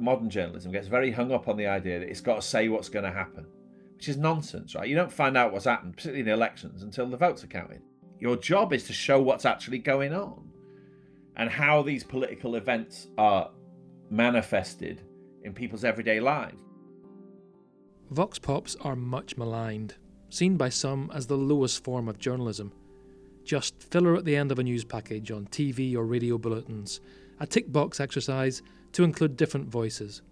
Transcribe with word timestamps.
modern 0.00 0.30
journalism 0.30 0.72
gets 0.72 0.88
very 0.88 1.10
hung 1.10 1.32
up 1.32 1.48
on 1.48 1.56
the 1.56 1.66
idea 1.66 2.00
that 2.00 2.08
it's 2.08 2.20
got 2.20 2.36
to 2.36 2.42
say 2.42 2.68
what's 2.68 2.88
going 2.88 3.04
to 3.04 3.12
happen, 3.12 3.46
which 3.96 4.08
is 4.08 4.16
nonsense, 4.16 4.74
right? 4.74 4.88
You 4.88 4.96
don't 4.96 5.12
find 5.12 5.36
out 5.36 5.52
what's 5.52 5.64
happened, 5.64 5.96
particularly 5.96 6.22
in 6.22 6.28
elections, 6.28 6.82
until 6.82 7.06
the 7.06 7.16
votes 7.16 7.44
are 7.44 7.48
counted. 7.48 7.82
Your 8.18 8.36
job 8.36 8.72
is 8.72 8.84
to 8.84 8.92
show 8.92 9.20
what's 9.20 9.44
actually 9.44 9.78
going 9.78 10.12
on 10.12 10.50
and 11.36 11.48
how 11.48 11.82
these 11.82 12.04
political 12.04 12.56
events 12.56 13.08
are 13.16 13.50
manifested 14.10 15.02
in 15.42 15.54
people's 15.54 15.84
everyday 15.84 16.20
lives. 16.20 16.58
Vox 18.10 18.38
Pops 18.38 18.76
are 18.80 18.96
much 18.96 19.36
maligned, 19.36 19.94
seen 20.28 20.56
by 20.56 20.68
some 20.68 21.10
as 21.14 21.26
the 21.26 21.36
lowest 21.36 21.84
form 21.84 22.08
of 22.08 22.18
journalism. 22.18 22.72
Just 23.44 23.82
filler 23.84 24.16
at 24.16 24.24
the 24.24 24.36
end 24.36 24.52
of 24.52 24.58
a 24.58 24.62
news 24.62 24.84
package 24.84 25.30
on 25.30 25.46
TV 25.46 25.94
or 25.94 26.04
radio 26.04 26.36
bulletins, 26.36 27.00
a 27.40 27.46
tick 27.46 27.72
box 27.72 27.98
exercise 27.98 28.62
to 28.92 29.02
include 29.02 29.36
different 29.36 29.68
voices. 29.68 30.22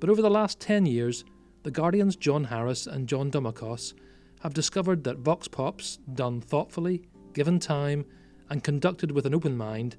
But 0.00 0.10
over 0.10 0.22
the 0.22 0.30
last 0.30 0.58
10 0.60 0.86
years, 0.86 1.24
The 1.62 1.70
Guardian's 1.70 2.16
John 2.16 2.44
Harris 2.44 2.86
and 2.86 3.06
John 3.06 3.30
Domokos 3.30 3.92
have 4.40 4.54
discovered 4.54 5.04
that 5.04 5.18
Vox 5.18 5.46
Pops, 5.46 5.98
done 6.14 6.40
thoughtfully, 6.40 7.02
given 7.34 7.58
time, 7.58 8.06
and 8.48 8.64
conducted 8.64 9.12
with 9.12 9.26
an 9.26 9.34
open 9.34 9.56
mind, 9.56 9.96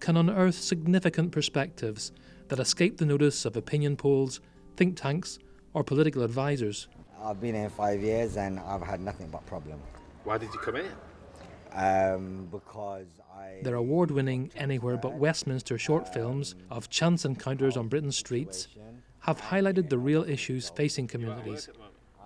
can 0.00 0.16
unearth 0.16 0.54
significant 0.54 1.32
perspectives 1.32 2.12
that 2.48 2.58
escape 2.58 2.96
the 2.96 3.06
notice 3.06 3.44
of 3.44 3.56
opinion 3.56 3.96
polls, 3.96 4.40
think 4.76 4.96
tanks, 4.96 5.38
or 5.74 5.82
political 5.82 6.22
advisors. 6.22 6.88
I've 7.22 7.40
been 7.40 7.54
here 7.54 7.70
five 7.70 8.02
years 8.02 8.36
and 8.36 8.58
I've 8.60 8.82
had 8.82 9.00
nothing 9.00 9.28
but 9.28 9.46
problems. 9.46 9.82
Why 10.24 10.38
did 10.38 10.52
you 10.52 10.58
come 10.60 10.76
here? 10.76 10.94
Um, 11.72 12.48
because 12.50 13.06
I. 13.20 13.21
Their 13.62 13.76
award 13.76 14.10
winning 14.10 14.50
Anywhere 14.56 14.96
But 14.96 15.14
Westminster 15.14 15.78
short 15.78 16.12
films 16.12 16.54
of 16.70 16.90
chance 16.90 17.24
encounters 17.24 17.76
on 17.76 17.88
Britain's 17.88 18.18
streets 18.18 18.68
have 19.20 19.40
highlighted 19.40 19.88
the 19.88 19.98
real 19.98 20.24
issues 20.24 20.68
facing 20.68 21.06
communities, 21.06 21.68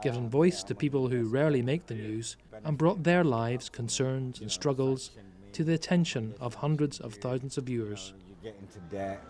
given 0.02 0.30
voice 0.30 0.62
to 0.62 0.74
people 0.74 1.08
who 1.08 1.28
rarely 1.28 1.62
make 1.62 1.86
the 1.86 1.94
news, 1.94 2.36
and 2.64 2.78
brought 2.78 3.02
their 3.02 3.22
lives, 3.22 3.68
concerns, 3.68 4.41
and 4.41 4.50
struggles 4.50 5.10
to 5.52 5.62
the 5.62 5.74
attention 5.74 6.34
of 6.41 6.54
hundreds 6.54 7.00
of 7.00 7.14
thousands 7.14 7.58
of 7.58 7.64
viewers. 7.64 8.14
You 8.28 8.36
get 8.42 8.56
into 8.60 8.78
debt, 8.91 9.22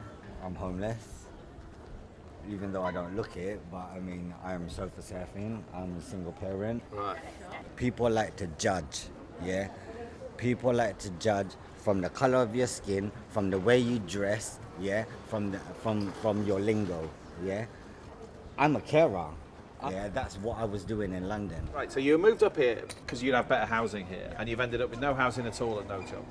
I'm 0.44 0.55
homeless. 0.55 1.27
Even 2.48 2.72
though 2.72 2.84
I 2.84 2.92
don't 2.92 3.16
look 3.16 3.36
it, 3.36 3.61
but 3.70 3.91
I 3.92 3.98
mean, 3.98 4.33
I 4.44 4.52
am 4.52 4.68
sofa 4.70 5.00
surfing, 5.00 5.62
I'm 5.74 5.96
a 5.96 6.00
single 6.00 6.33
parent. 6.33 6.83
Right. 6.92 7.18
People 7.74 8.08
like 8.08 8.36
to 8.36 8.46
judge, 8.58 9.06
yeah? 9.44 9.68
People 10.36 10.72
like 10.72 10.98
to 10.98 11.11
judge 11.11 11.48
from 11.87 12.01
the 12.01 12.09
color 12.11 12.39
of 12.39 12.53
your 12.56 12.67
skin, 12.67 13.12
from 13.29 13.48
the 13.48 13.56
way 13.61 13.79
you 13.79 14.01
dress, 14.01 14.59
yeah? 14.81 15.05
From, 15.29 15.53
the, 15.53 15.61
from, 15.84 16.11
from 16.20 16.45
your 16.45 16.59
lingo, 16.59 17.09
yeah? 17.45 17.65
I'm 18.59 18.75
a 18.75 18.81
carer. 18.81 19.29
Yeah, 19.89 20.09
that's 20.09 20.37
what 20.39 20.59
I 20.59 20.64
was 20.64 20.83
doing 20.83 21.12
in 21.12 21.29
London. 21.29 21.62
Right, 21.73 21.92
so 21.92 22.01
you 22.01 22.19
moved 22.19 22.42
up 22.42 22.57
here 22.57 22.83
because 23.05 23.23
you'd 23.23 23.37
have 23.37 23.48
better 23.48 23.67
housing 23.67 24.05
here, 24.05 24.34
and 24.37 24.48
you've 24.48 24.59
ended 24.59 24.81
up 24.83 24.91
with 24.91 24.98
no 24.98 25.14
housing 25.14 25.47
at 25.47 25.61
all 25.62 25.79
and 25.79 25.89
no 25.89 26.03
job. 26.03 26.25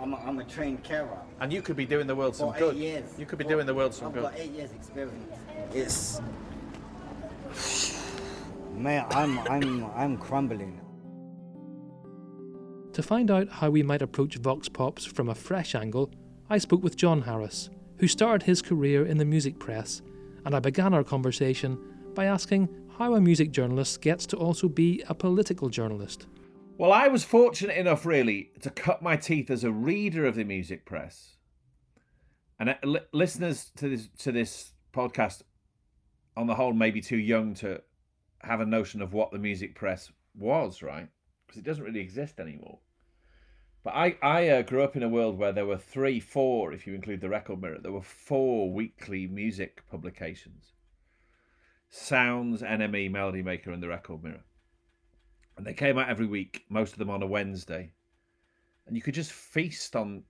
I'm 0.00 0.14
a, 0.14 0.16
I'm 0.16 0.38
a 0.38 0.44
trained 0.44 0.82
carer. 0.82 1.18
And 1.38 1.52
you 1.52 1.60
could 1.60 1.76
be 1.76 1.84
doing 1.84 2.06
the 2.06 2.16
world 2.16 2.34
some 2.34 2.54
For 2.54 2.58
good. 2.58 2.76
years. 2.76 3.04
You 3.18 3.26
could 3.26 3.36
be 3.38 3.44
For- 3.44 3.50
doing 3.50 3.66
the 3.66 3.74
world 3.74 3.92
some 3.92 4.10
good. 4.10 4.24
I've 4.24 4.32
got 4.32 4.40
eight 4.40 4.52
years 4.52 4.70
experience. 4.72 5.36
It's 5.74 6.22
man, 8.72 9.04
I'm 9.10 9.38
I'm 9.50 9.84
I'm 9.94 10.16
crumbling. 10.16 10.80
To 12.94 13.02
find 13.02 13.28
out 13.28 13.48
how 13.48 13.70
we 13.70 13.82
might 13.82 14.02
approach 14.02 14.36
Vox 14.36 14.68
Pops 14.68 15.04
from 15.04 15.28
a 15.28 15.34
fresh 15.34 15.74
angle, 15.74 16.12
I 16.48 16.58
spoke 16.58 16.84
with 16.84 16.96
John 16.96 17.22
Harris, 17.22 17.68
who 17.98 18.06
started 18.06 18.46
his 18.46 18.62
career 18.62 19.04
in 19.04 19.18
the 19.18 19.24
music 19.24 19.58
press, 19.58 20.00
and 20.44 20.54
I 20.54 20.60
began 20.60 20.94
our 20.94 21.02
conversation 21.02 21.76
by 22.14 22.26
asking 22.26 22.68
how 22.96 23.16
a 23.16 23.20
music 23.20 23.50
journalist 23.50 24.00
gets 24.00 24.26
to 24.26 24.36
also 24.36 24.68
be 24.68 25.02
a 25.08 25.14
political 25.14 25.68
journalist. 25.68 26.28
Well, 26.78 26.92
I 26.92 27.08
was 27.08 27.24
fortunate 27.24 27.76
enough, 27.76 28.06
really, 28.06 28.52
to 28.60 28.70
cut 28.70 29.02
my 29.02 29.16
teeth 29.16 29.50
as 29.50 29.64
a 29.64 29.72
reader 29.72 30.24
of 30.24 30.36
the 30.36 30.44
music 30.44 30.86
press. 30.86 31.34
And 32.60 32.70
uh, 32.70 33.00
listeners 33.12 33.72
to 33.76 33.88
this 33.88 34.08
to 34.18 34.30
this 34.30 34.72
podcast, 34.92 35.42
on 36.36 36.46
the 36.46 36.54
whole, 36.54 36.72
may 36.72 36.92
be 36.92 37.00
too 37.00 37.16
young 37.16 37.54
to 37.54 37.82
have 38.42 38.60
a 38.60 38.66
notion 38.66 39.02
of 39.02 39.12
what 39.12 39.32
the 39.32 39.38
music 39.40 39.74
press 39.74 40.12
was, 40.36 40.80
right? 40.80 41.08
Because 41.54 41.66
it 41.66 41.70
doesn't 41.70 41.84
really 41.84 42.00
exist 42.00 42.40
anymore. 42.40 42.80
But 43.84 43.94
I, 43.94 44.16
I 44.20 44.48
uh, 44.48 44.62
grew 44.62 44.82
up 44.82 44.96
in 44.96 45.04
a 45.04 45.08
world 45.08 45.38
where 45.38 45.52
there 45.52 45.66
were 45.66 45.76
three, 45.76 46.18
four, 46.18 46.72
if 46.72 46.84
you 46.84 46.94
include 46.94 47.20
the 47.20 47.28
Record 47.28 47.60
Mirror, 47.62 47.78
there 47.80 47.92
were 47.92 48.02
four 48.02 48.72
weekly 48.72 49.28
music 49.28 49.82
publications 49.88 50.72
Sounds, 51.90 52.60
NME, 52.60 53.12
Melody 53.12 53.42
Maker, 53.42 53.70
and 53.70 53.80
the 53.80 53.88
Record 53.88 54.24
Mirror. 54.24 54.42
And 55.56 55.64
they 55.64 55.74
came 55.74 55.96
out 55.96 56.08
every 56.08 56.26
week, 56.26 56.64
most 56.68 56.92
of 56.92 56.98
them 56.98 57.10
on 57.10 57.22
a 57.22 57.26
Wednesday. 57.26 57.92
And 58.88 58.96
you 58.96 59.02
could 59.02 59.14
just 59.14 59.30
feast 59.30 59.94
on 59.94 60.24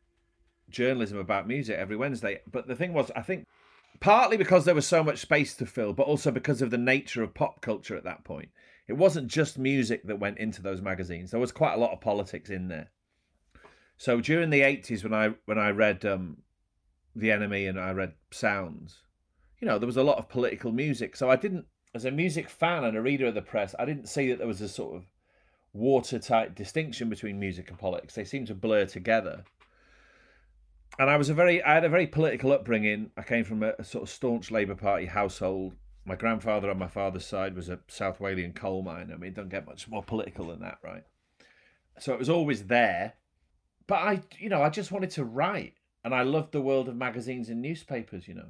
journalism 0.69 1.17
about 1.17 1.49
music 1.49 1.79
every 1.79 1.97
Wednesday. 1.97 2.43
But 2.51 2.67
the 2.67 2.77
thing 2.77 2.93
was, 2.93 3.11
I 3.17 3.23
think 3.23 3.47
partly 3.99 4.37
because 4.37 4.67
there 4.67 4.75
was 4.75 4.87
so 4.87 5.03
much 5.03 5.21
space 5.21 5.55
to 5.55 5.65
fill, 5.65 5.95
but 5.95 6.07
also 6.07 6.31
because 6.31 6.61
of 6.61 6.71
the 6.71 6.77
nature 6.77 7.23
of 7.23 7.33
pop 7.33 7.63
culture 7.63 7.97
at 7.97 8.05
that 8.05 8.25
point. 8.25 8.51
It 8.87 8.95
wasn't 8.95 9.28
just 9.28 9.59
music 9.59 10.06
that 10.06 10.19
went 10.19 10.39
into 10.39 10.61
those 10.61 10.83
magazines. 10.83 11.31
There 11.31 11.41
was 11.41 11.53
quite 11.53 11.75
a 11.75 11.78
lot 11.78 11.93
of 11.93 12.00
politics 12.00 12.50
in 12.50 12.69
there. 12.69 12.91
So 13.97 14.21
during 14.21 14.50
the 14.50 14.62
eighties, 14.62 15.03
when 15.03 15.15
I 15.15 15.34
when 15.47 15.59
I 15.59 15.71
read 15.71 16.05
um, 16.05 16.39
the 17.15 17.28
NME 17.28 17.69
and 17.69 17.81
I 17.81 17.93
read 17.93 18.15
Sounds, 18.31 18.99
you 19.61 19.69
know, 19.69 19.78
there 19.78 19.87
was 19.87 19.97
a 19.97 20.03
lot 20.03 20.19
of 20.19 20.28
political 20.28 20.72
music. 20.72 21.17
So 21.17 21.31
I 21.31 21.37
didn't, 21.37 21.67
as 21.95 22.05
a 22.05 22.11
music 22.11 22.50
fan 22.50 22.84
and 22.84 22.97
a 22.97 23.03
reader 23.03 23.27
of 23.27 23.34
the 23.34 23.43
press, 23.43 23.75
I 23.78 23.84
didn't 23.84 24.09
see 24.09 24.28
that 24.28 24.39
there 24.39 24.47
was 24.47 24.61
a 24.61 24.69
sort 24.69 24.97
of 24.97 25.05
watertight 25.72 26.55
distinction 26.55 27.09
between 27.09 27.39
music 27.39 27.71
and 27.71 27.78
politics. 27.78 28.15
They 28.15 28.25
seemed 28.25 28.49
to 28.49 28.55
blur 28.55 28.87
together. 28.87 29.45
And 30.99 31.11
I 31.11 31.16
was 31.16 31.28
a 31.28 31.34
very, 31.34 31.62
I 31.62 31.75
had 31.75 31.84
a 31.84 31.89
very 31.89 32.06
political 32.06 32.53
upbringing. 32.53 33.11
I 33.16 33.22
came 33.22 33.45
from 33.45 33.62
a, 33.62 33.72
a 33.78 33.84
sort 33.84 34.03
of 34.03 34.11
staunch 34.11 34.51
Labour 34.51 34.75
Party 34.77 35.06
household. 35.06 35.75
My 36.06 36.16
grandfather 36.16 36.70
on 36.70 36.78
my 36.78 36.88
father's 36.88 37.25
side 37.25 37.56
was 37.56 37.69
a 37.69 37.78
South 37.88 38.19
Walian 38.19 38.54
coal 38.54 38.82
miner. 38.82 39.15
I 39.15 39.16
mean, 39.16 39.31
it 39.31 39.34
doesn't 39.34 39.48
get 39.48 39.66
much 39.66 39.88
more 39.88 40.03
political 40.03 40.48
than 40.48 40.60
that, 40.60 40.78
right? 40.82 41.04
So 41.98 42.12
it 42.12 42.19
was 42.19 42.28
always 42.28 42.66
there. 42.66 43.15
But 43.87 43.97
I, 43.97 44.22
you 44.38 44.48
know, 44.48 44.62
I 44.62 44.70
just 44.70 44.92
wanted 44.92 45.10
to 45.10 45.25
write, 45.25 45.75
and 46.04 46.15
I 46.15 46.22
loved 46.22 46.53
the 46.53 46.60
world 46.60 46.88
of 46.88 46.97
magazines 46.97 47.48
and 47.48 47.62
newspapers, 47.62 48.28
you 48.28 48.34
know. 48.34 48.48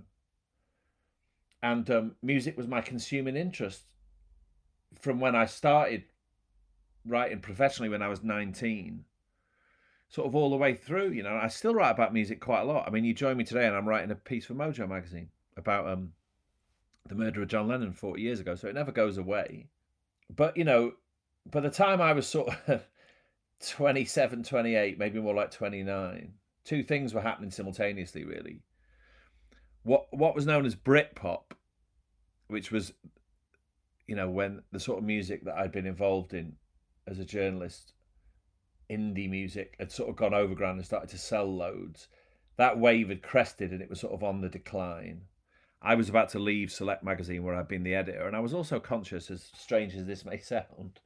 And 1.63 1.89
um, 1.91 2.17
music 2.23 2.57
was 2.57 2.67
my 2.67 2.81
consuming 2.81 3.37
interest 3.37 3.85
from 5.01 5.21
when 5.21 5.35
I 5.35 5.47
started 5.47 6.05
writing 7.07 7.41
professionally 7.41 7.89
when 7.89 8.03
I 8.03 8.09
was 8.09 8.23
19, 8.23 9.05
sort 10.09 10.27
of 10.27 10.35
all 10.35 10.51
the 10.51 10.57
way 10.57 10.75
through, 10.75 11.11
you 11.11 11.23
know. 11.23 11.37
I 11.37 11.49
still 11.49 11.75
write 11.75 11.91
about 11.91 12.13
music 12.13 12.41
quite 12.41 12.63
a 12.63 12.65
lot. 12.65 12.87
I 12.87 12.91
mean, 12.91 13.05
you 13.05 13.15
join 13.15 13.37
me 13.37 13.45
today 13.45 13.67
and 13.67 13.77
I'm 13.77 13.89
writing 13.89 14.11
a 14.11 14.17
piece 14.17 14.47
for 14.47 14.55
Mojo 14.55 14.89
magazine 14.89 15.29
about 15.57 15.89
um, 15.89 16.13
the 17.09 17.15
murder 17.15 17.43
of 17.43 17.49
John 17.49 17.69
Lennon 17.69 17.93
40 17.93 18.23
years 18.23 18.41
ago, 18.41 18.55
so 18.55 18.69
it 18.69 18.75
never 18.75 18.93
goes 18.93 19.19
away. 19.19 19.67
But, 20.35 20.57
you 20.57 20.65
know, 20.65 20.95
by 21.51 21.61
the 21.61 21.71
time 21.71 22.01
I 22.01 22.13
was 22.13 22.27
sort 22.27 22.55
of 22.67 22.83
27, 23.69 24.43
28, 24.43 24.99
maybe 24.99 25.21
more 25.21 25.35
like 25.35 25.51
29, 25.51 26.33
two 26.65 26.83
things 26.83 27.13
were 27.13 27.21
happening 27.21 27.51
simultaneously, 27.51 28.25
really. 28.25 28.63
What 29.83 30.07
what 30.13 30.35
was 30.35 30.47
known 30.47 30.65
as 30.65 30.75
Britpop, 30.75 31.53
which 32.49 32.73
was, 32.73 32.95
you 34.07 34.17
know, 34.17 34.31
when 34.31 34.63
the 34.73 34.81
sort 34.81 34.99
of 34.99 35.05
music 35.05 35.45
that 35.45 35.59
I'd 35.59 35.73
been 35.73 35.87
involved 35.87 36.33
in 36.33 36.57
as 37.07 37.19
a 37.19 37.25
journalist, 37.25 37.93
indie 38.91 39.29
music, 39.29 39.77
had 39.79 39.93
sort 39.93 40.09
of 40.09 40.17
gone 40.17 40.33
overground 40.33 40.79
and 40.79 40.87
started 40.87 41.11
to 41.11 41.19
sell 41.19 41.55
loads. 41.55 42.09
That 42.57 42.79
wave 42.79 43.11
had 43.11 43.23
crested 43.23 43.73
and 43.73 43.83
it 43.83 43.91
was 43.91 44.01
sort 44.01 44.15
of 44.15 44.25
on 44.25 44.41
the 44.41 44.49
decline. 44.49 45.23
I 45.85 45.95
was 45.95 46.09
about 46.09 46.31
to 46.31 46.39
leave 46.39 46.73
Select 46.73 47.05
magazine 47.05 47.43
where 47.43 47.55
I'd 47.55 47.69
been 47.69 47.83
the 47.83 47.95
editor, 47.95 48.27
and 48.27 48.35
I 48.35 48.41
was 48.41 48.55
also 48.55 48.81
conscious, 48.81 49.31
as 49.31 49.51
strange 49.55 49.95
as 49.95 50.07
this 50.07 50.25
may 50.25 50.39
sound, 50.41 51.01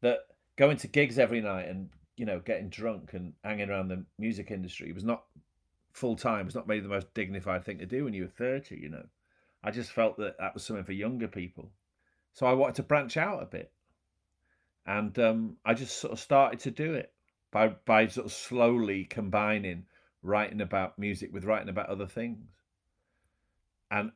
that 0.00 0.20
going 0.56 0.78
to 0.78 0.88
gigs 0.88 1.18
every 1.18 1.42
night 1.42 1.68
and 1.68 1.90
you 2.16 2.24
know 2.24 2.40
getting 2.40 2.70
drunk 2.70 3.12
and 3.12 3.34
hanging 3.44 3.68
around 3.68 3.88
the 3.88 4.02
music 4.18 4.50
industry 4.50 4.92
was 4.92 5.04
not 5.04 5.24
full 5.92 6.16
time. 6.16 6.46
Was 6.46 6.54
not 6.54 6.66
maybe 6.66 6.80
the 6.80 6.88
most 6.88 7.12
dignified 7.12 7.64
thing 7.64 7.78
to 7.78 7.86
do 7.86 8.04
when 8.04 8.14
you 8.14 8.22
were 8.22 8.28
thirty. 8.28 8.76
You 8.76 8.88
know, 8.88 9.06
I 9.62 9.70
just 9.70 9.92
felt 9.92 10.16
that 10.16 10.38
that 10.38 10.54
was 10.54 10.64
something 10.64 10.84
for 10.84 10.92
younger 10.92 11.28
people. 11.28 11.70
So 12.32 12.46
I 12.46 12.54
wanted 12.54 12.76
to 12.76 12.82
branch 12.82 13.18
out 13.18 13.42
a 13.42 13.46
bit, 13.46 13.72
and 14.86 15.18
um, 15.18 15.56
I 15.66 15.74
just 15.74 15.98
sort 15.98 16.14
of 16.14 16.20
started 16.20 16.60
to 16.60 16.70
do 16.70 16.94
it 16.94 17.12
by 17.50 17.68
by 17.68 18.06
sort 18.06 18.26
of 18.26 18.32
slowly 18.32 19.04
combining 19.04 19.84
writing 20.22 20.62
about 20.62 20.98
music 20.98 21.30
with 21.30 21.44
writing 21.44 21.68
about 21.68 21.90
other 21.90 22.06
things. 22.06 22.48
And 23.90 24.12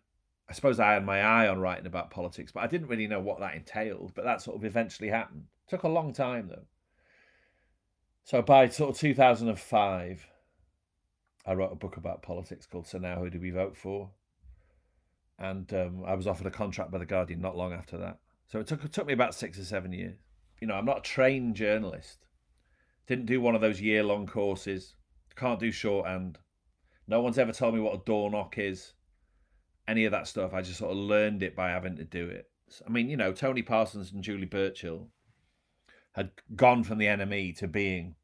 I 0.48 0.52
suppose 0.52 0.80
I 0.80 0.94
had 0.94 1.04
my 1.04 1.20
eye 1.22 1.48
on 1.48 1.60
writing 1.60 1.86
about 1.86 2.10
politics, 2.10 2.52
but 2.52 2.62
I 2.62 2.66
didn't 2.66 2.88
really 2.88 3.06
know 3.06 3.20
what 3.20 3.40
that 3.40 3.54
entailed. 3.54 4.12
But 4.14 4.24
that 4.24 4.42
sort 4.42 4.56
of 4.56 4.64
eventually 4.64 5.08
happened. 5.08 5.44
Took 5.68 5.84
a 5.84 5.88
long 5.88 6.12
time 6.12 6.48
though. 6.48 6.66
So 8.24 8.42
by 8.42 8.68
sort 8.68 8.90
of 8.90 8.98
2005, 8.98 10.26
I 11.46 11.54
wrote 11.54 11.72
a 11.72 11.76
book 11.76 11.96
about 11.96 12.22
politics 12.22 12.66
called 12.66 12.86
So 12.86 12.98
Now 12.98 13.16
Who 13.16 13.30
Do 13.30 13.40
We 13.40 13.50
Vote 13.50 13.76
For? 13.76 14.10
and 15.40 15.72
um, 15.72 16.04
I 16.06 16.14
was 16.14 16.26
offered 16.26 16.46
a 16.46 16.50
contract 16.50 16.90
by 16.90 16.98
the 16.98 17.06
Guardian 17.06 17.40
not 17.40 17.56
long 17.56 17.72
after 17.72 17.96
that. 17.96 18.18
So 18.46 18.60
it 18.60 18.66
took 18.66 18.84
it 18.84 18.92
took 18.92 19.06
me 19.06 19.14
about 19.14 19.34
six 19.34 19.58
or 19.58 19.64
seven 19.64 19.92
years. 19.92 20.18
You 20.60 20.66
know, 20.66 20.74
I'm 20.74 20.84
not 20.84 20.98
a 20.98 21.02
trained 21.02 21.56
journalist. 21.56 22.26
Didn't 23.06 23.26
do 23.26 23.40
one 23.40 23.54
of 23.54 23.62
those 23.62 23.80
year 23.80 24.04
long 24.04 24.26
courses. 24.26 24.94
Can't 25.34 25.58
do 25.58 25.72
shorthand. 25.72 26.38
No 27.08 27.22
one's 27.22 27.38
ever 27.38 27.52
told 27.52 27.74
me 27.74 27.80
what 27.80 27.94
a 27.94 28.04
door 28.04 28.30
knock 28.30 28.58
is. 28.58 28.92
Any 29.90 30.04
of 30.04 30.12
that 30.12 30.28
stuff. 30.28 30.54
I 30.54 30.62
just 30.62 30.78
sort 30.78 30.92
of 30.92 30.98
learned 30.98 31.42
it 31.42 31.56
by 31.56 31.70
having 31.70 31.96
to 31.96 32.04
do 32.04 32.28
it. 32.28 32.48
I 32.86 32.90
mean, 32.90 33.10
you 33.10 33.16
know, 33.16 33.32
Tony 33.32 33.62
Parsons 33.62 34.12
and 34.12 34.22
Julie 34.22 34.46
Burchill 34.46 35.08
had 36.12 36.30
gone 36.54 36.84
from 36.84 36.98
the 36.98 37.06
NME 37.06 37.58
to 37.58 37.66
being 37.66 38.14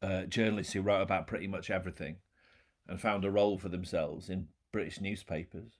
uh, 0.00 0.22
journalists 0.22 0.72
who 0.72 0.80
wrote 0.80 1.02
about 1.02 1.26
pretty 1.26 1.46
much 1.46 1.70
everything 1.70 2.16
and 2.88 2.98
found 2.98 3.26
a 3.26 3.30
role 3.30 3.58
for 3.58 3.68
themselves 3.68 4.30
in 4.30 4.48
British 4.72 4.98
newspapers. 4.98 5.72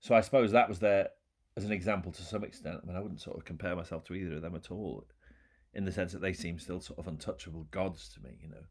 So 0.00 0.14
I 0.14 0.20
suppose 0.20 0.52
that 0.52 0.68
was 0.68 0.80
there 0.80 1.08
as 1.56 1.64
an 1.64 1.72
example 1.72 2.12
to 2.12 2.22
some 2.22 2.44
extent. 2.44 2.80
I 2.82 2.86
mean, 2.86 2.96
I 2.96 3.00
wouldn't 3.00 3.22
sort 3.22 3.38
of 3.38 3.46
compare 3.46 3.74
myself 3.74 4.04
to 4.04 4.14
either 4.14 4.36
of 4.36 4.42
them 4.42 4.54
at 4.54 4.70
all, 4.70 5.06
in 5.72 5.86
the 5.86 5.92
sense 5.92 6.12
that 6.12 6.20
they 6.20 6.34
seem 6.34 6.58
still 6.58 6.80
sort 6.80 6.98
of 6.98 7.08
untouchable 7.08 7.66
gods 7.70 8.10
to 8.10 8.20
me. 8.22 8.36
You 8.42 8.50
know, 8.50 8.64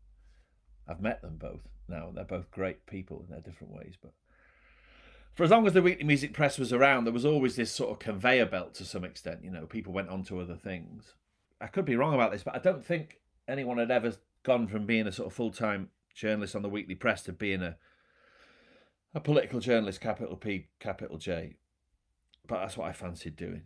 I've 0.87 1.01
met 1.01 1.23
them 1.23 1.37
both 1.37 1.67
now, 1.87 2.09
and 2.09 2.17
they're 2.17 2.23
both 2.23 2.51
great 2.51 2.85
people 2.85 3.23
in 3.25 3.31
their 3.31 3.41
different 3.41 3.73
ways. 3.73 3.95
But 3.99 4.13
for 5.33 5.43
as 5.43 5.49
long 5.49 5.65
as 5.65 5.73
the 5.73 5.81
weekly 5.81 6.03
music 6.03 6.33
press 6.33 6.57
was 6.57 6.71
around, 6.71 7.05
there 7.05 7.13
was 7.13 7.25
always 7.25 7.55
this 7.55 7.71
sort 7.71 7.91
of 7.91 7.99
conveyor 7.99 8.45
belt 8.45 8.73
to 8.75 8.85
some 8.85 9.03
extent. 9.03 9.43
You 9.43 9.51
know, 9.51 9.65
people 9.65 9.93
went 9.93 10.09
on 10.09 10.23
to 10.23 10.39
other 10.39 10.55
things. 10.55 11.13
I 11.59 11.67
could 11.67 11.85
be 11.85 11.95
wrong 11.95 12.13
about 12.13 12.31
this, 12.31 12.43
but 12.43 12.55
I 12.55 12.59
don't 12.59 12.85
think 12.85 13.19
anyone 13.47 13.77
had 13.77 13.91
ever 13.91 14.13
gone 14.43 14.67
from 14.67 14.85
being 14.85 15.07
a 15.07 15.11
sort 15.11 15.27
of 15.27 15.33
full 15.33 15.51
time 15.51 15.89
journalist 16.13 16.55
on 16.55 16.61
the 16.61 16.69
weekly 16.69 16.95
press 16.95 17.23
to 17.23 17.33
being 17.33 17.61
a 17.61 17.77
a 19.15 19.19
political 19.19 19.59
journalist, 19.59 20.01
capital 20.01 20.35
P, 20.35 20.67
capital 20.79 21.17
J. 21.17 21.57
But 22.47 22.59
that's 22.59 22.77
what 22.77 22.89
I 22.89 22.93
fancied 22.93 23.35
doing. 23.35 23.63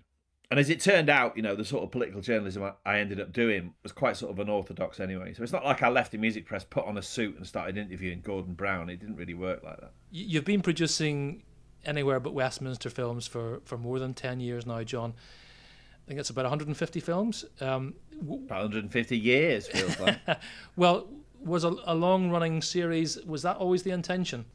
And 0.50 0.60
as 0.60 0.70
it 0.70 0.80
turned 0.80 1.10
out, 1.10 1.36
you 1.36 1.44
know, 1.44 1.56
the 1.56 1.66
sort 1.66 1.84
of 1.84 1.92
political 1.92 2.22
journalism 2.22 2.72
I 2.86 3.00
ended 3.00 3.20
up 3.20 3.34
doing 3.34 3.74
was 3.84 3.92
quite 3.92 4.16
sort 4.16 4.32
of 4.32 4.40
unorthodox 4.40 5.00
anyway. 5.00 5.34
So 5.34 5.44
it's 5.44 5.52
not 5.52 5.66
like 5.66 5.84
I 5.84 5.90
left 5.90 6.14
the 6.14 6.18
music 6.18 6.46
press, 6.46 6.64
put 6.64 6.86
on 6.86 6.98
a 6.98 7.02
suit, 7.02 7.36
and 7.36 7.46
started 7.46 7.78
interviewing 7.78 8.22
Gordon 8.22 8.54
Brown. 8.54 8.90
It 8.90 8.98
didn't 8.98 9.18
really 9.18 9.34
work 9.34 9.62
like 9.64 9.80
that. 9.82 9.92
You've 10.10 10.46
been 10.46 10.62
producing 10.62 11.44
anywhere 11.88 12.20
but 12.20 12.34
Westminster 12.34 12.90
films 12.90 13.26
for, 13.26 13.62
for 13.66 13.78
more 13.78 14.00
than 14.00 14.14
10 14.14 14.40
years 14.40 14.66
now, 14.66 14.84
John. 14.84 15.14
I 15.16 16.08
think 16.08 16.20
it's 16.20 16.30
about 16.30 16.46
150 16.46 17.00
films. 17.00 17.46
Um, 17.60 17.96
about 18.22 18.62
150 18.62 19.18
years, 19.18 19.68
feels 19.68 20.00
like. 20.00 20.18
well, 20.76 21.08
was 21.44 21.64
a, 21.64 21.76
a 21.86 21.96
long 21.96 22.30
running 22.30 22.62
series, 22.62 23.18
was 23.26 23.42
that 23.42 23.58
always 23.58 23.84
the 23.84 23.92
intention? 23.92 24.46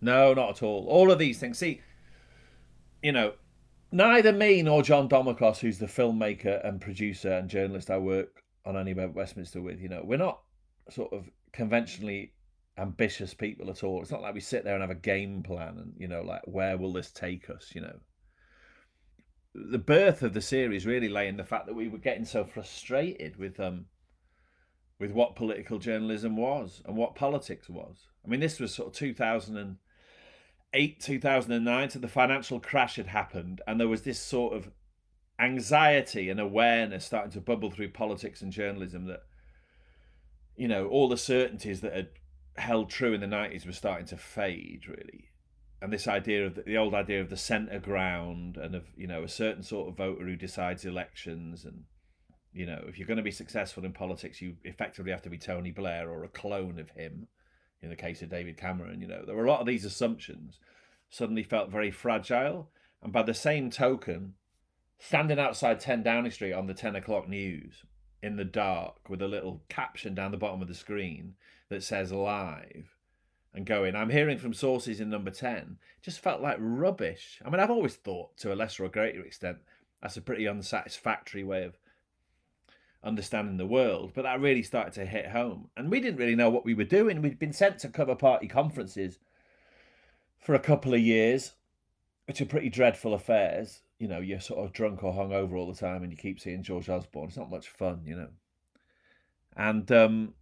No, 0.00 0.34
not 0.34 0.50
at 0.50 0.62
all. 0.62 0.86
All 0.88 1.10
of 1.10 1.18
these 1.18 1.38
things. 1.38 1.58
See, 1.58 1.80
you 3.02 3.12
know, 3.12 3.34
neither 3.92 4.32
me 4.32 4.62
nor 4.62 4.82
John 4.82 5.08
Domokos, 5.08 5.58
who's 5.58 5.78
the 5.78 5.86
filmmaker 5.86 6.66
and 6.66 6.80
producer 6.80 7.32
and 7.32 7.48
journalist 7.48 7.90
I 7.90 7.98
work 7.98 8.42
on 8.64 8.76
Anywhere 8.76 9.08
Westminster 9.08 9.60
with, 9.60 9.80
you 9.80 9.88
know, 9.88 10.02
we're 10.04 10.18
not 10.18 10.40
sort 10.90 11.12
of 11.12 11.30
conventionally 11.52 12.32
ambitious 12.78 13.34
people 13.34 13.70
at 13.70 13.82
all. 13.82 14.02
It's 14.02 14.10
not 14.10 14.22
like 14.22 14.34
we 14.34 14.40
sit 14.40 14.64
there 14.64 14.74
and 14.74 14.82
have 14.82 14.90
a 14.90 14.94
game 14.94 15.42
plan 15.42 15.78
and, 15.78 15.94
you 15.96 16.08
know, 16.08 16.22
like, 16.22 16.42
where 16.44 16.76
will 16.76 16.92
this 16.92 17.10
take 17.10 17.48
us, 17.48 17.72
you 17.74 17.80
know? 17.80 17.98
The 19.54 19.78
birth 19.78 20.22
of 20.22 20.34
the 20.34 20.42
series 20.42 20.84
really 20.84 21.08
lay 21.08 21.28
in 21.28 21.38
the 21.38 21.44
fact 21.44 21.66
that 21.66 21.74
we 21.74 21.88
were 21.88 21.98
getting 21.98 22.26
so 22.26 22.44
frustrated 22.44 23.38
with 23.38 23.58
um 23.58 23.86
with 24.98 25.12
what 25.12 25.36
political 25.36 25.78
journalism 25.78 26.36
was 26.36 26.82
and 26.84 26.96
what 26.96 27.14
politics 27.14 27.68
was. 27.68 28.08
I 28.24 28.28
mean, 28.28 28.40
this 28.40 28.60
was 28.60 28.74
sort 28.74 28.88
of 28.88 28.94
2008, 28.94 31.00
2009, 31.00 31.90
so 31.90 31.98
the 31.98 32.08
financial 32.08 32.60
crash 32.60 32.96
had 32.96 33.06
happened, 33.06 33.60
and 33.66 33.78
there 33.78 33.88
was 33.88 34.02
this 34.02 34.18
sort 34.18 34.54
of 34.54 34.70
anxiety 35.38 36.30
and 36.30 36.40
awareness 36.40 37.04
starting 37.04 37.32
to 37.32 37.40
bubble 37.40 37.70
through 37.70 37.90
politics 37.90 38.40
and 38.40 38.52
journalism 38.52 39.04
that, 39.06 39.20
you 40.56 40.66
know, 40.66 40.88
all 40.88 41.08
the 41.08 41.18
certainties 41.18 41.82
that 41.82 41.94
had 41.94 42.08
held 42.58 42.90
true 42.90 43.12
in 43.12 43.20
the 43.20 43.26
90s 43.26 43.66
was 43.66 43.76
starting 43.76 44.06
to 44.06 44.16
fade, 44.16 44.88
really. 44.88 45.30
And 45.82 45.92
this 45.92 46.08
idea 46.08 46.46
of 46.46 46.54
the, 46.54 46.62
the 46.62 46.76
old 46.76 46.94
idea 46.94 47.20
of 47.20 47.30
the 47.30 47.36
centre 47.36 47.78
ground 47.78 48.56
and 48.56 48.74
of, 48.74 48.84
you 48.96 49.06
know, 49.06 49.22
a 49.22 49.28
certain 49.28 49.62
sort 49.62 49.88
of 49.88 49.96
voter 49.96 50.24
who 50.24 50.36
decides 50.36 50.84
elections 50.84 51.64
and, 51.64 51.84
you 52.52 52.64
know, 52.64 52.82
if 52.88 52.98
you're 52.98 53.06
going 53.06 53.18
to 53.18 53.22
be 53.22 53.30
successful 53.30 53.84
in 53.84 53.92
politics, 53.92 54.40
you 54.40 54.56
effectively 54.64 55.10
have 55.10 55.22
to 55.22 55.30
be 55.30 55.38
Tony 55.38 55.70
Blair 55.70 56.08
or 56.08 56.24
a 56.24 56.28
clone 56.28 56.78
of 56.78 56.90
him 56.90 57.28
in 57.82 57.90
the 57.90 57.96
case 57.96 58.22
of 58.22 58.28
David 58.28 58.56
Cameron, 58.56 59.00
you 59.00 59.06
know, 59.06 59.24
there 59.24 59.34
were 59.34 59.44
a 59.44 59.50
lot 59.50 59.60
of 59.60 59.66
these 59.66 59.84
assumptions 59.84 60.58
suddenly 61.08 61.42
felt 61.42 61.70
very 61.70 61.90
fragile. 61.90 62.68
And 63.02 63.12
by 63.12 63.22
the 63.22 63.34
same 63.34 63.70
token, 63.70 64.34
standing 64.98 65.38
outside 65.38 65.80
10 65.80 66.02
Downing 66.02 66.32
Street 66.32 66.52
on 66.52 66.66
the 66.66 66.74
10 66.74 66.96
o'clock 66.96 67.28
news 67.28 67.84
in 68.22 68.36
the 68.36 68.44
dark 68.44 69.08
with 69.08 69.22
a 69.22 69.28
little 69.28 69.62
caption 69.68 70.14
down 70.14 70.30
the 70.30 70.36
bottom 70.36 70.62
of 70.62 70.68
the 70.68 70.74
screen 70.74 71.34
that 71.68 71.82
says 71.82 72.12
live 72.12 72.96
and 73.54 73.66
going, 73.66 73.96
I'm 73.96 74.10
hearing 74.10 74.38
from 74.38 74.54
sources 74.54 75.00
in 75.00 75.10
number 75.10 75.30
10, 75.30 75.78
just 76.02 76.20
felt 76.20 76.42
like 76.42 76.58
rubbish. 76.60 77.40
I 77.44 77.50
mean, 77.50 77.60
I've 77.60 77.70
always 77.70 77.96
thought 77.96 78.36
to 78.38 78.52
a 78.52 78.54
lesser 78.54 78.84
or 78.84 78.88
greater 78.88 79.22
extent 79.22 79.58
that's 80.02 80.16
a 80.16 80.22
pretty 80.22 80.46
unsatisfactory 80.46 81.42
way 81.42 81.64
of 81.64 81.78
understanding 83.02 83.56
the 83.56 83.66
world, 83.66 84.12
but 84.14 84.22
that 84.22 84.40
really 84.40 84.62
started 84.62 84.92
to 84.94 85.06
hit 85.06 85.30
home. 85.30 85.68
And 85.76 85.90
we 85.90 86.00
didn't 86.00 86.18
really 86.18 86.34
know 86.34 86.50
what 86.50 86.64
we 86.64 86.74
were 86.74 86.84
doing. 86.84 87.22
We'd 87.22 87.38
been 87.38 87.52
sent 87.52 87.78
to 87.80 87.88
cover 87.88 88.14
party 88.14 88.46
conferences 88.46 89.18
for 90.38 90.54
a 90.54 90.60
couple 90.60 90.92
of 90.92 91.00
years, 91.00 91.54
which 92.26 92.40
are 92.40 92.46
pretty 92.46 92.68
dreadful 92.68 93.14
affairs. 93.14 93.82
You 93.98 94.08
know, 94.08 94.20
you're 94.20 94.40
sort 94.40 94.64
of 94.64 94.72
drunk 94.72 95.02
or 95.02 95.14
hungover 95.14 95.54
all 95.54 95.72
the 95.72 95.78
time 95.78 96.02
and 96.02 96.12
you 96.12 96.18
keep 96.18 96.40
seeing 96.40 96.62
George 96.62 96.88
Osborne. 96.88 97.28
It's 97.28 97.36
not 97.36 97.50
much 97.50 97.68
fun, 97.68 98.02
you 98.04 98.16
know. 98.16 98.28
And 99.56 99.90
um, 99.90 100.34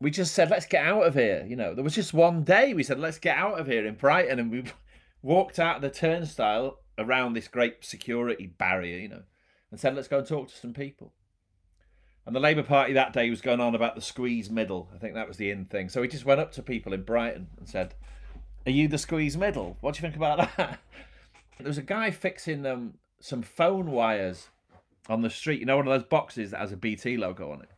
we 0.00 0.10
just 0.10 0.34
said, 0.34 0.50
let's 0.50 0.66
get 0.66 0.84
out 0.84 1.06
of 1.06 1.14
here. 1.14 1.44
You 1.48 1.56
know, 1.56 1.74
there 1.74 1.84
was 1.84 1.94
just 1.94 2.12
one 2.12 2.44
day 2.44 2.74
we 2.74 2.82
said, 2.82 2.98
let's 2.98 3.18
get 3.18 3.36
out 3.36 3.58
of 3.58 3.66
here 3.66 3.86
in 3.86 3.94
Brighton. 3.94 4.38
And 4.38 4.50
we 4.50 4.64
walked 5.22 5.58
out 5.58 5.76
of 5.76 5.82
the 5.82 5.90
turnstile 5.90 6.80
around 6.98 7.32
this 7.32 7.48
great 7.48 7.84
security 7.84 8.46
barrier, 8.46 8.98
you 8.98 9.08
know, 9.08 9.22
and 9.70 9.80
said, 9.80 9.94
let's 9.94 10.08
go 10.08 10.18
and 10.18 10.26
talk 10.26 10.48
to 10.48 10.56
some 10.56 10.72
people. 10.72 11.12
And 12.26 12.34
the 12.34 12.40
Labour 12.40 12.62
Party 12.62 12.94
that 12.94 13.12
day 13.12 13.28
was 13.28 13.42
going 13.42 13.60
on 13.60 13.74
about 13.74 13.94
the 13.94 14.00
squeeze 14.00 14.50
middle. 14.50 14.88
I 14.94 14.98
think 14.98 15.14
that 15.14 15.28
was 15.28 15.36
the 15.36 15.50
in 15.50 15.66
thing. 15.66 15.88
So 15.88 16.00
he 16.00 16.08
just 16.08 16.24
went 16.24 16.40
up 16.40 16.52
to 16.52 16.62
people 16.62 16.94
in 16.94 17.02
Brighton 17.02 17.48
and 17.58 17.68
said, 17.68 17.94
Are 18.66 18.70
you 18.70 18.88
the 18.88 18.96
squeeze 18.96 19.36
middle? 19.36 19.76
What 19.80 19.94
do 19.94 19.98
you 19.98 20.02
think 20.02 20.16
about 20.16 20.38
that? 20.56 20.78
there 21.58 21.66
was 21.66 21.76
a 21.76 21.82
guy 21.82 22.10
fixing 22.10 22.64
um, 22.64 22.94
some 23.20 23.42
phone 23.42 23.90
wires 23.90 24.48
on 25.08 25.20
the 25.20 25.28
street. 25.28 25.60
You 25.60 25.66
know, 25.66 25.76
one 25.76 25.86
of 25.86 25.92
those 25.92 26.08
boxes 26.08 26.50
that 26.50 26.60
has 26.60 26.72
a 26.72 26.78
BT 26.78 27.18
logo 27.18 27.52
on 27.52 27.60
it. 27.60 27.68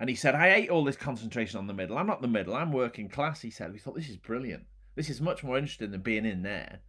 And 0.00 0.08
he 0.08 0.16
said, 0.16 0.34
I 0.34 0.50
hate 0.50 0.70
all 0.70 0.84
this 0.84 0.96
concentration 0.96 1.58
on 1.58 1.66
the 1.66 1.74
middle. 1.74 1.98
I'm 1.98 2.06
not 2.06 2.22
the 2.22 2.28
middle. 2.28 2.54
I'm 2.54 2.72
working 2.72 3.08
class, 3.08 3.40
he 3.40 3.50
said. 3.50 3.72
We 3.72 3.78
thought, 3.78 3.96
this 3.96 4.08
is 4.08 4.16
brilliant. 4.16 4.64
This 4.94 5.10
is 5.10 5.20
much 5.20 5.42
more 5.42 5.58
interesting 5.58 5.90
than 5.90 6.02
being 6.02 6.24
in 6.24 6.42
there. 6.42 6.80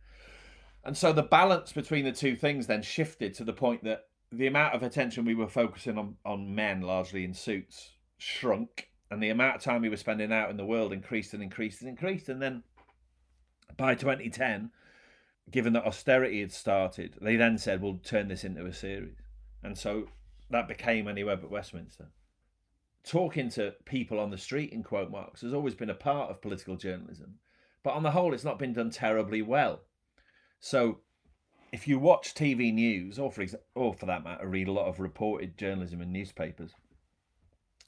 And 0.83 0.95
so 0.95 1.11
the 1.11 1.23
balance 1.23 1.71
between 1.71 2.05
the 2.05 2.11
two 2.11 2.35
things 2.35 2.67
then 2.67 2.81
shifted 2.81 3.33
to 3.35 3.43
the 3.43 3.53
point 3.53 3.83
that 3.83 4.05
the 4.31 4.47
amount 4.47 4.75
of 4.75 4.83
attention 4.83 5.25
we 5.25 5.35
were 5.35 5.47
focusing 5.47 5.97
on 5.97 6.15
on 6.23 6.53
men 6.53 6.81
largely 6.81 7.23
in 7.23 7.33
suits 7.33 7.93
shrunk 8.17 8.89
and 9.09 9.23
the 9.23 9.29
amount 9.29 9.55
of 9.55 9.61
time 9.63 9.81
we 9.81 9.89
were 9.89 9.97
spending 9.97 10.31
out 10.31 10.49
in 10.49 10.57
the 10.57 10.65
world 10.65 10.93
increased 10.93 11.33
and 11.33 11.41
increased 11.41 11.81
and 11.81 11.89
increased 11.89 12.29
and 12.29 12.41
then 12.41 12.63
by 13.75 13.95
2010 13.95 14.69
given 15.49 15.73
that 15.73 15.85
austerity 15.85 16.41
had 16.41 16.51
started 16.51 17.15
they 17.21 17.35
then 17.35 17.57
said 17.57 17.81
we'll 17.81 17.97
turn 18.03 18.27
this 18.27 18.43
into 18.43 18.65
a 18.65 18.73
series 18.73 19.17
and 19.63 19.77
so 19.77 20.07
that 20.51 20.67
became 20.67 21.07
anywhere 21.07 21.37
but 21.37 21.49
westminster 21.49 22.09
talking 23.09 23.49
to 23.49 23.73
people 23.85 24.19
on 24.19 24.29
the 24.29 24.37
street 24.37 24.71
in 24.71 24.83
quote 24.83 25.09
marks 25.09 25.41
has 25.41 25.53
always 25.53 25.73
been 25.73 25.89
a 25.89 25.95
part 25.95 26.29
of 26.29 26.41
political 26.41 26.75
journalism. 26.75 27.39
But 27.81 27.95
on 27.95 28.03
the 28.03 28.11
whole 28.11 28.33
it's 28.33 28.43
not 28.43 28.59
been 28.59 28.73
done 28.73 28.91
terribly 28.91 29.41
well. 29.41 29.81
So 30.59 30.99
if 31.71 31.87
you 31.87 31.97
watch 31.97 32.35
TV 32.35 32.71
news, 32.71 33.17
or 33.17 33.31
for 33.31 33.43
exa- 33.43 33.61
or 33.73 33.95
for 33.95 34.05
that 34.05 34.23
matter, 34.23 34.47
read 34.47 34.67
a 34.67 34.71
lot 34.71 34.87
of 34.87 34.99
reported 34.99 35.57
journalism 35.57 36.01
in 36.01 36.11
newspapers, 36.11 36.71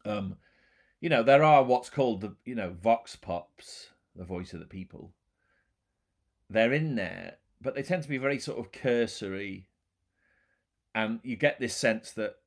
um, 0.05 0.37
you 0.99 1.09
know 1.09 1.21
there 1.21 1.43
are 1.43 1.63
what's 1.63 1.89
called 1.89 2.21
the 2.21 2.35
you 2.45 2.55
know 2.55 2.75
vox 2.81 3.15
pops, 3.15 3.89
the 4.15 4.25
voice 4.25 4.53
of 4.53 4.59
the 4.59 4.65
people. 4.65 5.13
They're 6.49 6.73
in 6.73 6.95
there, 6.95 7.35
but 7.61 7.75
they 7.75 7.83
tend 7.83 8.03
to 8.03 8.09
be 8.09 8.17
very 8.17 8.39
sort 8.39 8.59
of 8.59 8.71
cursory, 8.71 9.67
and 10.95 11.19
you 11.23 11.35
get 11.35 11.59
this 11.59 11.75
sense 11.75 12.11
that 12.13 12.37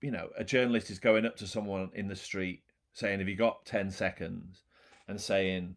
you 0.00 0.10
know 0.10 0.28
a 0.36 0.44
journalist 0.44 0.90
is 0.90 0.98
going 0.98 1.26
up 1.26 1.36
to 1.36 1.46
someone 1.46 1.90
in 1.94 2.08
the 2.08 2.16
street 2.16 2.62
saying, 2.92 3.18
"Have 3.18 3.28
you 3.28 3.36
got 3.36 3.64
ten 3.64 3.90
seconds?" 3.90 4.62
and 5.08 5.20
saying 5.20 5.76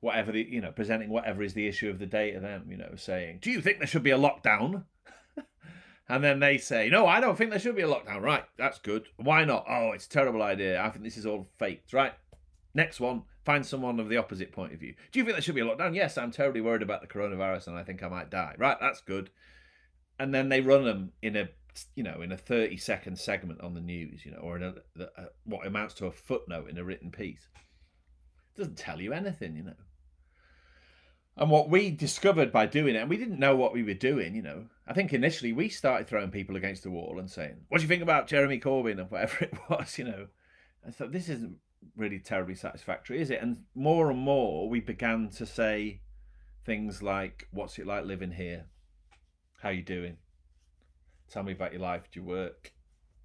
whatever 0.00 0.32
the 0.32 0.46
you 0.48 0.60
know 0.60 0.70
presenting 0.72 1.10
whatever 1.10 1.42
is 1.42 1.54
the 1.54 1.66
issue 1.66 1.90
of 1.90 1.98
the 1.98 2.06
day 2.06 2.32
to 2.32 2.40
them 2.40 2.66
you 2.68 2.76
know 2.76 2.92
saying 2.96 3.38
do 3.40 3.50
you 3.50 3.60
think 3.60 3.78
there 3.78 3.86
should 3.86 4.02
be 4.02 4.10
a 4.10 4.18
lockdown 4.18 4.84
and 6.08 6.22
then 6.22 6.38
they 6.38 6.56
say 6.56 6.88
no 6.88 7.06
i 7.06 7.20
don't 7.20 7.36
think 7.36 7.50
there 7.50 7.58
should 7.58 7.74
be 7.74 7.82
a 7.82 7.88
lockdown 7.88 8.20
right 8.20 8.44
that's 8.56 8.78
good 8.78 9.06
why 9.16 9.44
not 9.44 9.64
oh 9.68 9.90
it's 9.90 10.06
a 10.06 10.08
terrible 10.08 10.42
idea 10.42 10.80
i 10.80 10.88
think 10.88 11.04
this 11.04 11.16
is 11.16 11.26
all 11.26 11.48
faked 11.58 11.92
right 11.92 12.14
next 12.74 13.00
one 13.00 13.22
Find 13.44 13.66
someone 13.66 13.98
of 13.98 14.08
the 14.08 14.18
opposite 14.18 14.52
point 14.52 14.72
of 14.72 14.78
view. 14.78 14.94
Do 15.10 15.18
you 15.18 15.24
think 15.24 15.34
there 15.34 15.42
should 15.42 15.56
be 15.56 15.62
a 15.62 15.66
lockdown? 15.66 15.96
Yes, 15.96 16.16
I'm 16.16 16.30
terribly 16.30 16.60
worried 16.60 16.82
about 16.82 17.00
the 17.00 17.08
coronavirus 17.08 17.66
and 17.66 17.76
I 17.76 17.82
think 17.82 18.02
I 18.02 18.08
might 18.08 18.30
die. 18.30 18.54
Right, 18.56 18.76
that's 18.80 19.00
good. 19.00 19.30
And 20.20 20.32
then 20.32 20.48
they 20.48 20.60
run 20.60 20.84
them 20.84 21.12
in 21.22 21.34
a 21.34 21.48
you 21.94 22.02
know 22.02 22.20
in 22.22 22.32
a 22.32 22.36
30 22.36 22.76
second 22.76 23.18
segment 23.18 23.60
on 23.60 23.74
the 23.74 23.80
news, 23.80 24.24
you 24.24 24.32
know, 24.32 24.38
or 24.38 24.56
in 24.56 24.62
a, 24.62 24.74
a 24.98 25.20
uh, 25.20 25.26
what 25.44 25.66
amounts 25.66 25.94
to 25.94 26.06
a 26.06 26.12
footnote 26.12 26.68
in 26.68 26.78
a 26.78 26.84
written 26.84 27.10
piece. 27.10 27.48
It 28.54 28.58
doesn't 28.58 28.76
tell 28.76 29.00
you 29.00 29.12
anything, 29.12 29.56
you 29.56 29.62
know. 29.62 29.74
And 31.36 31.50
what 31.50 31.70
we 31.70 31.90
discovered 31.90 32.52
by 32.52 32.66
doing 32.66 32.94
it, 32.94 32.98
and 32.98 33.08
we 33.08 33.16
didn't 33.16 33.38
know 33.38 33.56
what 33.56 33.72
we 33.72 33.82
were 33.82 33.94
doing, 33.94 34.34
you 34.34 34.42
know. 34.42 34.66
I 34.86 34.92
think 34.92 35.14
initially 35.14 35.52
we 35.52 35.70
started 35.70 36.06
throwing 36.06 36.30
people 36.30 36.56
against 36.56 36.82
the 36.82 36.90
wall 36.90 37.18
and 37.18 37.30
saying, 37.30 37.64
"What 37.68 37.78
do 37.78 37.82
you 37.82 37.88
think 37.88 38.02
about 38.02 38.26
Jeremy 38.26 38.60
Corbyn?" 38.60 38.98
or 38.98 39.04
whatever 39.04 39.44
it 39.44 39.54
was, 39.68 39.96
you 39.98 40.04
know. 40.04 40.28
I 40.86 40.90
thought 40.90 41.12
this 41.12 41.28
isn't 41.28 41.56
really 41.96 42.18
terribly 42.18 42.54
satisfactory, 42.54 43.20
is 43.20 43.30
it? 43.30 43.40
And 43.40 43.64
more 43.74 44.10
and 44.10 44.18
more 44.18 44.68
we 44.68 44.80
began 44.80 45.30
to 45.30 45.46
say 45.46 46.02
things 46.66 47.02
like, 47.02 47.48
"What's 47.50 47.78
it 47.78 47.86
like 47.86 48.04
living 48.04 48.32
here? 48.32 48.66
How 49.62 49.70
you 49.70 49.82
doing? 49.82 50.18
Tell 51.32 51.42
me 51.42 51.52
about 51.52 51.72
your 51.72 51.80
life. 51.80 52.08
Do 52.12 52.20
you 52.20 52.26
work? 52.26 52.72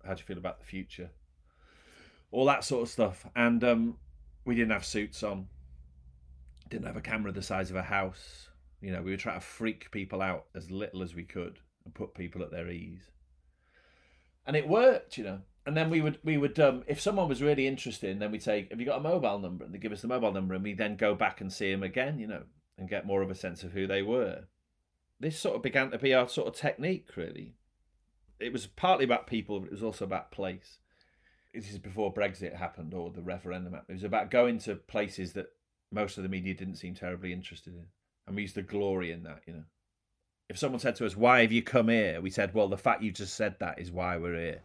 How 0.05 0.13
do 0.13 0.19
you 0.19 0.25
feel 0.25 0.37
about 0.37 0.59
the 0.59 0.65
future?" 0.65 1.09
All 2.31 2.45
that 2.45 2.63
sort 2.63 2.83
of 2.83 2.89
stuff. 2.89 3.25
And 3.35 3.63
um, 3.63 3.97
we 4.45 4.55
didn't 4.55 4.71
have 4.71 4.85
suits 4.85 5.23
on 5.23 5.47
didn't 6.69 6.87
have 6.87 6.97
a 6.97 7.01
camera 7.01 7.31
the 7.31 7.41
size 7.41 7.69
of 7.69 7.75
a 7.75 7.83
house. 7.83 8.49
You 8.81 8.91
know, 8.91 9.01
we 9.01 9.11
were 9.11 9.17
trying 9.17 9.39
to 9.39 9.45
freak 9.45 9.89
people 9.91 10.21
out 10.21 10.45
as 10.55 10.69
little 10.69 11.01
as 11.01 11.15
we 11.15 11.23
could 11.23 11.59
and 11.85 11.93
put 11.93 12.13
people 12.13 12.43
at 12.43 12.51
their 12.51 12.69
ease. 12.69 13.11
And 14.45 14.55
it 14.55 14.67
worked, 14.67 15.17
you 15.17 15.23
know. 15.23 15.39
And 15.65 15.75
then 15.75 15.89
we 15.89 15.99
would 15.99 16.19
we 16.23 16.37
would 16.37 16.57
um, 16.59 16.83
if 16.87 17.01
someone 17.01 17.27
was 17.27 17.41
really 17.41 17.67
interested, 17.67 18.17
then 18.19 18.31
we'd 18.31 18.43
say, 18.43 18.67
"Have 18.71 18.79
you 18.79 18.85
got 18.85 18.99
a 18.99 19.03
mobile 19.03 19.39
number?" 19.39 19.65
And 19.65 19.73
they 19.73 19.79
give 19.79 19.91
us 19.91 20.01
the 20.01 20.07
mobile 20.07 20.31
number, 20.31 20.53
and 20.53 20.63
we 20.63 20.73
then 20.73 20.95
go 20.95 21.13
back 21.13 21.41
and 21.41 21.51
see 21.51 21.69
them 21.71 21.83
again, 21.83 22.19
you 22.19 22.27
know, 22.27 22.43
and 22.77 22.89
get 22.89 23.05
more 23.05 23.21
of 23.21 23.29
a 23.29 23.35
sense 23.35 23.63
of 23.63 23.73
who 23.73 23.85
they 23.85 24.01
were. 24.01 24.45
This 25.19 25.37
sort 25.37 25.57
of 25.57 25.61
began 25.61 25.91
to 25.91 25.97
be 25.97 26.13
our 26.13 26.29
sort 26.29 26.47
of 26.47 26.55
technique, 26.55 27.17
really. 27.17 27.55
It 28.39 28.53
was 28.53 28.67
partly 28.67 29.05
about 29.05 29.27
people, 29.27 29.59
but 29.59 29.67
it 29.67 29.71
was 29.71 29.83
also 29.83 30.05
about 30.05 30.31
place. 30.31 30.79
This 31.53 31.71
is 31.71 31.79
before 31.79 32.13
Brexit 32.13 32.55
happened 32.55 32.93
or 32.93 33.09
the 33.09 33.21
referendum. 33.21 33.73
It 33.73 33.91
was 33.91 34.03
about 34.03 34.29
going 34.29 34.59
to 34.59 34.75
places 34.75 35.33
that 35.33 35.47
most 35.91 36.17
of 36.17 36.23
the 36.23 36.29
media 36.29 36.53
didn't 36.53 36.75
seem 36.75 36.93
terribly 36.93 37.33
interested 37.33 37.73
in. 37.73 37.85
And 38.27 38.35
we 38.35 38.43
used 38.43 38.55
to 38.55 38.61
glory 38.61 39.11
in 39.11 39.23
that, 39.23 39.41
you 39.47 39.53
know. 39.53 39.63
If 40.49 40.57
someone 40.57 40.79
said 40.79 40.95
to 40.97 41.05
us, 41.05 41.15
Why 41.15 41.41
have 41.41 41.51
you 41.51 41.61
come 41.61 41.89
here? 41.89 42.21
We 42.21 42.29
said, 42.29 42.53
Well, 42.53 42.67
the 42.67 42.77
fact 42.77 43.01
you 43.01 43.11
just 43.11 43.35
said 43.35 43.55
that 43.59 43.79
is 43.79 43.91
why 43.91 44.17
we're 44.17 44.39
here. 44.39 44.61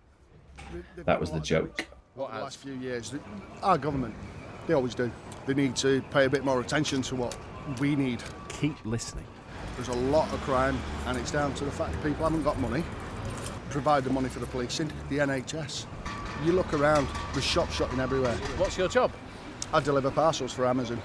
That 1.04 1.18
was 1.18 1.30
the 1.30 1.40
joke. 1.40 1.86
What 2.14 2.32
the 2.32 2.40
last 2.40 2.58
few 2.58 2.74
years, 2.74 3.14
our 3.62 3.78
government, 3.78 4.14
they 4.66 4.74
always 4.74 4.94
do. 4.94 5.10
They 5.46 5.54
need 5.54 5.74
to 5.76 6.02
pay 6.10 6.26
a 6.26 6.30
bit 6.30 6.44
more 6.44 6.60
attention 6.60 7.02
to 7.02 7.16
what 7.16 7.36
we 7.80 7.96
need. 7.96 8.22
Keep 8.48 8.84
listening. 8.84 9.26
There's 9.76 9.88
a 9.88 9.94
lot 9.94 10.32
of 10.32 10.40
crime, 10.42 10.78
and 11.06 11.16
it's 11.16 11.30
down 11.30 11.54
to 11.54 11.64
the 11.64 11.70
fact 11.70 11.92
that 11.92 12.02
people 12.04 12.24
haven't 12.24 12.42
got 12.42 12.58
money. 12.60 12.84
Provide 13.72 14.04
the 14.04 14.10
money 14.10 14.28
for 14.28 14.38
the 14.38 14.46
policing, 14.46 14.92
the 15.08 15.16
NHS. 15.16 15.86
You 16.44 16.52
look 16.52 16.74
around, 16.74 17.08
there's 17.32 17.42
shop 17.42 17.70
shopping 17.70 18.00
everywhere. 18.00 18.34
What's 18.58 18.76
your 18.76 18.86
job? 18.86 19.10
I 19.72 19.80
deliver 19.80 20.10
parcels 20.10 20.52
for 20.52 20.66
Amazon. 20.66 21.00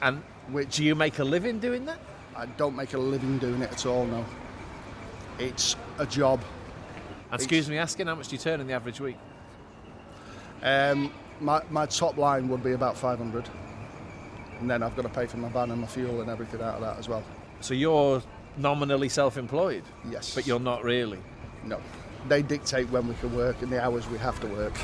And 0.00 0.22
which 0.48 0.76
do 0.76 0.84
you 0.84 0.94
make 0.94 1.18
a 1.18 1.24
living 1.24 1.58
doing 1.58 1.84
that? 1.84 1.98
I 2.34 2.46
don't 2.46 2.74
make 2.74 2.94
a 2.94 2.98
living 2.98 3.36
doing 3.38 3.60
it 3.60 3.70
at 3.70 3.84
all. 3.84 4.06
No, 4.06 4.24
it's 5.38 5.76
a 5.98 6.06
job. 6.06 6.40
Excuse 7.30 7.68
me 7.68 7.76
asking, 7.76 8.06
how 8.06 8.14
much 8.14 8.28
do 8.28 8.36
you 8.36 8.40
turn 8.40 8.62
in 8.62 8.66
the 8.66 8.72
average 8.72 9.00
week? 9.00 9.16
Um, 10.62 11.12
my 11.40 11.62
my 11.68 11.84
top 11.84 12.16
line 12.16 12.48
would 12.48 12.64
be 12.64 12.72
about 12.72 12.96
500, 12.96 13.50
and 14.60 14.70
then 14.70 14.82
I've 14.82 14.96
got 14.96 15.02
to 15.02 15.10
pay 15.10 15.26
for 15.26 15.36
my 15.36 15.50
van 15.50 15.70
and 15.70 15.80
my 15.82 15.86
fuel 15.86 16.22
and 16.22 16.30
everything 16.30 16.62
out 16.62 16.76
of 16.76 16.80
that 16.80 16.98
as 16.98 17.06
well. 17.06 17.22
So 17.60 17.74
you're 17.74 18.22
nominally 18.56 19.10
self-employed. 19.10 19.82
Yes. 20.08 20.34
But 20.34 20.46
you're 20.46 20.58
not 20.58 20.82
really. 20.82 21.18
No. 21.66 21.80
They 22.28 22.42
dictate 22.42 22.88
when 22.90 23.06
we 23.06 23.14
can 23.16 23.34
work 23.36 23.62
and 23.62 23.70
the 23.70 23.82
hours 23.82 24.08
we 24.08 24.18
have 24.18 24.40
to 24.40 24.46
work. 24.46 24.74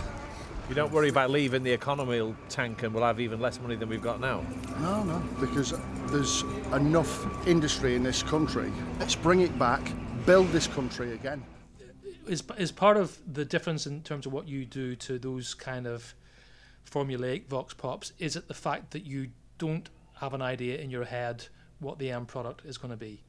You 0.68 0.76
don't 0.76 0.92
worry 0.92 1.08
about 1.08 1.30
leaving 1.30 1.64
the 1.64 1.72
economy 1.72 2.20
will 2.20 2.36
tank 2.48 2.84
and 2.84 2.94
we'll 2.94 3.02
have 3.02 3.18
even 3.18 3.40
less 3.40 3.60
money 3.60 3.74
than 3.74 3.88
we've 3.88 4.02
got 4.02 4.20
now? 4.20 4.44
No, 4.78 5.02
no, 5.02 5.18
because 5.40 5.74
there's 6.06 6.42
enough 6.72 7.26
industry 7.48 7.96
in 7.96 8.04
this 8.04 8.22
country. 8.22 8.70
Let's 9.00 9.16
bring 9.16 9.40
it 9.40 9.58
back, 9.58 9.80
build 10.26 10.52
this 10.52 10.68
country 10.68 11.12
again. 11.12 11.42
Is, 12.28 12.44
is 12.56 12.70
part 12.70 12.96
of 12.96 13.18
the 13.32 13.44
difference 13.44 13.88
in 13.88 14.02
terms 14.02 14.26
of 14.26 14.32
what 14.32 14.46
you 14.46 14.64
do 14.64 14.94
to 14.94 15.18
those 15.18 15.54
kind 15.54 15.88
of 15.88 16.14
formulaic 16.88 17.48
vox 17.48 17.74
pops, 17.74 18.12
is 18.20 18.36
it 18.36 18.46
the 18.46 18.54
fact 18.54 18.92
that 18.92 19.04
you 19.04 19.30
don't 19.58 19.90
have 20.20 20.34
an 20.34 20.42
idea 20.42 20.78
in 20.78 20.90
your 20.90 21.04
head 21.04 21.46
what 21.80 21.98
the 21.98 22.12
end 22.12 22.28
product 22.28 22.64
is 22.64 22.78
going 22.78 22.92
to 22.92 22.96
be? 22.96 23.22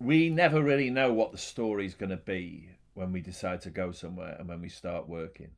We 0.00 0.30
never 0.30 0.62
really 0.62 0.90
know 0.90 1.12
what 1.12 1.30
the 1.30 1.38
story's 1.38 1.94
going 1.94 2.10
to 2.10 2.16
be 2.16 2.70
when 2.94 3.12
we 3.12 3.20
decide 3.20 3.60
to 3.62 3.70
go 3.70 3.92
somewhere 3.92 4.34
and 4.38 4.48
when 4.48 4.60
we 4.60 4.68
start 4.68 5.08
working. 5.08 5.50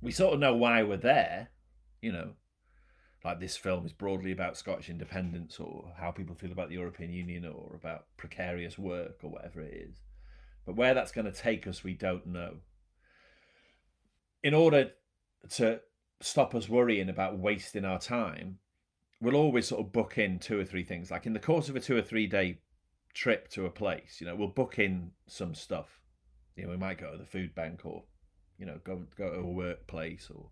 We 0.00 0.10
sort 0.10 0.34
of 0.34 0.40
know 0.40 0.56
why 0.56 0.82
we're 0.82 0.96
there, 0.96 1.50
you 2.00 2.10
know, 2.10 2.32
like 3.24 3.38
this 3.38 3.56
film 3.56 3.86
is 3.86 3.92
broadly 3.92 4.32
about 4.32 4.56
Scottish 4.56 4.90
independence 4.90 5.60
or 5.60 5.92
how 5.96 6.10
people 6.10 6.34
feel 6.34 6.50
about 6.50 6.70
the 6.70 6.74
European 6.74 7.12
Union 7.12 7.44
or 7.46 7.74
about 7.74 8.06
precarious 8.16 8.78
work 8.78 9.18
or 9.22 9.30
whatever 9.30 9.60
it 9.60 9.74
is. 9.74 10.00
But 10.66 10.76
where 10.76 10.94
that's 10.94 11.12
going 11.12 11.30
to 11.30 11.32
take 11.32 11.66
us, 11.66 11.84
we 11.84 11.94
don't 11.94 12.26
know. 12.26 12.56
In 14.42 14.54
order 14.54 14.90
to 15.50 15.80
stop 16.20 16.54
us 16.54 16.68
worrying 16.68 17.08
about 17.08 17.38
wasting 17.38 17.84
our 17.84 17.98
time, 18.00 18.58
we'll 19.20 19.36
always 19.36 19.68
sort 19.68 19.80
of 19.80 19.92
book 19.92 20.18
in 20.18 20.38
two 20.40 20.58
or 20.58 20.64
three 20.64 20.84
things. 20.84 21.10
Like 21.10 21.26
in 21.26 21.32
the 21.32 21.38
course 21.38 21.68
of 21.68 21.76
a 21.76 21.80
two 21.80 21.96
or 21.96 22.02
three 22.02 22.26
day 22.26 22.58
trip 23.14 23.48
to 23.50 23.66
a 23.66 23.70
place, 23.70 24.18
you 24.20 24.26
know, 24.26 24.34
we'll 24.34 24.48
book 24.48 24.78
in 24.78 25.12
some 25.26 25.54
stuff. 25.54 26.00
You 26.56 26.64
know, 26.64 26.70
we 26.70 26.76
might 26.76 26.98
go 26.98 27.12
to 27.12 27.18
the 27.18 27.24
food 27.24 27.54
bank 27.54 27.84
or, 27.84 28.04
you 28.58 28.66
know, 28.66 28.78
go 28.84 29.04
go 29.16 29.32
to 29.32 29.40
a 29.40 29.46
workplace 29.46 30.30
or 30.34 30.50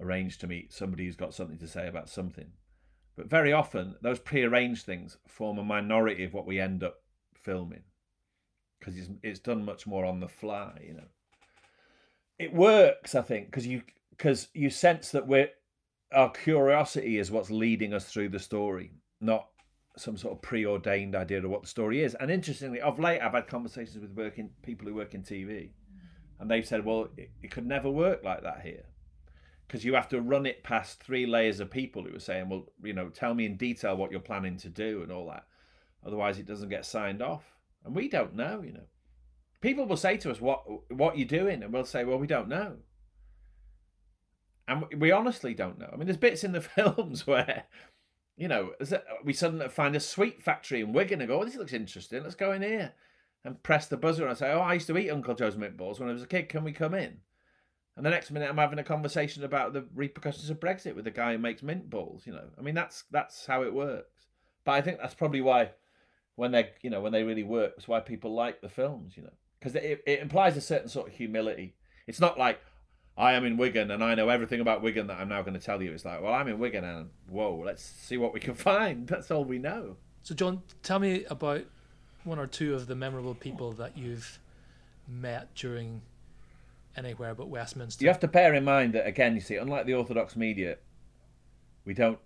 arrange 0.00 0.38
to 0.38 0.46
meet 0.46 0.72
somebody 0.72 1.04
who's 1.04 1.16
got 1.16 1.34
something 1.34 1.58
to 1.58 1.68
say 1.68 1.86
about 1.86 2.08
something. 2.08 2.52
But 3.16 3.28
very 3.28 3.52
often, 3.52 3.96
those 4.00 4.18
pre-arranged 4.18 4.86
things 4.86 5.18
form 5.26 5.58
a 5.58 5.64
minority 5.64 6.24
of 6.24 6.32
what 6.32 6.46
we 6.46 6.58
end 6.58 6.82
up 6.82 7.02
filming 7.34 7.82
because 8.78 8.96
it's 8.96 9.10
it's 9.22 9.40
done 9.40 9.64
much 9.64 9.86
more 9.86 10.04
on 10.04 10.20
the 10.20 10.28
fly. 10.28 10.80
You 10.86 10.94
know, 10.94 11.08
it 12.38 12.54
works, 12.54 13.14
I 13.14 13.22
think, 13.22 13.46
because 13.46 13.66
you 13.66 13.82
because 14.10 14.48
you 14.54 14.70
sense 14.70 15.10
that 15.10 15.26
we're 15.26 15.50
our 16.12 16.30
curiosity 16.30 17.18
is 17.18 17.30
what's 17.30 17.50
leading 17.50 17.94
us 17.94 18.06
through 18.06 18.30
the 18.30 18.38
story, 18.38 18.92
not 19.20 19.48
some 19.96 20.16
sort 20.16 20.34
of 20.34 20.42
preordained 20.42 21.14
idea 21.14 21.38
of 21.38 21.50
what 21.50 21.62
the 21.62 21.68
story 21.68 22.02
is. 22.02 22.14
And 22.14 22.30
interestingly, 22.30 22.80
of 22.80 22.98
late, 22.98 23.20
I've 23.20 23.32
had 23.32 23.48
conversations 23.48 23.98
with 23.98 24.16
working 24.16 24.50
people 24.62 24.86
who 24.86 24.94
work 24.94 25.14
in 25.14 25.22
TV, 25.22 25.70
and 26.38 26.50
they've 26.50 26.66
said, 26.66 26.84
"Well, 26.84 27.08
it, 27.16 27.30
it 27.42 27.50
could 27.50 27.66
never 27.66 27.90
work 27.90 28.22
like 28.24 28.42
that 28.42 28.62
here." 28.62 28.84
Because 29.66 29.84
you 29.84 29.94
have 29.94 30.08
to 30.08 30.20
run 30.20 30.46
it 30.46 30.64
past 30.64 31.02
three 31.02 31.26
layers 31.26 31.60
of 31.60 31.70
people 31.70 32.04
who 32.04 32.16
are 32.16 32.20
saying, 32.20 32.48
"Well, 32.48 32.66
you 32.82 32.92
know, 32.92 33.08
tell 33.08 33.34
me 33.34 33.46
in 33.46 33.56
detail 33.56 33.96
what 33.96 34.10
you're 34.10 34.20
planning 34.20 34.56
to 34.58 34.68
do 34.68 35.02
and 35.02 35.12
all 35.12 35.26
that." 35.28 35.46
Otherwise, 36.04 36.38
it 36.38 36.46
doesn't 36.46 36.70
get 36.70 36.86
signed 36.86 37.22
off, 37.22 37.44
and 37.84 37.94
we 37.94 38.08
don't 38.08 38.34
know. 38.34 38.62
You 38.62 38.72
know, 38.72 38.86
people 39.60 39.86
will 39.86 39.96
say 39.96 40.16
to 40.18 40.30
us, 40.30 40.40
"What 40.40 40.64
what 40.92 41.18
you 41.18 41.24
doing?" 41.24 41.62
and 41.62 41.72
we'll 41.72 41.84
say, 41.84 42.04
"Well, 42.04 42.18
we 42.18 42.26
don't 42.26 42.48
know." 42.48 42.78
And 44.68 44.84
we 44.98 45.10
honestly 45.10 45.52
don't 45.52 45.80
know. 45.80 45.90
I 45.92 45.96
mean, 45.96 46.06
there's 46.06 46.16
bits 46.16 46.44
in 46.44 46.52
the 46.52 46.60
films 46.76 47.26
where 47.26 47.64
you 48.40 48.48
know, 48.48 48.72
uh, 48.80 48.96
we 49.22 49.34
suddenly 49.34 49.68
find 49.68 49.94
a 49.94 50.00
sweet 50.00 50.42
factory 50.42 50.80
in 50.80 50.94
Wigan 50.94 51.20
and 51.20 51.28
go, 51.28 51.42
oh, 51.42 51.44
this 51.44 51.56
looks 51.56 51.74
interesting. 51.74 52.22
Let's 52.22 52.34
go 52.34 52.52
in 52.52 52.62
here 52.62 52.94
and 53.44 53.62
press 53.62 53.86
the 53.86 53.98
buzzer 53.98 54.22
and 54.22 54.32
I 54.32 54.34
say, 54.34 54.50
oh, 54.50 54.60
I 54.60 54.74
used 54.74 54.86
to 54.86 54.96
eat 54.96 55.10
Uncle 55.10 55.34
Joe's 55.34 55.58
mint 55.58 55.76
balls 55.76 56.00
when 56.00 56.08
I 56.08 56.14
was 56.14 56.22
a 56.22 56.26
kid. 56.26 56.48
Can 56.48 56.64
we 56.64 56.72
come 56.72 56.94
in? 56.94 57.18
And 57.98 58.06
the 58.06 58.10
next 58.10 58.30
minute, 58.30 58.48
I'm 58.48 58.56
having 58.56 58.78
a 58.78 58.84
conversation 58.84 59.44
about 59.44 59.74
the 59.74 59.84
repercussions 59.94 60.48
of 60.48 60.58
Brexit 60.58 60.94
with 60.94 61.04
the 61.04 61.10
guy 61.10 61.32
who 61.32 61.38
makes 61.38 61.62
mint 61.62 61.90
balls. 61.90 62.22
You 62.26 62.32
know, 62.32 62.44
I 62.58 62.62
mean, 62.62 62.74
that's 62.74 63.04
that's 63.10 63.44
how 63.44 63.62
it 63.62 63.74
works. 63.74 64.28
But 64.64 64.72
I 64.72 64.80
think 64.80 64.98
that's 64.98 65.14
probably 65.14 65.42
why, 65.42 65.72
when 66.36 66.50
they, 66.50 66.70
you 66.80 66.88
know, 66.88 67.02
when 67.02 67.12
they 67.12 67.24
really 67.24 67.42
work, 67.42 67.74
it's 67.76 67.88
why 67.88 68.00
people 68.00 68.34
like 68.34 68.62
the 68.62 68.70
films. 68.70 69.18
You 69.18 69.24
know, 69.24 69.34
because 69.58 69.74
it, 69.74 70.02
it 70.06 70.20
implies 70.20 70.56
a 70.56 70.62
certain 70.62 70.88
sort 70.88 71.08
of 71.08 71.14
humility. 71.14 71.74
It's 72.06 72.20
not 72.20 72.38
like, 72.38 72.58
I 73.20 73.34
am 73.34 73.44
in 73.44 73.58
Wigan 73.58 73.90
and 73.90 74.02
I 74.02 74.14
know 74.14 74.30
everything 74.30 74.60
about 74.60 74.80
Wigan 74.80 75.08
that 75.08 75.20
I'm 75.20 75.28
now 75.28 75.42
going 75.42 75.52
to 75.52 75.60
tell 75.60 75.82
you. 75.82 75.92
It's 75.92 76.06
like, 76.06 76.22
well, 76.22 76.32
I'm 76.32 76.48
in 76.48 76.58
Wigan 76.58 76.84
and 76.84 77.10
whoa, 77.28 77.62
let's 77.62 77.82
see 77.82 78.16
what 78.16 78.32
we 78.32 78.40
can 78.40 78.54
find. 78.70 79.06
That's 79.06 79.30
all 79.30 79.44
we 79.44 79.58
know. 79.58 79.98
So, 80.22 80.34
John, 80.34 80.62
tell 80.82 80.98
me 80.98 81.24
about 81.26 81.64
one 82.24 82.38
or 82.38 82.46
two 82.46 82.74
of 82.74 82.86
the 82.86 82.94
memorable 82.94 83.34
people 83.34 83.72
that 83.72 83.98
you've 83.98 84.38
met 85.06 85.54
during 85.54 86.00
anywhere 86.96 87.34
but 87.34 87.48
Westminster. 87.48 88.02
You 88.02 88.08
have 88.08 88.20
to 88.20 88.28
bear 88.28 88.54
in 88.54 88.64
mind 88.64 88.94
that, 88.94 89.06
again, 89.06 89.34
you 89.34 89.42
see, 89.42 89.56
unlike 89.56 89.84
the 89.84 89.94
Orthodox 89.94 90.34
media, 90.34 90.78
we 91.84 91.92
don't 91.92 92.18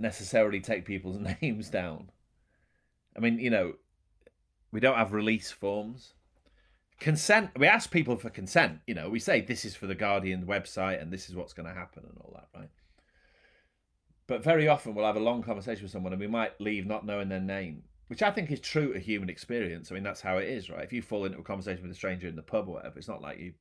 necessarily 0.00 0.60
take 0.60 0.84
people's 0.84 1.18
names 1.40 1.70
down. 1.70 2.10
I 3.16 3.20
mean, 3.20 3.38
you 3.38 3.50
know, 3.50 3.74
we 4.72 4.80
don't 4.80 4.96
have 4.96 5.12
release 5.12 5.52
forms 5.52 6.14
consent. 6.98 7.50
We 7.56 7.66
ask 7.66 7.90
people 7.90 8.16
for 8.16 8.30
consent. 8.30 8.80
You 8.86 8.94
know, 8.94 9.08
we 9.08 9.18
say 9.18 9.40
this 9.40 9.64
is 9.64 9.74
for 9.74 9.86
the 9.86 9.94
Guardian 9.94 10.46
website 10.46 11.00
and 11.00 11.12
this 11.12 11.28
is 11.28 11.36
what's 11.36 11.52
going 11.52 11.68
to 11.68 11.74
happen 11.74 12.04
and 12.08 12.18
all 12.20 12.32
that, 12.34 12.48
right? 12.58 12.70
But 14.26 14.42
very 14.42 14.66
often 14.66 14.94
we'll 14.94 15.06
have 15.06 15.16
a 15.16 15.20
long 15.20 15.42
conversation 15.42 15.84
with 15.84 15.92
someone 15.92 16.12
and 16.12 16.20
we 16.20 16.26
might 16.26 16.60
leave 16.60 16.86
not 16.86 17.06
knowing 17.06 17.28
their 17.28 17.40
name, 17.40 17.82
which 18.08 18.22
I 18.22 18.30
think 18.30 18.50
is 18.50 18.60
true 18.60 18.92
to 18.92 18.98
human 18.98 19.30
experience. 19.30 19.90
I 19.90 19.94
mean, 19.94 20.02
that's 20.02 20.20
how 20.20 20.38
it 20.38 20.48
is, 20.48 20.68
right? 20.68 20.82
If 20.82 20.92
you 20.92 21.02
fall 21.02 21.24
into 21.24 21.38
a 21.38 21.42
conversation 21.42 21.82
with 21.82 21.92
a 21.92 21.96
stranger 21.96 22.26
in 22.26 22.36
the 22.36 22.42
pub 22.42 22.68
or 22.68 22.74
whatever, 22.74 22.98
it's 22.98 23.08
not 23.08 23.22
like 23.22 23.38
you. 23.38 23.52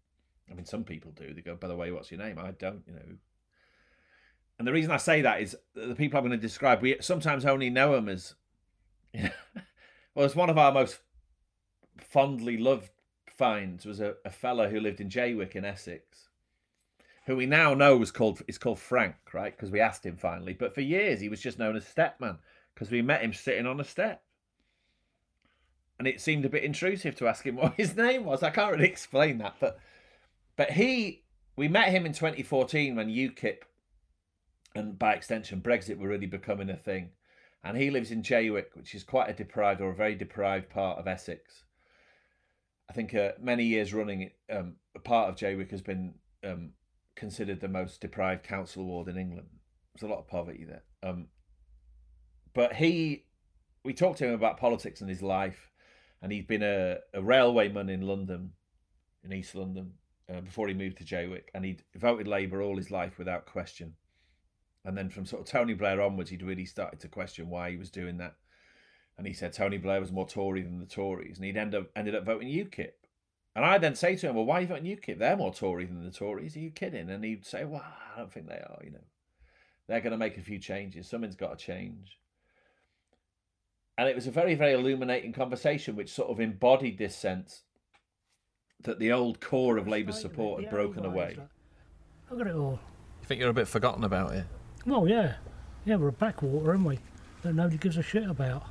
I 0.49 0.53
mean, 0.53 0.65
some 0.65 0.83
people 0.83 1.11
do. 1.11 1.33
They 1.33 1.41
go, 1.41 1.55
by 1.55 1.67
the 1.67 1.75
way, 1.75 1.91
what's 1.91 2.11
your 2.11 2.19
name? 2.19 2.39
I 2.39 2.51
don't, 2.51 2.83
you 2.87 2.93
know. 2.93 3.17
And 4.57 4.67
the 4.67 4.73
reason 4.73 4.91
I 4.91 4.97
say 4.97 5.21
that 5.21 5.41
is 5.41 5.55
the 5.73 5.95
people 5.95 6.17
I'm 6.17 6.25
going 6.25 6.39
to 6.39 6.41
describe, 6.41 6.81
we 6.81 6.95
sometimes 7.01 7.45
only 7.45 7.69
know 7.69 7.93
them 7.93 8.09
as. 8.09 8.35
you 9.13 9.23
know, 9.23 9.29
well, 10.13 10.25
it's 10.25 10.35
one 10.35 10.49
of 10.49 10.57
our 10.57 10.71
most 10.71 10.99
fondly 11.99 12.57
loved 12.57 12.89
finds 13.37 13.85
was 13.85 13.99
a, 13.99 14.15
a 14.23 14.29
fella 14.29 14.69
who 14.69 14.79
lived 14.79 15.01
in 15.01 15.09
Jaywick 15.09 15.55
in 15.55 15.65
Essex, 15.65 16.29
who 17.25 17.35
we 17.35 17.45
now 17.45 17.73
know 17.73 17.97
was 17.97 18.11
called 18.11 18.41
is 18.47 18.57
called 18.57 18.79
Frank, 18.79 19.15
right? 19.33 19.55
Because 19.55 19.71
we 19.71 19.79
asked 19.79 20.05
him 20.05 20.17
finally. 20.17 20.53
But 20.53 20.73
for 20.73 20.81
years 20.81 21.19
he 21.19 21.29
was 21.29 21.41
just 21.41 21.59
known 21.59 21.75
as 21.75 21.85
Stepman 21.85 22.37
because 22.73 22.91
we 22.91 23.01
met 23.01 23.21
him 23.21 23.33
sitting 23.33 23.65
on 23.65 23.79
a 23.79 23.83
step. 23.83 24.21
And 25.97 26.07
it 26.07 26.19
seemed 26.19 26.43
a 26.43 26.49
bit 26.49 26.63
intrusive 26.63 27.15
to 27.17 27.27
ask 27.27 27.45
him 27.45 27.55
what 27.57 27.75
his 27.75 27.95
name 27.95 28.25
was. 28.25 28.43
I 28.43 28.49
can't 28.49 28.71
really 28.71 28.87
explain 28.87 29.37
that, 29.39 29.55
but 29.59 29.79
but 30.55 30.71
he 30.71 31.23
we 31.55 31.67
met 31.67 31.89
him 31.89 32.05
in 32.05 32.13
2014 32.13 32.95
when 32.95 33.09
UKIP 33.09 33.59
and 34.75 34.99
by 34.99 35.13
extension 35.13 35.61
Brexit 35.61 35.97
were 35.97 36.09
really 36.09 36.25
becoming 36.25 36.69
a 36.69 36.75
thing. 36.75 37.11
And 37.63 37.77
he 37.77 37.89
lives 37.89 38.11
in 38.11 38.21
Jaywick, 38.21 38.75
which 38.75 38.93
is 38.93 39.03
quite 39.03 39.29
a 39.29 39.33
deprived 39.33 39.81
or 39.81 39.89
a 39.89 39.95
very 39.95 40.13
deprived 40.13 40.69
part 40.69 40.99
of 40.99 41.07
Essex. 41.07 41.63
I 42.89 42.93
think 42.93 43.15
uh, 43.15 43.31
many 43.41 43.63
years 43.63 43.93
running, 43.93 44.31
um, 44.49 44.75
a 44.95 44.99
part 44.99 45.29
of 45.29 45.35
Jaywick 45.35 45.71
has 45.71 45.81
been 45.81 46.15
um, 46.43 46.71
considered 47.15 47.59
the 47.59 47.67
most 47.67 48.01
deprived 48.01 48.43
council 48.43 48.85
ward 48.85 49.07
in 49.07 49.17
England. 49.17 49.47
There's 49.93 50.09
a 50.09 50.13
lot 50.13 50.19
of 50.19 50.27
poverty 50.27 50.65
there. 50.65 50.83
Um, 51.03 51.27
but 52.53 52.73
he, 52.73 53.25
we 53.83 53.93
talked 53.93 54.19
to 54.19 54.27
him 54.27 54.33
about 54.33 54.59
politics 54.59 55.01
and 55.01 55.09
his 55.09 55.21
life, 55.21 55.71
and 56.21 56.31
he'd 56.31 56.47
been 56.47 56.63
a, 56.63 56.97
a 57.13 57.21
railwayman 57.21 57.89
in 57.89 58.01
London, 58.01 58.51
in 59.23 59.33
East 59.33 59.55
London, 59.55 59.93
uh, 60.33 60.41
before 60.41 60.67
he 60.67 60.73
moved 60.73 60.97
to 60.97 61.03
Jaywick, 61.03 61.49
and 61.53 61.65
he'd 61.65 61.83
voted 61.95 62.27
Labour 62.27 62.61
all 62.61 62.77
his 62.77 62.91
life 62.91 63.17
without 63.17 63.45
question. 63.45 63.93
And 64.83 64.97
then 64.97 65.09
from 65.09 65.25
sort 65.25 65.41
of 65.41 65.47
Tony 65.47 65.73
Blair 65.73 66.01
onwards, 66.01 66.29
he'd 66.29 66.43
really 66.43 66.65
started 66.65 66.99
to 66.99 67.07
question 67.07 67.49
why 67.49 67.71
he 67.71 67.77
was 67.77 67.89
doing 67.89 68.17
that 68.17 68.35
and 69.17 69.25
he 69.25 69.33
said 69.33 69.53
Tony 69.53 69.77
Blair 69.77 69.99
was 69.99 70.11
more 70.11 70.27
Tory 70.27 70.61
than 70.61 70.79
the 70.79 70.85
Tories, 70.85 71.37
and 71.37 71.45
he'd 71.45 71.57
end 71.57 71.73
up 71.75 71.87
ended 71.95 72.15
up 72.15 72.25
voting 72.25 72.47
UKIP. 72.47 72.91
And 73.55 73.63
I 73.63 73.77
then 73.77 73.95
say 73.95 74.15
to 74.17 74.29
him, 74.29 74.35
"Well, 74.35 74.45
why 74.45 74.59
are 74.59 74.61
you 74.61 74.67
voting 74.67 74.85
UKIP? 74.85 75.17
They're 75.17 75.37
more 75.37 75.53
Tory 75.53 75.85
than 75.85 76.03
the 76.03 76.11
Tories. 76.11 76.55
Are 76.55 76.59
you 76.59 76.71
kidding?" 76.71 77.09
And 77.09 77.23
he'd 77.23 77.45
say, 77.45 77.63
"Well, 77.63 77.83
I 77.83 78.19
don't 78.19 78.31
think 78.31 78.47
they 78.47 78.55
are. 78.55 78.81
You 78.83 78.91
know, 78.91 79.03
they're 79.87 80.01
going 80.01 80.11
to 80.11 80.17
make 80.17 80.37
a 80.37 80.41
few 80.41 80.59
changes. 80.59 81.07
Something's 81.07 81.35
got 81.35 81.57
to 81.57 81.65
change." 81.65 82.19
And 83.97 84.09
it 84.09 84.15
was 84.15 84.27
a 84.27 84.31
very, 84.31 84.55
very 84.55 84.73
illuminating 84.73 85.31
conversation, 85.31 85.95
which 85.95 86.11
sort 86.11 86.29
of 86.29 86.41
embodied 86.41 86.97
this 86.97 87.15
sense 87.15 87.63
that 88.83 88.99
the 88.99 89.13
old 89.13 89.39
core 89.39 89.77
of 89.77 89.87
Labour 89.87 90.11
support 90.11 90.61
had 90.61 90.69
broken 90.69 91.05
away. 91.05 91.37
Look 92.29 92.41
at 92.41 92.47
it 92.47 92.55
all. 92.55 92.79
You 93.21 93.27
think 93.27 93.39
you're 93.39 93.49
a 93.49 93.53
bit 93.53 93.69
forgotten 93.69 94.03
about 94.03 94.33
it? 94.33 94.45
Well, 94.85 95.07
yeah. 95.07 95.35
Yeah, 95.85 95.95
we're 95.95 96.09
a 96.09 96.11
backwater, 96.11 96.71
aren't 96.71 96.83
we? 96.83 96.99
That 97.43 97.53
nobody 97.53 97.77
gives 97.77 97.95
a 97.97 98.03
shit 98.03 98.29
about. 98.29 98.63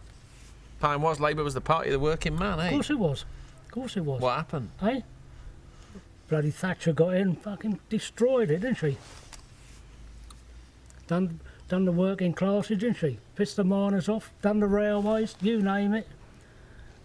Time 0.81 1.03
was 1.03 1.21
Labour 1.21 1.45
was 1.45 1.55
the 1.55 1.61
party 1.61 1.89
of 1.89 1.93
the 1.93 1.99
working 1.99 2.39
man, 2.39 2.61
eh? 2.61 2.67
Of 2.67 2.73
course 2.73 2.91
it 2.91 2.99
was. 2.99 3.25
Of 3.67 3.71
course 3.71 3.97
it 3.97 4.05
was. 4.05 4.21
What 4.21 4.37
happened? 4.37 4.71
Eh? 4.83 5.01
Bloody 6.29 6.51
Thatcher 6.51 6.93
got 6.93 7.15
in, 7.15 7.37
fucking 7.37 7.81
destroyed 7.89 8.51
it, 8.51 8.61
didn't 8.61 8.79
she? 8.79 8.97
Done, 11.07 11.41
done 11.69 11.85
the 11.85 11.93
working 11.93 12.33
classes, 12.33 12.79
didn't 12.79 12.97
she? 12.97 13.19
Pissed 13.37 13.57
the 13.57 13.65
miners 13.65 14.09
off, 14.09 14.31
done 14.43 14.61
the 14.61 14.67
railways, 14.67 15.37
you 15.41 15.61
name 15.61 15.93
it. 15.93 16.09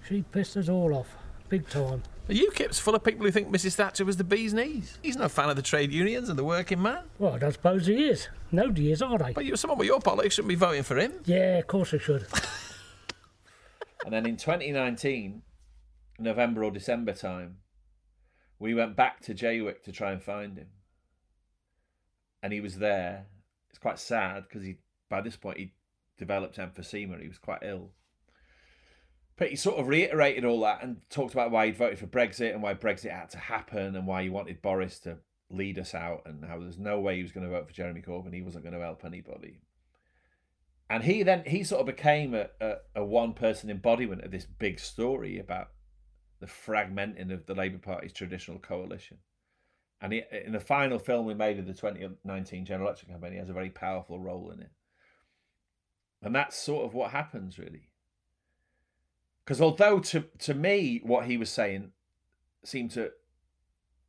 She 0.08 0.24
pissed 0.32 0.56
us 0.58 0.70
all 0.70 0.94
off, 0.94 1.16
big 1.50 1.68
time. 1.70 2.04
The 2.28 2.40
UKIP's 2.40 2.80
full 2.80 2.94
of 2.96 3.04
people 3.04 3.26
who 3.26 3.32
think 3.32 3.50
Mrs 3.50 3.74
Thatcher 3.74 4.06
was 4.06 4.18
the 4.18 4.24
bee's 4.24 4.54
knees. 4.54 5.00
He's 5.02 5.18
no 5.18 5.28
fan 5.28 5.50
of 5.50 5.56
the 5.56 5.64
trade 5.64 5.92
unions 5.92 6.30
and 6.30 6.38
the 6.38 6.44
working 6.44 6.82
man. 6.82 7.00
Well, 7.18 7.34
I 7.34 7.40
don't 7.40 7.52
suppose 7.52 7.88
he 7.88 8.08
is. 8.08 8.28
Nobody 8.52 8.92
is, 8.92 9.02
are 9.02 9.18
they? 9.18 9.34
But 9.34 9.46
you, 9.46 9.56
someone 9.56 9.80
with 9.80 9.88
your 9.88 10.00
politics 10.00 10.36
shouldn't 10.36 10.50
be 10.50 10.56
voting 10.56 10.84
for 10.84 10.96
him. 10.98 11.14
Yeah, 11.26 11.58
of 11.58 11.68
course 11.68 11.92
they 11.92 11.98
should. 11.98 12.28
And 14.10 14.16
then 14.16 14.26
in 14.26 14.38
2019, 14.38 15.44
November 16.18 16.64
or 16.64 16.72
December 16.72 17.14
time, 17.14 17.58
we 18.58 18.74
went 18.74 18.96
back 18.96 19.20
to 19.22 19.36
Jaywick 19.36 19.84
to 19.84 19.92
try 19.92 20.12
and 20.12 20.20
find 20.20 20.58
him. 20.58 20.70
And 22.42 22.52
he 22.52 22.60
was 22.60 22.80
there. 22.80 23.28
It's 23.70 23.78
quite 23.78 24.00
sad 24.00 24.46
because 24.50 24.64
he, 24.64 24.78
by 25.12 25.22
this 25.22 25.36
point, 25.36 25.60
he 25.60 25.74
developed 26.18 26.58
emphysema. 26.58 27.22
He 27.22 27.28
was 27.28 27.38
quite 27.38 27.60
ill. 27.62 27.92
But 29.38 29.50
he 29.50 29.56
sort 29.56 29.78
of 29.78 29.88
reiterated 29.88 30.44
all 30.44 30.62
that 30.62 30.82
and 30.82 31.08
talked 31.12 31.36
about 31.36 31.52
why 31.52 31.68
he'd 31.68 31.78
voted 31.78 32.00
for 32.00 32.08
Brexit 32.08 32.52
and 32.52 32.64
why 32.64 32.74
Brexit 32.74 33.12
had 33.12 33.30
to 33.30 33.38
happen 33.38 33.96
and 33.96 34.08
why 34.08 34.24
he 34.24 34.30
wanted 34.30 34.64
Boris 34.64 34.98
to 35.02 35.20
lead 35.52 35.78
us 35.78 35.94
out 35.94 36.24
and 36.26 36.44
how 36.44 36.58
there's 36.58 36.80
no 36.80 37.00
way 37.00 37.18
he 37.18 37.22
was 37.22 37.32
going 37.32 37.46
to 37.46 37.52
vote 37.52 37.68
for 37.68 37.76
Jeremy 37.76 38.02
Corbyn. 38.02 38.34
He 38.34 38.42
wasn't 38.42 38.64
going 38.64 38.74
to 38.74 38.82
help 38.82 39.06
anybody 39.06 39.60
and 40.90 41.04
he 41.04 41.24
then 41.24 41.44
he 41.46 41.64
sort 41.64 41.82
of 41.82 41.88
became 41.88 42.34
a, 42.34 42.48
a, 42.60 42.76
a 42.96 43.04
one 43.04 43.34
person 43.34 43.70
embodiment 43.70 44.24
of 44.24 44.32
this 44.32 44.46
big 44.46 44.80
story 44.80 45.40
about 45.40 45.70
the 46.40 46.48
fragmenting 46.48 47.32
of 47.32 47.46
the 47.46 47.54
Labour 47.54 47.78
Party's 47.78 48.14
traditional 48.14 48.60
coalition. 48.60 49.18
And 50.02 50.14
he, 50.14 50.24
in 50.46 50.54
the 50.54 50.60
final 50.60 50.98
film 50.98 51.26
we 51.26 51.34
made 51.34 51.60
of 51.60 51.68
the 51.68 51.74
2019 51.74 52.66
general 52.66 52.88
election 52.88 53.10
campaign, 53.10 53.34
he 53.34 53.38
has 53.38 53.50
a 53.50 53.54
very 53.54 53.70
powerful 53.70 54.20
role 54.20 54.50
in 54.52 54.62
it. 54.62 54.72
And 56.22 56.34
that's 56.34 56.58
sort 56.58 56.86
of 56.86 56.94
what 56.94 57.12
happens, 57.12 57.60
really. 57.60 57.90
Because 59.44 59.62
although 59.62 60.00
to, 60.00 60.26
to 60.40 60.54
me, 60.54 61.02
what 61.04 61.26
he 61.26 61.38
was 61.38 61.50
saying 61.50 61.92
seemed 62.64 62.92
to 62.92 63.12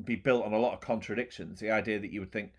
be 0.04 0.16
built 0.16 0.44
on 0.44 0.52
a 0.52 0.58
lot 0.58 0.74
of 0.74 0.80
contradictions, 0.80 1.60
the 1.60 1.70
idea 1.70 1.98
that 1.98 2.12
you 2.12 2.20
would 2.20 2.32
think 2.32 2.52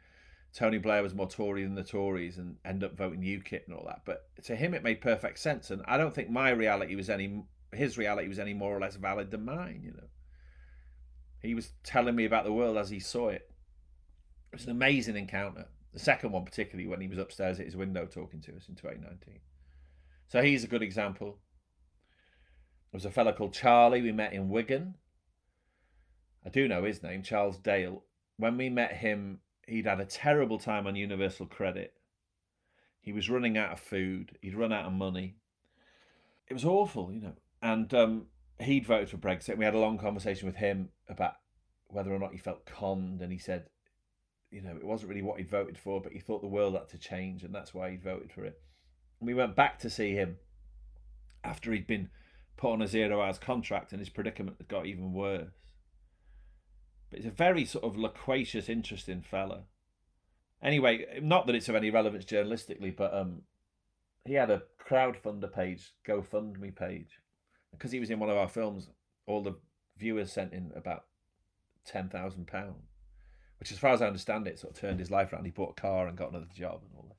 Tony 0.53 0.77
Blair 0.77 1.01
was 1.01 1.13
more 1.13 1.29
Tory 1.29 1.63
than 1.63 1.75
the 1.75 1.83
Tories 1.83 2.37
and 2.37 2.57
end 2.65 2.83
up 2.83 2.97
voting 2.97 3.21
UKIP 3.21 3.67
and 3.67 3.75
all 3.75 3.85
that. 3.87 4.01
But 4.05 4.29
to 4.43 4.55
him, 4.55 4.73
it 4.73 4.83
made 4.83 4.99
perfect 4.99 5.39
sense, 5.39 5.71
and 5.71 5.81
I 5.85 5.97
don't 5.97 6.13
think 6.13 6.29
my 6.29 6.49
reality 6.49 6.95
was 6.95 7.09
any 7.09 7.43
his 7.73 7.97
reality 7.97 8.27
was 8.27 8.39
any 8.39 8.53
more 8.53 8.75
or 8.75 8.81
less 8.81 8.97
valid 8.97 9.31
than 9.31 9.45
mine. 9.45 9.81
You 9.83 9.91
know, 9.91 10.07
he 11.41 11.55
was 11.55 11.71
telling 11.83 12.15
me 12.15 12.25
about 12.25 12.43
the 12.43 12.51
world 12.51 12.77
as 12.77 12.89
he 12.89 12.99
saw 12.99 13.29
it. 13.29 13.49
It 14.51 14.57
was 14.57 14.65
an 14.65 14.71
amazing 14.71 15.15
encounter. 15.15 15.67
The 15.93 15.99
second 15.99 16.31
one, 16.31 16.43
particularly 16.43 16.89
when 16.89 16.99
he 16.99 17.07
was 17.07 17.17
upstairs 17.17 17.59
at 17.59 17.65
his 17.65 17.77
window 17.77 18.05
talking 18.05 18.41
to 18.41 18.55
us 18.55 18.67
in 18.67 18.75
2019. 18.75 19.39
So 20.27 20.41
he's 20.41 20.65
a 20.65 20.67
good 20.67 20.81
example. 20.81 21.39
There 22.91 22.97
was 22.97 23.05
a 23.05 23.11
fellow 23.11 23.31
called 23.31 23.53
Charlie 23.53 24.01
we 24.01 24.11
met 24.11 24.33
in 24.33 24.49
Wigan. 24.49 24.95
I 26.45 26.49
do 26.49 26.67
know 26.67 26.83
his 26.83 27.03
name, 27.03 27.23
Charles 27.23 27.57
Dale. 27.57 28.03
When 28.37 28.57
we 28.57 28.69
met 28.69 28.93
him 28.93 29.39
he'd 29.71 29.85
had 29.85 29.99
a 29.99 30.05
terrible 30.05 30.59
time 30.59 30.85
on 30.85 30.95
Universal 30.95 31.47
Credit. 31.47 31.93
He 32.99 33.13
was 33.13 33.29
running 33.29 33.57
out 33.57 33.71
of 33.71 33.79
food. 33.79 34.37
He'd 34.41 34.55
run 34.55 34.73
out 34.73 34.85
of 34.85 34.93
money. 34.93 35.37
It 36.47 36.53
was 36.53 36.65
awful, 36.65 37.11
you 37.11 37.21
know. 37.21 37.33
And 37.61 37.93
um, 37.93 38.25
he'd 38.59 38.85
voted 38.85 39.09
for 39.09 39.17
Brexit. 39.17 39.57
We 39.57 39.65
had 39.65 39.73
a 39.73 39.79
long 39.79 39.97
conversation 39.97 40.47
with 40.47 40.57
him 40.57 40.89
about 41.07 41.35
whether 41.87 42.13
or 42.13 42.19
not 42.19 42.31
he 42.31 42.37
felt 42.37 42.65
conned, 42.65 43.21
and 43.21 43.31
he 43.31 43.37
said, 43.37 43.69
you 44.49 44.61
know, 44.61 44.75
it 44.75 44.83
wasn't 44.83 45.09
really 45.09 45.21
what 45.21 45.37
he'd 45.37 45.49
voted 45.49 45.77
for, 45.77 46.01
but 46.01 46.11
he 46.11 46.19
thought 46.19 46.41
the 46.41 46.47
world 46.47 46.73
had 46.73 46.89
to 46.89 46.97
change, 46.97 47.43
and 47.43 47.55
that's 47.55 47.73
why 47.73 47.91
he'd 47.91 48.03
voted 48.03 48.31
for 48.31 48.43
it. 48.43 48.61
And 49.19 49.27
we 49.27 49.33
went 49.33 49.55
back 49.55 49.79
to 49.79 49.89
see 49.89 50.13
him 50.13 50.37
after 51.43 51.71
he'd 51.71 51.87
been 51.87 52.09
put 52.57 52.73
on 52.73 52.81
a 52.81 52.87
zero 52.87 53.21
hours 53.21 53.39
contract, 53.39 53.91
and 53.91 53.99
his 53.99 54.09
predicament 54.09 54.57
had 54.57 54.67
got 54.67 54.85
even 54.85 55.13
worse. 55.13 55.51
But 57.11 57.19
he's 57.19 57.27
a 57.27 57.31
very 57.31 57.65
sort 57.65 57.83
of 57.83 57.97
loquacious, 57.97 58.69
interesting 58.69 59.21
fella. 59.21 59.65
Anyway, 60.63 61.19
not 61.21 61.45
that 61.45 61.55
it's 61.55 61.69
of 61.69 61.75
any 61.75 61.91
relevance 61.91 62.23
journalistically, 62.23 62.95
but 62.95 63.13
um, 63.13 63.41
he 64.25 64.33
had 64.33 64.49
a 64.49 64.63
crowdfunder 64.87 65.51
page, 65.51 65.91
GoFundMe 66.07 66.73
page, 66.73 67.19
because 67.71 67.91
he 67.91 67.99
was 67.99 68.09
in 68.09 68.19
one 68.19 68.29
of 68.29 68.37
our 68.37 68.47
films. 68.47 68.89
All 69.27 69.43
the 69.43 69.57
viewers 69.97 70.31
sent 70.31 70.53
in 70.53 70.71
about 70.75 71.05
ten 71.85 72.09
thousand 72.09 72.47
pound, 72.47 72.75
which, 73.59 73.71
as 73.71 73.77
far 73.77 73.91
as 73.91 74.01
I 74.01 74.07
understand 74.07 74.47
it, 74.47 74.57
sort 74.57 74.73
of 74.73 74.79
turned 74.79 74.99
his 74.99 75.11
life 75.11 75.33
around. 75.33 75.45
He 75.45 75.51
bought 75.51 75.75
a 75.77 75.81
car 75.81 76.07
and 76.07 76.17
got 76.17 76.29
another 76.29 76.47
job 76.55 76.81
and 76.83 76.91
all 76.95 77.07
that. 77.09 77.17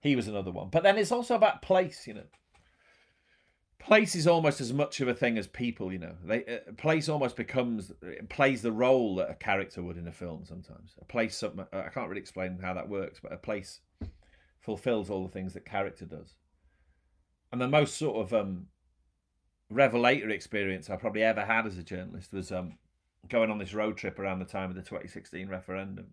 He 0.00 0.16
was 0.16 0.26
another 0.26 0.50
one, 0.50 0.68
but 0.70 0.82
then 0.82 0.98
it's 0.98 1.12
also 1.12 1.36
about 1.36 1.62
place, 1.62 2.06
you 2.06 2.14
know 2.14 2.26
place 3.84 4.14
is 4.14 4.26
almost 4.26 4.60
as 4.60 4.72
much 4.72 5.00
of 5.00 5.08
a 5.08 5.14
thing 5.14 5.38
as 5.38 5.46
people 5.46 5.92
you 5.92 5.98
know. 5.98 6.14
They 6.24 6.44
uh, 6.44 6.72
place 6.76 7.08
almost 7.08 7.36
becomes 7.36 7.92
plays 8.28 8.62
the 8.62 8.72
role 8.72 9.16
that 9.16 9.30
a 9.30 9.34
character 9.34 9.82
would 9.82 9.96
in 9.96 10.08
a 10.08 10.12
film 10.12 10.44
sometimes. 10.44 10.94
A 11.00 11.04
place 11.04 11.36
something 11.36 11.66
i 11.72 11.88
can't 11.88 12.08
really 12.08 12.20
explain 12.20 12.58
how 12.62 12.74
that 12.74 12.88
works 12.88 13.20
but 13.22 13.32
a 13.32 13.36
place 13.36 13.80
fulfills 14.60 15.10
all 15.10 15.26
the 15.26 15.32
things 15.32 15.54
that 15.54 15.64
character 15.64 16.04
does. 16.04 16.34
And 17.50 17.60
the 17.60 17.68
most 17.68 17.96
sort 17.96 18.16
of 18.16 18.32
um 18.32 18.66
revelatory 19.70 20.34
experience 20.34 20.90
i 20.90 20.96
probably 20.96 21.22
ever 21.22 21.44
had 21.44 21.66
as 21.66 21.78
a 21.78 21.82
journalist 21.82 22.32
was 22.32 22.52
um 22.52 22.74
going 23.28 23.50
on 23.50 23.58
this 23.58 23.74
road 23.74 23.96
trip 23.96 24.18
around 24.18 24.38
the 24.38 24.44
time 24.44 24.70
of 24.70 24.76
the 24.76 24.82
2016 24.82 25.48
referendum, 25.48 26.06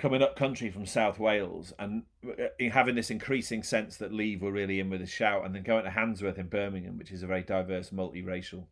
coming 0.00 0.22
up 0.22 0.34
country 0.34 0.70
from 0.70 0.86
South 0.86 1.18
Wales 1.18 1.74
and 1.78 2.04
uh, 2.26 2.46
having 2.72 2.94
this 2.94 3.10
increasing 3.10 3.62
sense 3.62 3.98
that 3.98 4.14
Leave 4.14 4.40
were 4.40 4.50
really 4.50 4.80
in 4.80 4.88
with 4.88 5.02
a 5.02 5.06
shout, 5.06 5.44
and 5.44 5.54
then 5.54 5.62
going 5.62 5.84
to 5.84 5.90
Handsworth 5.90 6.38
in 6.38 6.48
Birmingham, 6.48 6.96
which 6.96 7.12
is 7.12 7.22
a 7.22 7.26
very 7.26 7.42
diverse, 7.42 7.90
multiracial 7.90 8.64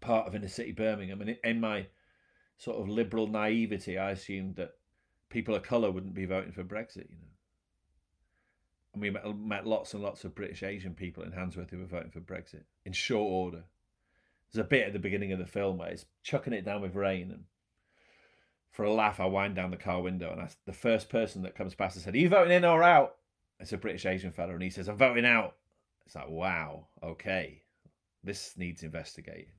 part 0.00 0.26
of 0.26 0.34
inner 0.34 0.48
city 0.48 0.72
Birmingham. 0.72 1.20
And 1.20 1.36
in 1.44 1.60
my 1.60 1.86
sort 2.56 2.78
of 2.78 2.88
liberal 2.88 3.28
naivety, 3.28 3.96
I 3.96 4.10
assumed 4.10 4.56
that 4.56 4.72
people 5.30 5.54
of 5.54 5.62
colour 5.62 5.92
wouldn't 5.92 6.14
be 6.14 6.24
voting 6.24 6.52
for 6.52 6.64
Brexit, 6.64 7.08
you 7.08 7.16
know. 7.16 7.28
And 8.94 9.02
we 9.02 9.10
met, 9.10 9.38
met 9.38 9.66
lots 9.68 9.94
and 9.94 10.02
lots 10.02 10.24
of 10.24 10.34
British 10.34 10.64
Asian 10.64 10.94
people 10.94 11.22
in 11.22 11.30
Handsworth 11.30 11.70
who 11.70 11.78
were 11.78 11.86
voting 11.86 12.10
for 12.10 12.20
Brexit 12.20 12.64
in 12.84 12.92
short 12.92 13.30
order. 13.30 13.64
There's 14.52 14.66
a 14.66 14.68
bit 14.68 14.88
at 14.88 14.92
the 14.92 14.98
beginning 14.98 15.30
of 15.30 15.38
the 15.38 15.46
film 15.46 15.78
where 15.78 15.90
it's 15.90 16.06
chucking 16.24 16.54
it 16.54 16.64
down 16.64 16.80
with 16.80 16.96
rain, 16.96 17.30
and 17.30 17.44
for 18.70 18.84
a 18.84 18.92
laugh, 18.92 19.20
I 19.20 19.26
wind 19.26 19.56
down 19.56 19.70
the 19.70 19.76
car 19.76 20.00
window, 20.00 20.30
and 20.30 20.40
I, 20.40 20.48
the 20.66 20.72
first 20.72 21.08
person 21.08 21.42
that 21.42 21.56
comes 21.56 21.74
past, 21.74 21.96
I 21.96 22.00
said, 22.00 22.14
"Are 22.14 22.18
you 22.18 22.28
voting 22.28 22.52
in 22.52 22.64
or 22.64 22.82
out?" 22.82 23.16
It's 23.60 23.72
a 23.72 23.78
British 23.78 24.06
Asian 24.06 24.30
fella, 24.30 24.52
and 24.54 24.62
he 24.62 24.70
says, 24.70 24.88
"I'm 24.88 24.96
voting 24.96 25.26
out." 25.26 25.56
It's 26.08 26.14
like, 26.14 26.30
wow, 26.30 26.86
okay, 27.02 27.60
this 28.24 28.56
needs 28.56 28.82
investigating. 28.82 29.52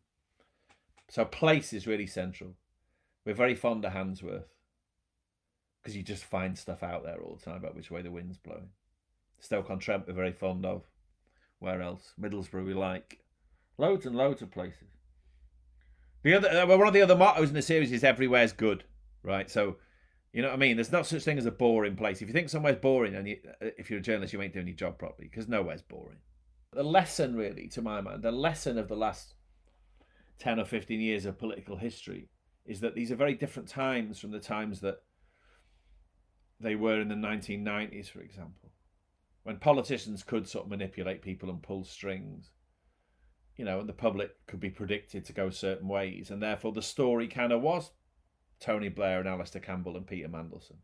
So 1.08 1.24
place 1.24 1.74
is 1.74 1.86
really 1.86 2.08
central. 2.08 2.56
We're 3.24 3.36
very 3.36 3.54
fond 3.54 3.86
of 3.86 3.94
Handsworth 3.94 4.48
because 5.80 5.96
you 5.96 6.02
just 6.02 6.24
find 6.24 6.58
stuff 6.58 6.82
out 6.82 7.04
there 7.04 7.22
all 7.22 7.36
the 7.36 7.46
time 7.46 7.58
about 7.58 7.76
which 7.76 7.92
way 7.92 8.02
the 8.02 8.10
wind's 8.10 8.38
blowing. 8.38 8.70
Stoke-on-Trent 9.40 10.08
we're 10.08 10.14
very 10.14 10.32
fond 10.32 10.66
of. 10.66 10.86
Where 11.60 11.84
else? 11.84 12.14
Middlesbrough 12.20 12.66
we 12.66 12.74
like. 12.74 13.20
Loads 13.78 14.08
and 14.08 14.16
loads 14.16 14.42
of 14.42 14.50
places. 14.50 14.88
The 16.24 16.34
other, 16.34 16.50
uh, 16.50 16.66
one 16.66 16.88
of 16.88 16.94
the 16.96 17.04
other 17.04 17.16
mottos 17.16 17.50
in 17.50 17.56
the 17.56 17.62
series 17.62 17.92
is 17.92 18.04
"Everywhere's 18.04 18.54
good," 18.54 18.86
right? 19.24 19.50
So, 19.50 19.78
you 20.34 20.42
know 20.42 20.50
what 20.50 20.56
I 20.56 20.60
mean. 20.60 20.78
There's 20.78 20.92
not 20.92 21.08
such 21.08 21.24
thing 21.24 21.38
as 21.38 21.46
a 21.46 21.52
boring 21.52 21.96
place. 21.96 22.22
If 22.22 22.28
you 22.28 22.34
think 22.34 22.50
somewhere's 22.50 22.78
boring, 22.78 23.16
and 23.16 23.28
you, 23.28 23.38
if 23.62 23.90
you're 23.90 24.00
a 24.00 24.04
journalist, 24.04 24.34
you 24.34 24.42
ain't 24.42 24.54
doing 24.54 24.68
your 24.68 24.76
job 24.76 24.98
properly 24.98 25.28
because 25.30 25.48
nowhere's 25.48 25.82
boring. 25.82 26.20
The 26.74 26.84
lesson, 26.84 27.36
really, 27.36 27.68
to 27.70 27.82
my 27.82 28.02
mind, 28.02 28.22
the 28.22 28.32
lesson 28.32 28.78
of 28.78 28.88
the 28.88 28.96
last 28.96 29.34
ten 30.38 30.60
or 30.60 30.66
fifteen 30.66 31.02
years 31.02 31.26
of 31.26 31.40
political 31.40 31.78
history 31.78 32.30
is 32.66 32.80
that 32.82 32.94
these 32.94 33.12
are 33.12 33.16
very 33.16 33.34
different 33.34 33.68
times 33.68 34.20
from 34.20 34.32
the 34.32 34.40
times 34.40 34.82
that 34.82 34.98
they 36.60 36.76
were 36.76 37.02
in 37.02 37.08
the 37.08 37.16
1990s, 37.16 38.10
for 38.10 38.22
example, 38.22 38.70
when 39.44 39.58
politicians 39.58 40.24
could 40.24 40.48
sort 40.48 40.66
of 40.66 40.70
manipulate 40.70 41.24
people 41.24 41.50
and 41.50 41.64
pull 41.64 41.84
strings 41.84 42.52
you 43.60 43.66
know, 43.66 43.82
and 43.82 43.90
the 43.90 43.94
public 43.94 44.32
could 44.48 44.62
be 44.62 44.70
predicted 44.70 45.26
to 45.26 45.34
go 45.34 45.50
certain 45.50 45.90
ways, 45.90 46.32
and 46.32 46.42
therefore 46.42 46.72
the 46.72 46.82
story 46.82 47.28
kind 47.28 47.52
of 47.52 47.62
was 47.62 47.92
Tony 48.60 48.90
Blair 48.90 49.20
and 49.20 49.28
Alastair 49.28 49.62
Campbell 49.62 49.98
and 49.98 50.08
Peter 50.08 50.28
Mandelson. 50.28 50.78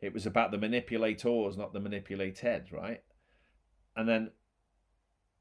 It 0.00 0.12
was 0.12 0.26
about 0.26 0.50
the 0.50 0.58
manipulators, 0.58 1.56
not 1.56 1.72
the 1.72 1.80
manipulated, 1.80 2.72
right? 2.72 3.02
And 3.96 4.08
then 4.08 4.30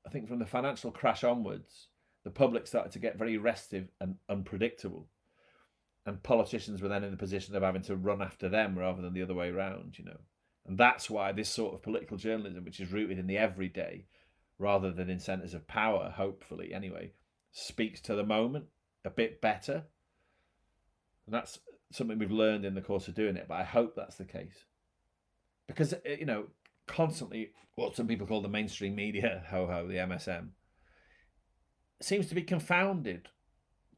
I 0.06 0.10
think 0.10 0.28
from 0.28 0.40
the 0.40 0.46
financial 0.46 0.92
crash 0.92 1.24
onwards, 1.24 1.88
the 2.24 2.32
public 2.32 2.66
started 2.66 2.92
to 2.94 3.00
get 3.00 3.18
very 3.18 3.38
restive 3.38 3.90
and 4.00 4.16
unpredictable. 4.30 5.08
And 6.06 6.24
politicians 6.24 6.82
were 6.82 6.88
then 6.88 7.04
in 7.04 7.12
the 7.12 7.18
position 7.18 7.56
of 7.56 7.64
having 7.64 7.82
to 7.84 7.96
run 7.96 8.22
after 8.22 8.50
them 8.50 8.78
rather 8.80 9.02
than 9.02 9.14
the 9.14 9.22
other 9.22 9.34
way 9.34 9.50
around, 9.50 10.00
you 10.00 10.06
know. 10.06 10.20
And 10.66 10.78
that's 10.78 11.10
why 11.10 11.32
this 11.32 11.50
sort 11.50 11.74
of 11.74 11.82
political 11.82 12.18
journalism, 12.18 12.66
which 12.66 12.80
is 12.80 12.92
rooted 12.92 13.20
in 13.20 13.28
the 13.28 13.38
everyday, 13.38 14.06
rather 14.58 14.92
than 14.92 15.10
in 15.10 15.20
centres 15.20 15.54
of 15.54 15.68
power, 15.68 16.14
hopefully, 16.16 16.74
anyway, 16.74 17.12
speaks 17.52 18.02
to 18.02 18.16
the 18.16 18.26
moment 18.26 18.66
a 19.06 19.10
bit 19.10 19.42
better. 19.42 19.84
And 21.28 21.36
that's 21.36 21.60
something 21.92 22.18
we've 22.18 22.32
learned 22.32 22.66
in 22.66 22.74
the 22.74 22.82
course 22.82 23.08
of 23.08 23.14
doing 23.14 23.38
it, 23.38 23.46
but 23.48 23.56
I 23.56 23.64
hope 23.64 23.96
that's 23.96 24.16
the 24.16 24.26
case. 24.26 24.66
Because, 25.68 25.94
uh, 25.94 25.98
you 26.06 26.26
know, 26.26 26.48
constantly 26.88 27.52
what 27.76 27.96
some 27.96 28.08
people 28.08 28.26
call 28.26 28.42
the 28.42 28.50
mainstream 28.50 28.96
media, 28.96 29.44
ho 29.50 29.68
ho, 29.68 29.88
the 29.88 29.96
MSM, 29.96 30.50
seems 32.02 32.28
to 32.28 32.36
be 32.36 32.42
confounded 32.42 33.30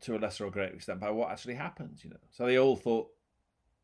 to 0.01 0.15
a 0.15 0.19
lesser 0.19 0.45
or 0.45 0.51
greater 0.51 0.73
extent 0.73 0.99
by 0.99 1.11
what 1.11 1.31
actually 1.31 1.55
happens, 1.55 2.03
you 2.03 2.09
know. 2.09 2.17
So 2.31 2.45
they 2.45 2.57
all 2.57 2.75
thought 2.75 3.09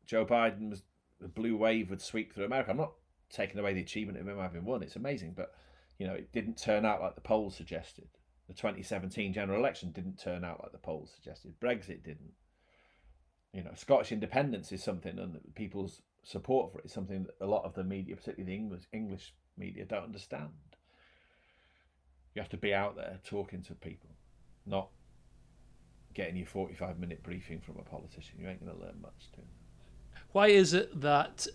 Joe 0.04 0.26
Biden 0.26 0.70
was 0.70 0.82
the 1.20 1.28
blue 1.28 1.56
wave 1.56 1.90
would 1.90 2.02
sweep 2.02 2.34
through 2.34 2.44
America. 2.44 2.70
I'm 2.70 2.76
not 2.76 2.92
taking 3.30 3.58
away 3.58 3.74
the 3.74 3.80
achievement 3.80 4.18
of 4.18 4.26
him 4.26 4.38
having 4.38 4.64
won, 4.64 4.82
it's 4.82 4.96
amazing, 4.96 5.34
but 5.36 5.52
you 5.98 6.06
know, 6.06 6.14
it 6.14 6.32
didn't 6.32 6.58
turn 6.58 6.84
out 6.84 7.00
like 7.00 7.14
the 7.14 7.20
polls 7.20 7.56
suggested. 7.56 8.08
The 8.48 8.54
2017 8.54 9.32
general 9.32 9.58
election 9.58 9.92
didn't 9.92 10.20
turn 10.20 10.44
out 10.44 10.60
like 10.62 10.72
the 10.72 10.78
polls 10.78 11.10
suggested. 11.14 11.54
Brexit 11.60 12.04
didn't. 12.04 12.32
You 13.56 13.62
know, 13.62 13.72
Scottish 13.74 14.12
independence 14.12 14.70
is 14.70 14.84
something, 14.84 15.18
and 15.18 15.40
people's 15.54 16.02
support 16.22 16.70
for 16.70 16.80
it 16.80 16.84
is 16.84 16.92
something 16.92 17.22
that 17.24 17.42
a 17.42 17.46
lot 17.46 17.64
of 17.64 17.72
the 17.72 17.84
media, 17.84 18.14
particularly 18.14 18.54
the 18.54 18.62
English 18.62 18.82
English 18.92 19.32
media, 19.56 19.86
don't 19.86 20.04
understand. 20.04 20.50
You 22.34 22.42
have 22.42 22.50
to 22.50 22.58
be 22.58 22.74
out 22.74 22.96
there 22.96 23.18
talking 23.24 23.62
to 23.62 23.74
people, 23.74 24.10
not 24.66 24.90
getting 26.12 26.36
your 26.36 26.46
45 26.46 26.98
minute 26.98 27.22
briefing 27.22 27.62
from 27.62 27.78
a 27.78 27.82
politician. 27.82 28.38
You 28.38 28.46
ain't 28.46 28.62
going 28.62 28.76
to 28.76 28.84
learn 28.84 29.00
much 29.00 29.30
doing. 29.34 29.48
Why 30.32 30.48
is 30.48 30.74
it 30.74 31.00
that 31.00 31.46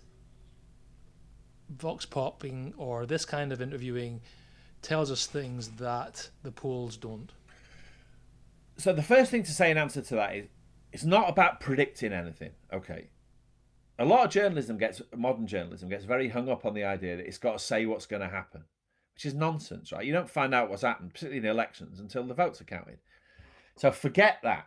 vox 1.70 2.04
popping 2.04 2.74
or 2.76 3.06
this 3.06 3.24
kind 3.24 3.52
of 3.52 3.62
interviewing 3.62 4.22
tells 4.82 5.08
us 5.12 5.26
things 5.26 5.68
that 5.76 6.30
the 6.42 6.50
polls 6.50 6.96
don't? 6.96 7.30
So 8.76 8.92
the 8.92 9.04
first 9.04 9.30
thing 9.30 9.44
to 9.44 9.52
say 9.52 9.70
in 9.70 9.78
answer 9.78 10.02
to 10.02 10.14
that 10.16 10.34
is 10.34 10.48
it's 10.92 11.04
not 11.04 11.28
about 11.28 11.60
predicting 11.60 12.12
anything. 12.12 12.50
Okay. 12.72 13.08
A 13.98 14.04
lot 14.04 14.24
of 14.24 14.30
journalism 14.30 14.78
gets 14.78 15.00
modern 15.16 15.46
journalism 15.46 15.88
gets 15.88 16.04
very 16.04 16.28
hung 16.28 16.48
up 16.48 16.64
on 16.64 16.74
the 16.74 16.84
idea 16.84 17.16
that 17.16 17.26
it's 17.26 17.38
got 17.38 17.52
to 17.52 17.64
say 17.64 17.86
what's 17.86 18.06
going 18.06 18.22
to 18.22 18.28
happen, 18.28 18.64
which 19.14 19.24
is 19.24 19.34
nonsense, 19.34 19.92
right? 19.92 20.04
You 20.04 20.12
don't 20.12 20.30
find 20.30 20.54
out 20.54 20.68
what's 20.68 20.82
happened, 20.82 21.12
particularly 21.12 21.38
in 21.38 21.44
the 21.44 21.50
elections, 21.50 22.00
until 22.00 22.24
the 22.24 22.34
votes 22.34 22.60
are 22.60 22.64
counted. 22.64 22.98
So 23.76 23.90
forget 23.90 24.38
that. 24.42 24.66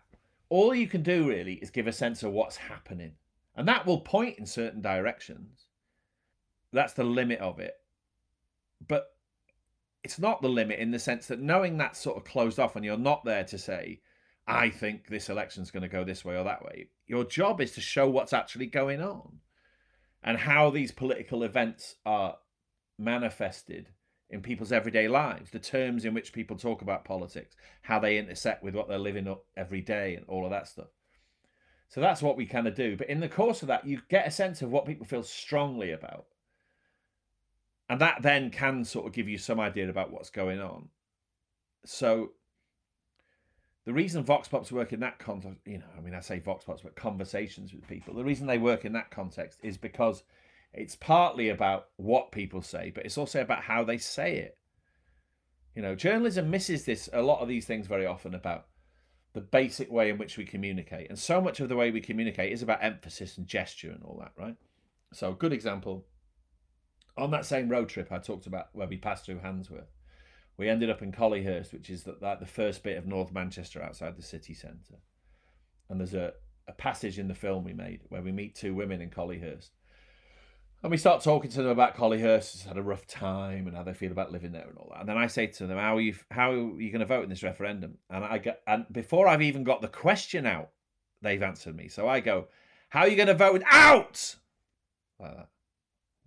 All 0.50 0.76
you 0.76 0.88
can 0.88 1.02
do 1.02 1.28
really 1.28 1.54
is 1.56 1.70
give 1.70 1.88
a 1.88 1.92
sense 1.92 2.24
of 2.24 2.32
what's 2.32 2.58
happening. 2.58 3.14
And 3.56 3.68
that 3.68 3.86
will 3.86 4.02
point 4.02 4.38
in 4.38 4.46
certain 4.46 4.82
directions. 4.82 5.66
That's 6.72 6.94
the 6.94 7.04
limit 7.04 7.40
of 7.40 7.60
it. 7.60 7.74
But 8.88 9.08
it's 10.04 10.20
not 10.20 10.42
the 10.42 10.50
limit 10.50 10.80
in 10.80 10.92
the 10.92 11.00
sense 11.00 11.28
that 11.28 11.42
knowing 11.42 11.78
that's 11.78 12.00
sort 12.00 12.18
of 12.18 12.26
closed 12.26 12.60
off 12.60 12.76
and 12.76 12.86
you're 12.86 12.98
not 12.98 13.26
there 13.26 13.44
to 13.46 13.58
say, 13.58 14.02
I 14.48 14.70
think 14.70 15.08
this 15.08 15.30
election's 15.30 15.72
going 15.72 15.84
to 15.84 15.90
go 15.90 16.04
this 16.04 16.24
way 16.24 16.38
or 16.38 16.44
that 16.44 16.64
way. 16.64 16.90
Your 17.08 17.24
job 17.24 17.62
is 17.62 17.72
to 17.74 17.82
show 17.82 18.10
what's 18.10 18.34
actually 18.34 18.68
going 18.68 19.02
on 19.02 19.40
and 20.24 20.38
how 20.38 20.70
these 20.70 20.92
political 20.92 21.44
events 21.44 21.96
are 22.06 22.38
manifested 22.98 23.90
in 24.30 24.42
people's 24.42 24.72
everyday 24.72 25.08
lives, 25.08 25.52
the 25.52 25.60
terms 25.60 26.06
in 26.06 26.14
which 26.14 26.34
people 26.34 26.58
talk 26.58 26.82
about 26.82 27.06
politics, 27.06 27.56
how 27.82 28.00
they 28.00 28.18
intersect 28.18 28.64
with 28.64 28.76
what 28.76 28.88
they're 28.88 28.98
living 28.98 29.28
up 29.28 29.46
every 29.56 29.82
day, 29.82 30.16
and 30.16 30.26
all 30.28 30.46
of 30.46 30.52
that 30.52 30.68
stuff. 30.68 30.88
So 31.90 32.02
that's 32.02 32.22
what 32.22 32.38
we 32.38 32.46
kind 32.46 32.68
of 32.68 32.76
do. 32.76 32.98
But 32.98 33.10
in 33.10 33.20
the 33.20 33.30
course 33.30 33.62
of 33.62 33.68
that, 33.68 33.86
you 33.86 34.02
get 34.10 34.28
a 34.28 34.32
sense 34.32 34.62
of 34.62 34.72
what 34.72 34.86
people 34.86 35.06
feel 35.06 35.24
strongly 35.24 35.92
about 35.92 36.26
and 37.88 38.02
that 38.02 38.22
then 38.22 38.50
can 38.50 38.84
sort 38.84 39.06
of 39.06 39.14
give 39.14 39.30
you 39.30 39.38
some 39.38 39.60
idea 39.60 39.90
about 39.90 40.12
what's 40.12 40.30
going 40.30 40.60
on. 40.60 40.90
So 41.86 42.32
the 43.86 43.94
reason 43.94 44.24
Vox 44.24 44.48
Pops 44.48 44.72
work 44.72 44.94
in 44.94 45.00
that 45.02 45.20
context, 45.20 45.62
you 45.66 45.78
know, 45.78 45.86
I 45.98 46.02
mean, 46.02 46.16
I 46.16 46.20
say 46.20 46.40
Vox 46.40 46.66
Pops, 46.66 46.82
but 46.82 46.96
conversations 46.96 47.74
with 47.74 47.88
people, 47.88 48.16
the 48.16 48.24
reason 48.24 48.48
they 48.48 48.58
work 48.58 48.84
in 48.84 48.94
that 48.94 49.12
context 49.12 49.60
is 49.64 49.78
because 49.78 50.24
it's 50.74 50.96
partly 50.96 51.50
about 51.50 51.88
what 51.96 52.32
people 52.32 52.62
say, 52.62 52.92
but 52.94 53.06
it's 53.06 53.18
also 53.18 53.42
about 53.42 53.64
how 53.64 53.84
they 53.84 53.98
say 53.98 54.38
it. 54.38 54.58
You 55.76 55.82
know, 55.82 55.94
journalism 55.94 56.50
misses 56.50 56.86
this, 56.86 57.10
a 57.14 57.22
lot 57.22 57.42
of 57.42 57.48
these 57.48 57.66
things 57.66 57.86
very 57.88 58.06
often 58.06 58.34
about 58.34 58.66
the 59.34 59.42
basic 59.42 59.92
way 59.92 60.10
in 60.10 60.18
which 60.18 60.38
we 60.38 60.46
communicate. 60.46 61.10
And 61.10 61.20
so 61.20 61.40
much 61.40 61.60
of 61.60 61.70
the 61.70 61.76
way 61.76 61.92
we 61.92 62.02
communicate 62.02 62.54
is 62.54 62.64
about 62.64 62.84
emphasis 62.84 63.38
and 63.38 63.46
gesture 63.46 63.92
and 63.92 64.02
all 64.04 64.18
that, 64.22 64.32
right? 64.42 64.56
So, 65.14 65.34
good 65.34 65.54
example 65.54 66.06
on 67.18 67.32
that 67.32 67.46
same 67.46 67.70
road 67.70 67.90
trip 67.90 68.12
I 68.12 68.18
talked 68.18 68.48
about, 68.48 68.70
where 68.74 68.88
we 68.88 68.98
passed 68.98 69.26
through 69.26 69.40
Handsworth, 69.40 69.92
we 70.58 70.70
ended 70.70 70.90
up 70.90 71.02
in 71.02 71.12
Collyhurst, 71.12 71.74
which 71.74 71.90
is 71.90 72.04
the, 72.04 72.18
like 72.22 72.40
the 72.40 72.46
first 72.46 72.84
bit 72.84 72.98
of 72.98 73.06
North 73.06 73.32
Manchester 73.32 73.82
outside 73.82 74.18
the 74.18 74.24
city 74.24 74.54
centre. 74.54 75.00
And 75.90 76.00
there's 76.00 76.14
a, 76.14 76.34
a 76.68 76.74
passage 76.74 77.20
in 77.20 77.28
the 77.28 77.36
film 77.36 77.64
we 77.64 77.74
made 77.74 78.02
where 78.10 78.22
we 78.22 78.32
meet 78.32 78.56
two 78.56 78.74
women 78.74 79.02
in 79.02 79.10
Collyhurst. 79.10 79.70
And 80.82 80.92
we 80.92 80.98
start 80.98 81.24
talking 81.24 81.50
to 81.50 81.64
them 81.64 81.72
about 81.72 81.96
Collyhurst, 81.96 82.68
had 82.68 82.78
a 82.78 82.82
rough 82.82 83.08
time 83.08 83.66
and 83.66 83.76
how 83.76 83.84
they 83.84 83.94
feel 83.94 84.12
about 84.12 84.32
living 84.32 84.52
there 84.52 84.68
and 84.68 84.78
all 84.78 84.90
that. 84.92 85.00
And 85.00 85.10
then 85.10 85.18
I 85.18 85.26
say 85.26 85.48
to 85.48 85.66
them, 85.66 85.80
"How 85.80 85.98
are 85.98 86.02
you? 86.02 86.14
How 86.30 86.52
are 86.52 86.80
you 86.80 86.92
going 86.92 87.00
to 87.00 87.08
vote 87.08 87.24
in 87.24 87.30
this 87.30 87.42
referendum?" 87.42 87.98
And 88.10 88.24
I 88.24 88.38
get, 88.38 88.62
and 88.68 88.86
before 88.92 89.28
I've 89.28 89.42
even 89.42 89.64
got 89.64 89.82
the 89.82 89.88
question 89.88 90.46
out, 90.46 90.70
they've 91.24 91.42
answered 91.42 91.76
me. 91.76 91.88
So 91.88 92.08
I 92.08 92.20
go, 92.20 92.50
"How 92.90 93.02
are 93.02 93.08
you 93.08 93.16
going 93.16 93.30
to 93.30 93.34
vote 93.34 93.64
out?" 93.72 94.36
Like 95.20 95.36
that. 95.36 95.50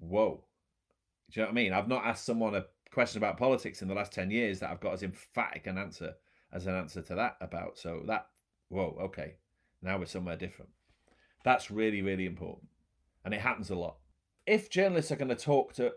Whoa. 0.00 0.42
Do 1.30 1.38
you 1.38 1.42
know 1.42 1.50
what 1.50 1.52
I 1.52 1.54
mean? 1.54 1.72
I've 1.72 1.88
not 1.88 2.04
asked 2.04 2.24
someone 2.24 2.54
a 2.56 2.64
question 2.98 3.22
about 3.22 3.38
politics 3.38 3.80
in 3.80 3.86
the 3.86 3.94
last 3.94 4.10
10 4.10 4.32
years 4.32 4.58
that 4.58 4.70
I've 4.70 4.80
got 4.80 4.94
as 4.94 5.04
emphatic 5.04 5.68
an 5.68 5.78
answer 5.78 6.14
as 6.52 6.66
an 6.66 6.74
answer 6.74 7.00
to 7.00 7.14
that 7.14 7.36
about. 7.40 7.78
So 7.78 8.02
that 8.08 8.26
whoa, 8.70 8.98
okay, 9.00 9.34
now 9.80 9.98
we're 9.98 10.06
somewhere 10.06 10.34
different. 10.34 10.72
That's 11.44 11.70
really, 11.70 12.02
really 12.02 12.26
important. 12.26 12.70
And 13.24 13.32
it 13.32 13.40
happens 13.40 13.70
a 13.70 13.76
lot. 13.76 13.98
If 14.48 14.68
journalists 14.68 15.12
are 15.12 15.16
going 15.16 15.28
to 15.28 15.36
talk 15.36 15.74
to 15.74 15.92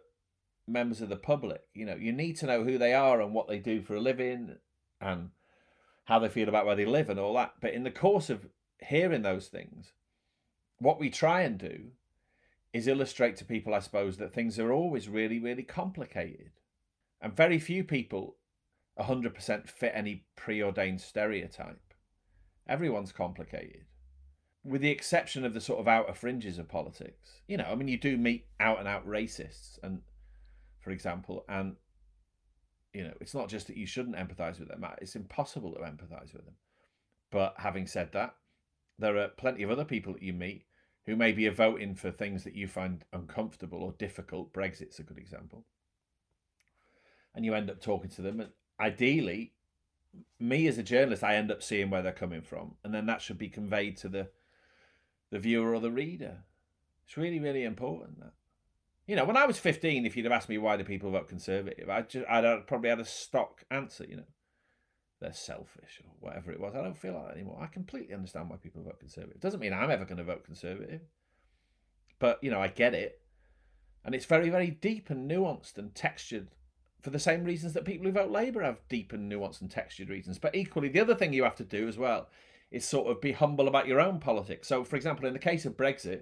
members 0.68 1.02
of 1.02 1.10
the 1.10 1.16
public, 1.16 1.62
you 1.74 1.88
know, 1.88 1.96
you 1.96 2.12
need 2.12 2.38
to 2.38 2.46
know 2.46 2.64
who 2.64 2.78
they 2.78 2.94
are 2.94 3.20
and 3.20 3.34
what 3.34 3.48
they 3.48 3.58
do 3.58 3.82
for 3.82 3.96
a 3.96 4.00
living 4.00 4.58
and 5.00 5.32
how 6.06 6.20
they 6.20 6.30
feel 6.30 6.50
about 6.50 6.68
where 6.68 6.76
they 6.76 6.86
live 6.86 7.10
and 7.10 7.20
all 7.20 7.34
that. 7.34 7.56
But 7.62 7.74
in 7.74 7.82
the 7.82 7.90
course 7.90 8.30
of 8.30 8.46
hearing 8.78 9.24
those 9.24 9.48
things, 9.48 9.94
what 10.78 11.00
we 11.00 11.10
try 11.10 11.42
and 11.42 11.58
do 11.58 11.94
is 12.74 12.88
illustrate 12.88 13.38
to 13.38 13.46
people, 13.46 13.74
I 13.74 13.80
suppose, 13.80 14.18
that 14.18 14.36
things 14.36 14.60
are 14.60 14.72
always 14.72 15.10
really, 15.10 15.40
really 15.40 15.64
complicated. 15.64 16.52
And 17.22 17.36
very 17.36 17.60
few 17.60 17.84
people 17.84 18.38
100% 19.00 19.70
fit 19.70 19.92
any 19.96 20.26
preordained 20.36 21.02
stereotype. 21.02 21.94
Everyone's 22.68 23.12
complicated. 23.12 23.86
With 24.64 24.82
the 24.82 24.90
exception 24.90 25.46
of 25.46 25.54
the 25.54 25.62
sort 25.62 25.80
of 25.80 25.88
outer 25.88 26.14
fringes 26.14 26.58
of 26.58 26.68
politics. 26.68 27.42
You 27.48 27.58
know, 27.58 27.66
I 27.66 27.76
mean, 27.76 27.88
you 27.88 27.98
do 27.98 28.18
meet 28.18 28.46
out 28.60 28.80
and 28.80 28.88
out 28.88 29.08
racists, 29.08 29.80
and 29.82 30.02
for 30.80 30.92
example, 30.92 31.46
and 31.50 31.76
you 32.94 33.04
know, 33.04 33.14
it's 33.22 33.34
not 33.34 33.50
just 33.50 33.68
that 33.68 33.78
you 33.78 33.86
shouldn't 33.86 34.18
empathize 34.18 34.60
with 34.60 34.68
them, 34.68 34.86
it's 35.02 35.16
impossible 35.16 35.74
to 35.74 35.80
empathize 35.80 36.34
with 36.34 36.46
them. 36.46 36.56
But 37.32 37.56
having 37.58 37.88
said 37.88 38.12
that, 38.12 38.36
there 39.00 39.18
are 39.18 39.30
plenty 39.30 39.64
of 39.64 39.72
other 39.72 39.86
people 39.86 40.14
that 40.14 40.22
you 40.22 40.34
meet 40.34 40.66
who 41.06 41.16
maybe 41.16 41.48
are 41.48 41.54
voting 41.54 41.96
for 41.96 42.12
things 42.12 42.44
that 42.44 42.56
you 42.56 42.68
find 42.68 43.04
uncomfortable 43.14 43.82
or 43.82 43.94
difficult. 43.94 44.54
Brexit's 44.54 45.00
a 45.00 45.04
good 45.04 45.18
example. 45.18 45.66
And 47.34 47.46
you 47.46 47.54
end 47.54 47.70
up 47.70 47.82
talking 47.82 48.10
to 48.12 48.22
them, 48.22 48.40
and 48.42 48.50
ideally, 48.80 49.54
me 50.40 50.68
as 50.68 50.78
a 50.78 50.84
journalist, 50.84 51.24
I 51.24 51.36
end 51.36 51.52
up 51.52 51.64
seeing 51.64 51.90
where 51.90 52.02
they're 52.02 52.12
coming 52.12 52.42
from, 52.42 52.76
and 52.84 52.94
then 52.94 53.06
that 53.06 53.22
should 53.22 53.38
be 53.38 53.50
conveyed 53.50 53.98
to 53.98 54.10
the 54.10 54.30
the 55.32 55.40
viewer 55.40 55.74
or 55.74 55.80
the 55.80 55.92
reader. 55.92 56.44
It's 57.06 57.18
really, 57.18 57.40
really 57.40 57.64
important 57.64 58.20
that. 58.20 58.34
You 59.08 59.16
know, 59.16 59.26
when 59.26 59.38
I 59.38 59.46
was 59.46 59.58
15, 59.58 60.06
if 60.06 60.16
you'd 60.16 60.26
have 60.26 60.32
asked 60.32 60.48
me 60.48 60.58
why 60.58 60.78
do 60.78 60.84
people 60.84 61.10
vote 61.12 61.28
Conservative, 61.28 61.90
I'd, 61.90 62.10
just, 62.10 62.30
I'd 62.30 62.68
probably 62.68 62.90
had 62.90 63.00
a 63.00 63.06
stock 63.06 63.64
answer, 63.72 64.06
you 64.08 64.18
know. 64.18 64.28
They're 65.20 65.34
selfish 65.34 66.02
or 66.04 66.12
whatever 66.20 66.52
it 66.52 66.60
was. 66.60 66.74
I 66.76 66.82
don't 66.82 66.98
feel 66.98 67.14
like 67.14 67.28
that 67.28 67.36
anymore. 67.36 67.60
I 67.62 67.68
completely 67.68 68.16
understand 68.16 68.50
why 68.50 68.58
people 68.58 68.84
vote 68.84 69.00
Conservative. 69.00 69.36
It 69.36 69.42
doesn't 69.42 69.60
mean 69.60 69.74
I'm 69.74 69.92
ever 69.92 70.06
going 70.06 70.18
to 70.18 70.24
vote 70.24 70.44
Conservative. 70.44 71.02
But, 72.20 72.44
you 72.44 72.50
know, 72.50 72.62
I 72.62 72.70
get 72.70 72.94
it. 72.94 73.22
And 74.04 74.16
it's 74.16 74.26
very, 74.26 74.50
very 74.50 74.72
deep 74.72 75.10
and 75.10 75.30
nuanced 75.30 75.78
and 75.78 75.94
textured 75.94 76.50
for 77.02 77.10
the 77.10 77.20
same 77.20 77.44
reasons 77.44 77.74
that 77.74 77.86
people 77.86 78.06
who 78.06 78.12
vote 78.12 78.32
Labour 78.32 78.62
have 78.62 78.80
deep 78.88 79.12
and 79.12 79.32
nuanced 79.32 79.62
and 79.62 79.72
textured 79.72 80.10
reasons. 80.10 80.38
But 80.38 80.56
equally, 80.56 80.90
the 80.90 81.00
other 81.00 81.16
thing 81.16 81.34
you 81.34 81.44
have 81.44 81.56
to 81.56 81.64
do 81.64 81.88
as 81.88 81.98
well 81.98 82.30
is 82.70 82.86
sort 82.86 83.12
of 83.12 83.20
be 83.20 83.32
humble 83.32 83.68
about 83.68 83.88
your 83.88 84.00
own 84.00 84.20
politics. 84.20 84.68
So, 84.68 84.84
for 84.84 84.96
example, 84.96 85.26
in 85.26 85.34
the 85.34 85.40
case 85.40 85.66
of 85.66 85.76
Brexit, 85.76 86.22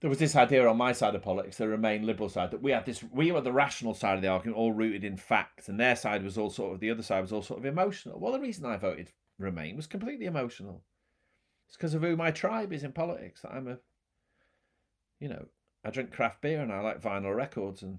there 0.00 0.10
was 0.10 0.18
this 0.18 0.36
idea 0.36 0.66
on 0.68 0.76
my 0.76 0.92
side 0.92 1.14
of 1.14 1.22
politics, 1.22 1.56
the 1.56 1.66
Remain 1.66 2.06
Liberal 2.06 2.28
side, 2.28 2.50
that 2.50 2.62
we 2.62 2.72
had 2.72 2.86
this, 2.86 3.02
we 3.02 3.32
were 3.32 3.40
the 3.40 3.52
rational 3.52 3.94
side 3.94 4.16
of 4.16 4.22
the 4.22 4.28
argument, 4.28 4.58
all 4.58 4.72
rooted 4.72 5.02
in 5.02 5.16
fact, 5.16 5.68
and 5.68 5.80
their 5.80 5.96
side 5.96 6.22
was 6.22 6.38
all 6.38 6.50
sort 6.50 6.74
of, 6.74 6.80
the 6.80 6.90
other 6.90 7.02
side 7.02 7.22
was 7.22 7.32
all 7.32 7.42
sort 7.42 7.60
of 7.60 7.66
emotional. 7.66 8.20
Well, 8.20 8.32
the 8.32 8.40
reason 8.40 8.64
I 8.64 8.76
voted 8.76 9.12
Remain 9.38 9.76
was 9.76 9.86
completely 9.86 10.26
emotional. 10.26 10.82
It's 11.68 11.76
because 11.76 11.94
of 11.94 12.02
who 12.02 12.16
my 12.16 12.30
tribe 12.30 12.72
is 12.72 12.84
in 12.84 12.92
politics. 12.92 13.44
I'm 13.50 13.66
a, 13.66 13.78
you 15.18 15.28
know, 15.28 15.46
I 15.84 15.90
drink 15.90 16.12
craft 16.12 16.42
beer 16.42 16.60
and 16.60 16.72
I 16.72 16.80
like 16.80 17.02
vinyl 17.02 17.34
records 17.34 17.82
and, 17.82 17.98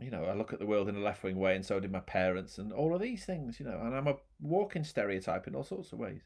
you 0.00 0.10
know, 0.10 0.24
I 0.24 0.34
look 0.34 0.52
at 0.52 0.58
the 0.58 0.66
world 0.66 0.88
in 0.88 0.96
a 0.96 1.00
left 1.00 1.22
wing 1.22 1.36
way 1.36 1.56
and 1.56 1.64
so 1.64 1.80
did 1.80 1.92
my 1.92 2.00
parents 2.00 2.58
and 2.58 2.72
all 2.72 2.94
of 2.94 3.00
these 3.00 3.24
things, 3.24 3.58
you 3.58 3.66
know, 3.66 3.80
and 3.80 3.94
I'm 3.94 4.06
a 4.06 4.16
walking 4.40 4.84
stereotype 4.84 5.46
in 5.46 5.54
all 5.54 5.64
sorts 5.64 5.92
of 5.92 5.98
ways. 5.98 6.22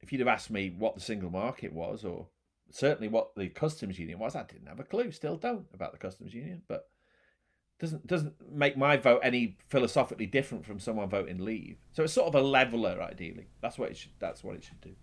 If 0.00 0.12
you'd 0.12 0.20
have 0.20 0.28
asked 0.28 0.50
me 0.50 0.74
what 0.76 0.94
the 0.94 1.00
single 1.00 1.30
market 1.30 1.72
was 1.72 2.04
or 2.04 2.28
certainly 2.70 3.08
what 3.08 3.34
the 3.34 3.48
customs 3.48 3.98
union 3.98 4.18
was. 4.18 4.36
I 4.36 4.42
didn't 4.44 4.68
have 4.68 4.80
a 4.80 4.84
clue, 4.84 5.10
still 5.12 5.36
don't 5.36 5.66
about 5.72 5.92
the 5.92 5.98
customs 5.98 6.34
union, 6.34 6.62
but 6.68 6.88
doesn't 7.78 8.06
doesn't 8.06 8.34
make 8.52 8.76
my 8.76 8.96
vote 8.96 9.20
any 9.22 9.56
philosophically 9.68 10.26
different 10.26 10.66
from 10.66 10.80
someone 10.80 11.08
voting 11.08 11.44
leave. 11.44 11.76
So 11.92 12.02
it's 12.02 12.12
sort 12.12 12.28
of 12.28 12.34
a 12.34 12.42
leveler, 12.42 13.00
ideally. 13.00 13.46
That's 13.60 13.78
what 13.78 13.90
it 13.90 13.96
should. 13.96 14.12
That's 14.18 14.42
what 14.42 14.56
it 14.56 14.64
should 14.64 14.80
do. 14.80 14.94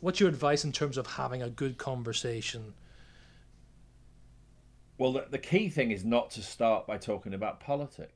What's 0.00 0.20
your 0.20 0.28
advice 0.28 0.64
in 0.64 0.72
terms 0.72 0.96
of 0.96 1.06
having 1.06 1.42
a 1.42 1.50
good 1.50 1.78
conversation? 1.78 2.74
Well, 4.96 5.12
the, 5.12 5.26
the 5.30 5.38
key 5.38 5.68
thing 5.68 5.90
is 5.90 6.04
not 6.04 6.30
to 6.32 6.42
start 6.42 6.86
by 6.86 6.98
talking 6.98 7.34
about 7.34 7.60
politics, 7.60 8.12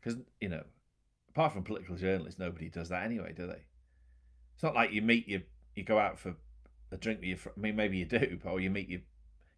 because 0.00 0.18
you 0.40 0.48
know, 0.48 0.64
apart 1.30 1.52
from 1.52 1.62
political 1.62 1.96
journalists, 1.96 2.38
nobody 2.38 2.68
does 2.68 2.88
that 2.88 3.04
anyway, 3.04 3.34
do 3.36 3.46
they? 3.46 3.64
It's 4.54 4.62
not 4.62 4.74
like 4.74 4.92
you 4.92 5.02
meet 5.02 5.28
you 5.28 5.42
you 5.74 5.84
go 5.84 5.98
out 5.98 6.18
for 6.18 6.36
a 6.90 6.96
drink 6.96 7.20
with 7.20 7.28
your. 7.28 7.38
I 7.56 7.60
mean, 7.60 7.76
maybe 7.76 7.98
you 7.98 8.06
do, 8.06 8.38
or 8.44 8.60
you 8.60 8.70
meet 8.70 8.88
you 8.88 9.02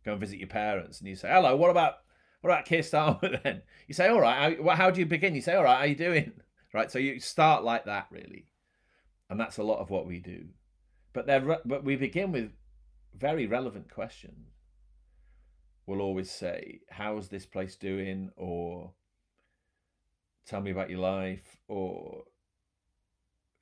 go 0.05 0.13
and 0.13 0.21
visit 0.21 0.39
your 0.39 0.49
parents, 0.49 1.01
and 1.01 1.09
you 1.09 1.15
say, 1.15 1.29
"Hello, 1.29 1.55
what 1.57 1.71
about 1.71 1.95
what 2.41 2.51
about 2.51 2.65
Keir 2.65 2.81
Starmer?" 2.81 3.43
Then 3.43 3.63
you 3.87 3.95
say, 3.95 4.09
"All 4.09 4.21
right, 4.21 4.59
how, 4.59 4.71
how 4.71 4.91
do 4.91 5.01
you 5.01 5.07
begin?" 5.07 5.35
You 5.35 5.43
say, 5.43 5.55
"All 5.55 5.65
right, 5.65 5.77
how 5.77 5.83
are 5.83 5.87
you 5.87 5.97
doing?" 5.97 6.33
Right, 6.75 6.91
so 6.91 6.99
you 6.99 7.21
start 7.21 7.65
like 7.65 7.87
that, 7.87 8.09
really, 8.11 8.49
and 9.31 9.41
that's 9.41 9.57
a 9.57 9.63
lot 9.63 9.79
of 9.79 9.89
what 9.89 10.05
we 10.05 10.19
do. 10.19 10.49
But 11.15 11.27
they're 11.27 11.41
but 11.65 11.85
we 11.85 11.97
begin 11.97 12.33
with 12.33 12.51
very 13.17 13.47
relevant 13.47 13.91
questions. 13.91 14.56
We'll 15.87 16.01
always 16.01 16.31
say, 16.31 16.81
"How's 16.91 17.29
this 17.29 17.47
place 17.47 17.77
doing?" 17.77 18.33
or 18.37 18.95
"Tell 20.45 20.61
me 20.61 20.71
about 20.71 20.91
your 20.91 21.01
life," 21.01 21.57
or 21.69 22.25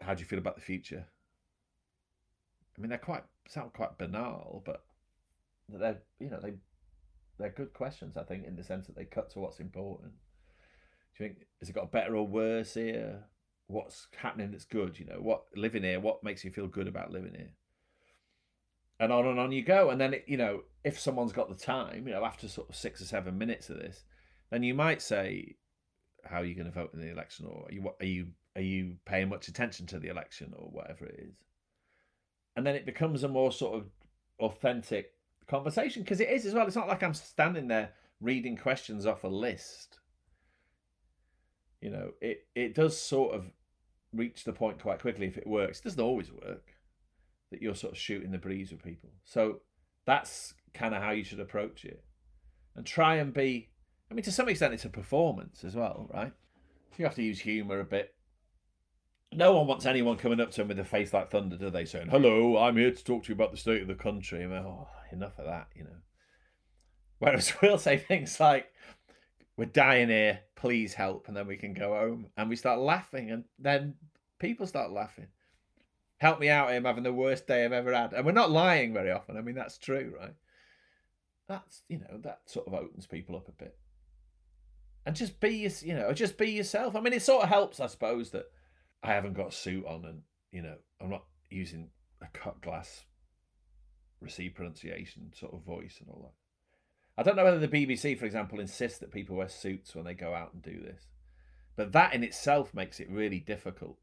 "How 0.00 0.14
do 0.14 0.20
you 0.20 0.26
feel 0.26 0.38
about 0.38 0.54
the 0.56 0.62
future?" 0.62 1.06
I 2.76 2.80
mean, 2.80 2.88
they're 2.88 2.98
quite 2.98 3.24
sound 3.48 3.72
quite 3.72 3.98
banal, 3.98 4.62
but 4.64 4.84
they're 5.68 6.02
you 6.18 6.30
know 6.30 6.40
they 6.40 6.54
they're 7.38 7.50
good 7.50 7.72
questions. 7.72 8.16
I 8.16 8.24
think 8.24 8.46
in 8.46 8.56
the 8.56 8.64
sense 8.64 8.86
that 8.86 8.96
they 8.96 9.04
cut 9.04 9.30
to 9.30 9.38
what's 9.40 9.60
important. 9.60 10.12
Do 11.16 11.24
you 11.24 11.28
think 11.28 11.46
has 11.60 11.68
it 11.68 11.74
got 11.74 11.92
better 11.92 12.16
or 12.16 12.26
worse 12.26 12.74
here? 12.74 13.24
What's 13.66 14.08
happening 14.16 14.50
that's 14.50 14.64
good? 14.64 14.98
You 14.98 15.06
know, 15.06 15.20
what 15.20 15.44
living 15.56 15.82
here? 15.82 16.00
What 16.00 16.24
makes 16.24 16.44
you 16.44 16.50
feel 16.50 16.66
good 16.68 16.88
about 16.88 17.10
living 17.10 17.34
here? 17.34 17.52
And 19.00 19.12
on 19.12 19.26
and 19.26 19.40
on 19.40 19.52
you 19.52 19.62
go. 19.62 19.90
And 19.90 20.00
then 20.00 20.14
it, 20.14 20.24
you 20.26 20.36
know, 20.36 20.62
if 20.84 20.98
someone's 20.98 21.32
got 21.32 21.48
the 21.48 21.54
time, 21.54 22.06
you 22.06 22.14
know, 22.14 22.24
after 22.24 22.48
sort 22.48 22.68
of 22.68 22.76
six 22.76 23.00
or 23.00 23.06
seven 23.06 23.36
minutes 23.36 23.68
of 23.68 23.76
this, 23.78 24.04
then 24.50 24.62
you 24.62 24.74
might 24.74 25.02
say, 25.02 25.56
"How 26.24 26.38
are 26.38 26.44
you 26.44 26.54
going 26.54 26.66
to 26.66 26.72
vote 26.72 26.90
in 26.94 27.00
the 27.00 27.10
election?" 27.10 27.46
Or 27.46 27.66
are 27.68 27.72
you 27.72 27.90
are 28.00 28.06
you 28.06 28.28
are 28.54 28.62
you 28.62 28.96
paying 29.04 29.28
much 29.28 29.48
attention 29.48 29.86
to 29.86 29.98
the 29.98 30.08
election 30.08 30.52
or 30.56 30.68
whatever 30.70 31.06
it 31.06 31.18
is? 31.18 31.34
and 32.56 32.66
then 32.66 32.74
it 32.74 32.86
becomes 32.86 33.22
a 33.22 33.28
more 33.28 33.52
sort 33.52 33.74
of 33.74 33.86
authentic 34.40 35.12
conversation 35.48 36.02
because 36.02 36.20
it 36.20 36.28
is 36.28 36.46
as 36.46 36.54
well. 36.54 36.66
It's 36.66 36.76
not 36.76 36.88
like 36.88 37.02
I'm 37.02 37.14
standing 37.14 37.68
there 37.68 37.90
reading 38.20 38.56
questions 38.56 39.06
off 39.06 39.24
a 39.24 39.28
list. 39.28 39.98
You 41.80 41.90
know, 41.90 42.10
it 42.20 42.46
it 42.54 42.74
does 42.74 42.98
sort 42.98 43.34
of 43.34 43.46
reach 44.12 44.44
the 44.44 44.52
point 44.52 44.80
quite 44.80 45.00
quickly 45.00 45.26
if 45.26 45.36
it 45.36 45.46
works. 45.46 45.80
It 45.80 45.84
doesn't 45.84 46.00
always 46.00 46.32
work 46.32 46.73
that 47.54 47.62
you're 47.62 47.74
sort 47.74 47.92
of 47.92 47.98
shooting 47.98 48.30
the 48.30 48.38
breeze 48.38 48.70
with 48.70 48.82
people. 48.82 49.10
So 49.24 49.60
that's 50.06 50.54
kind 50.74 50.94
of 50.94 51.02
how 51.02 51.12
you 51.12 51.24
should 51.24 51.40
approach 51.40 51.84
it, 51.84 52.04
and 52.76 52.84
try 52.84 53.16
and 53.16 53.32
be. 53.32 53.70
I 54.10 54.14
mean, 54.14 54.24
to 54.24 54.32
some 54.32 54.48
extent, 54.48 54.74
it's 54.74 54.84
a 54.84 54.90
performance 54.90 55.64
as 55.64 55.74
well, 55.74 56.10
right? 56.12 56.32
You 56.98 57.04
have 57.06 57.14
to 57.16 57.22
use 57.22 57.40
humour 57.40 57.80
a 57.80 57.84
bit 57.84 58.14
no 59.36 59.52
one 59.52 59.66
wants 59.66 59.86
anyone 59.86 60.16
coming 60.16 60.40
up 60.40 60.50
to 60.52 60.58
them 60.58 60.68
with 60.68 60.78
a 60.78 60.84
face 60.84 61.12
like 61.12 61.30
thunder, 61.30 61.56
do 61.56 61.70
they? 61.70 61.84
Saying, 61.84 62.08
"Hello, 62.08 62.56
I'm 62.56 62.76
here 62.76 62.90
to 62.90 63.04
talk 63.04 63.24
to 63.24 63.28
you 63.28 63.34
about 63.34 63.50
the 63.50 63.56
state 63.56 63.82
of 63.82 63.88
the 63.88 63.94
country." 63.94 64.44
I 64.44 64.46
mean, 64.46 64.58
oh, 64.58 64.88
enough 65.12 65.38
of 65.38 65.46
that, 65.46 65.68
you 65.74 65.84
know. 65.84 65.96
Whereas 67.18 67.52
we'll 67.62 67.78
say 67.78 67.98
things 67.98 68.38
like, 68.38 68.72
"We're 69.56 69.66
dying 69.66 70.08
here, 70.08 70.40
please 70.54 70.94
help," 70.94 71.28
and 71.28 71.36
then 71.36 71.46
we 71.46 71.56
can 71.56 71.74
go 71.74 71.94
home, 71.94 72.28
and 72.36 72.48
we 72.48 72.56
start 72.56 72.78
laughing, 72.78 73.30
and 73.30 73.44
then 73.58 73.94
people 74.38 74.66
start 74.66 74.92
laughing. 74.92 75.28
Help 76.18 76.40
me 76.40 76.48
out! 76.48 76.68
I'm 76.68 76.84
having 76.84 77.02
the 77.02 77.12
worst 77.12 77.46
day 77.46 77.64
I've 77.64 77.72
ever 77.72 77.92
had, 77.92 78.12
and 78.12 78.24
we're 78.24 78.32
not 78.32 78.50
lying 78.50 78.94
very 78.94 79.10
often. 79.10 79.36
I 79.36 79.40
mean, 79.40 79.54
that's 79.54 79.78
true, 79.78 80.14
right? 80.18 80.34
That's 81.48 81.82
you 81.88 81.98
know 81.98 82.18
that 82.22 82.40
sort 82.46 82.66
of 82.66 82.74
opens 82.74 83.06
people 83.06 83.36
up 83.36 83.48
a 83.48 83.52
bit, 83.52 83.76
and 85.04 85.16
just 85.16 85.40
be 85.40 85.68
you 85.82 85.94
know 85.94 86.12
just 86.12 86.38
be 86.38 86.50
yourself. 86.50 86.96
I 86.96 87.00
mean, 87.00 87.12
it 87.12 87.22
sort 87.22 87.42
of 87.42 87.48
helps, 87.48 87.80
I 87.80 87.86
suppose, 87.86 88.30
that 88.30 88.46
I 89.02 89.08
haven't 89.08 89.34
got 89.34 89.48
a 89.48 89.52
suit 89.52 89.84
on, 89.86 90.04
and 90.04 90.22
you 90.52 90.62
know, 90.62 90.76
I'm 91.00 91.10
not 91.10 91.24
using 91.50 91.90
a 92.22 92.26
cut 92.32 92.60
glass 92.60 93.04
received 94.20 94.54
pronunciation 94.54 95.32
sort 95.34 95.52
of 95.52 95.62
voice 95.64 95.96
and 96.00 96.08
all 96.08 96.22
that. 96.22 97.20
I 97.20 97.22
don't 97.22 97.36
know 97.36 97.44
whether 97.44 97.58
the 97.58 97.68
BBC, 97.68 98.18
for 98.18 98.24
example, 98.24 98.58
insists 98.58 98.98
that 98.98 99.12
people 99.12 99.36
wear 99.36 99.48
suits 99.48 99.94
when 99.94 100.04
they 100.04 100.14
go 100.14 100.34
out 100.34 100.54
and 100.54 100.62
do 100.62 100.80
this, 100.80 101.06
but 101.76 101.92
that 101.92 102.14
in 102.14 102.24
itself 102.24 102.72
makes 102.72 102.98
it 103.00 103.10
really 103.10 103.40
difficult 103.40 103.98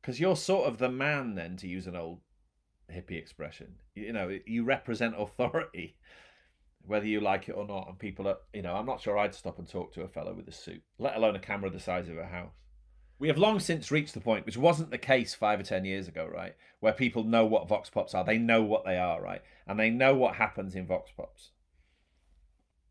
because 0.00 0.20
you're 0.20 0.36
sort 0.36 0.68
of 0.68 0.78
the 0.78 0.88
man 0.88 1.34
then, 1.34 1.56
to 1.58 1.68
use 1.68 1.86
an 1.86 1.96
old 1.96 2.20
hippie 2.92 3.18
expression. 3.18 3.74
You 3.94 4.12
know, 4.12 4.38
you 4.46 4.64
represent 4.64 5.14
authority, 5.16 5.96
whether 6.86 7.06
you 7.06 7.20
like 7.20 7.48
it 7.48 7.52
or 7.52 7.66
not. 7.66 7.88
And 7.88 7.98
people 7.98 8.26
are, 8.26 8.38
you 8.52 8.62
know, 8.62 8.74
I'm 8.74 8.86
not 8.86 9.00
sure 9.00 9.18
I'd 9.18 9.34
stop 9.34 9.58
and 9.58 9.68
talk 9.68 9.92
to 9.94 10.02
a 10.02 10.08
fellow 10.08 10.34
with 10.34 10.48
a 10.48 10.52
suit, 10.52 10.82
let 10.98 11.16
alone 11.16 11.36
a 11.36 11.40
camera 11.40 11.70
the 11.70 11.80
size 11.80 12.08
of 12.08 12.18
a 12.18 12.26
house. 12.26 12.52
We 13.18 13.28
have 13.28 13.36
long 13.36 13.60
since 13.60 13.90
reached 13.90 14.14
the 14.14 14.20
point, 14.20 14.46
which 14.46 14.56
wasn't 14.56 14.90
the 14.90 14.98
case 14.98 15.34
five 15.34 15.60
or 15.60 15.62
ten 15.62 15.84
years 15.84 16.08
ago, 16.08 16.26
right? 16.26 16.56
Where 16.80 16.94
people 16.94 17.22
know 17.22 17.44
what 17.44 17.68
vox 17.68 17.90
pops 17.90 18.14
are. 18.14 18.24
They 18.24 18.38
know 18.38 18.62
what 18.62 18.86
they 18.86 18.96
are, 18.96 19.20
right? 19.20 19.42
And 19.66 19.78
they 19.78 19.90
know 19.90 20.14
what 20.14 20.36
happens 20.36 20.74
in 20.74 20.86
vox 20.86 21.10
pops. 21.14 21.50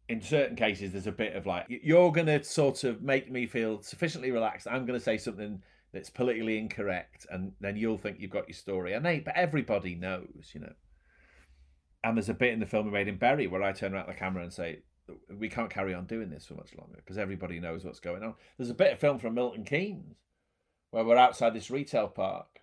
In 0.08 0.22
certain 0.22 0.56
cases, 0.56 0.92
there's 0.92 1.08
a 1.08 1.12
bit 1.12 1.36
of 1.36 1.48
like, 1.48 1.66
you're 1.68 2.12
going 2.12 2.28
to 2.28 2.44
sort 2.44 2.84
of 2.84 3.02
make 3.02 3.32
me 3.32 3.48
feel 3.48 3.82
sufficiently 3.82 4.30
relaxed. 4.30 4.68
I'm 4.68 4.86
going 4.86 5.00
to 5.00 5.04
say 5.04 5.18
something 5.18 5.64
that's 5.94 6.10
politically 6.10 6.58
incorrect, 6.58 7.26
and 7.32 7.54
then 7.60 7.76
you'll 7.76 7.98
think 7.98 8.20
you've 8.20 8.32
got 8.32 8.48
your 8.48 8.56
story. 8.56 8.94
And 8.94 9.06
they, 9.06 9.20
but 9.20 9.36
everybody 9.36 9.96
knows, 9.96 10.52
you 10.54 10.62
know. 10.62 10.74
And 12.04 12.16
there's 12.16 12.30
a 12.30 12.34
bit 12.34 12.54
in 12.54 12.60
the 12.60 12.66
film 12.66 12.86
we 12.86 12.92
made 12.92 13.08
in 13.08 13.18
Bury 13.18 13.48
where 13.48 13.64
I 13.64 13.74
turn 13.74 13.94
around 13.94 14.08
the 14.08 14.14
camera 14.14 14.44
and 14.44 14.54
say, 14.54 14.84
we 15.38 15.50
can't 15.50 15.70
carry 15.70 15.94
on 15.94 16.06
doing 16.06 16.30
this 16.30 16.46
for 16.46 16.54
much 16.56 16.76
longer 16.78 16.98
because 16.98 17.18
everybody 17.18 17.60
knows 17.60 17.84
what's 17.84 18.00
going 18.00 18.24
on. 18.24 18.36
There's 18.58 18.70
a 18.70 18.76
bit 18.76 18.94
of 18.94 19.00
film 19.00 19.20
from 19.20 19.34
Milton 19.34 19.64
Keynes 19.64 20.16
where 20.92 21.04
we're 21.04 21.18
outside 21.18 21.54
this 21.54 21.72
retail 21.72 22.08
park 22.08 22.62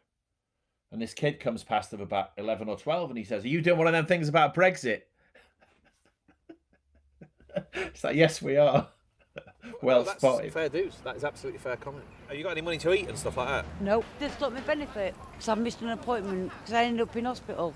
and 0.93 1.01
this 1.01 1.15
kid 1.15 1.41
comes 1.41 1.65
past 1.65 1.93
of 1.93 2.01
about 2.01 2.31
11 2.39 2.69
or 2.69 2.77
12 2.77 3.11
and 3.11 3.19
he 3.19 3.25
says, 3.25 3.45
Are 3.45 3.49
you 3.49 3.61
doing 3.61 3.79
one 3.79 3.87
of 3.87 3.93
them 3.93 4.07
things 4.07 4.29
about 4.29 4.55
Brexit? 4.55 5.03
it's 7.75 8.05
like, 8.05 8.17
Yes, 8.17 8.41
we 8.41 8.57
are. 8.57 8.89
Well 9.83 10.03
that's 10.05 10.19
spotted. 10.19 10.53
Fair 10.53 10.69
dues. 10.69 10.95
That 11.05 11.17
is 11.17 11.25
absolutely 11.25 11.59
fair 11.59 11.77
comment. 11.77 12.05
Have 12.29 12.37
you 12.37 12.43
got 12.43 12.51
any 12.53 12.61
money 12.61 12.79
to 12.79 12.93
eat 12.93 13.09
and 13.09 13.19
stuff 13.19 13.37
like 13.37 13.49
that? 13.49 13.65
Nope. 13.81 14.05
They 14.19 14.29
stopped 14.29 14.55
my 14.55 14.61
benefit 14.61 15.15
because 15.33 15.49
I 15.49 15.55
missed 15.55 15.81
an 15.83 15.91
appointment 15.91 16.51
because 16.59 16.73
I 16.75 16.85
ended 16.85 17.03
up 17.03 17.15
in 17.17 17.25
hospital. 17.25 17.75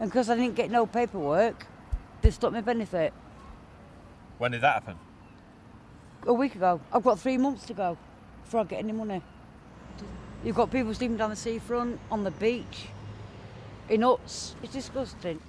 And 0.00 0.10
because 0.10 0.30
I 0.30 0.36
didn't 0.36 0.54
get 0.54 0.70
no 0.70 0.86
paperwork, 0.86 1.66
they 2.22 2.30
stopped 2.30 2.54
my 2.54 2.60
benefit 2.60 3.12
When 4.38 4.52
did 4.52 4.60
that 4.62 4.74
happen? 4.74 4.96
a 6.26 6.32
week 6.32 6.54
ago. 6.54 6.80
I've 6.92 7.02
got 7.02 7.18
three 7.18 7.36
months 7.36 7.66
to 7.66 7.74
go 7.74 7.98
before 8.44 8.60
I 8.60 8.64
get 8.64 8.78
any 8.78 8.92
money. 8.92 9.22
You've 10.44 10.56
got 10.56 10.70
people 10.70 10.92
sleeping 10.94 11.16
down 11.16 11.30
the 11.30 11.36
seafront, 11.36 12.00
on 12.10 12.24
the 12.24 12.30
beach, 12.32 12.88
in 13.88 14.02
huts. 14.02 14.54
It's 14.62 14.72
disgusting. 14.72 15.40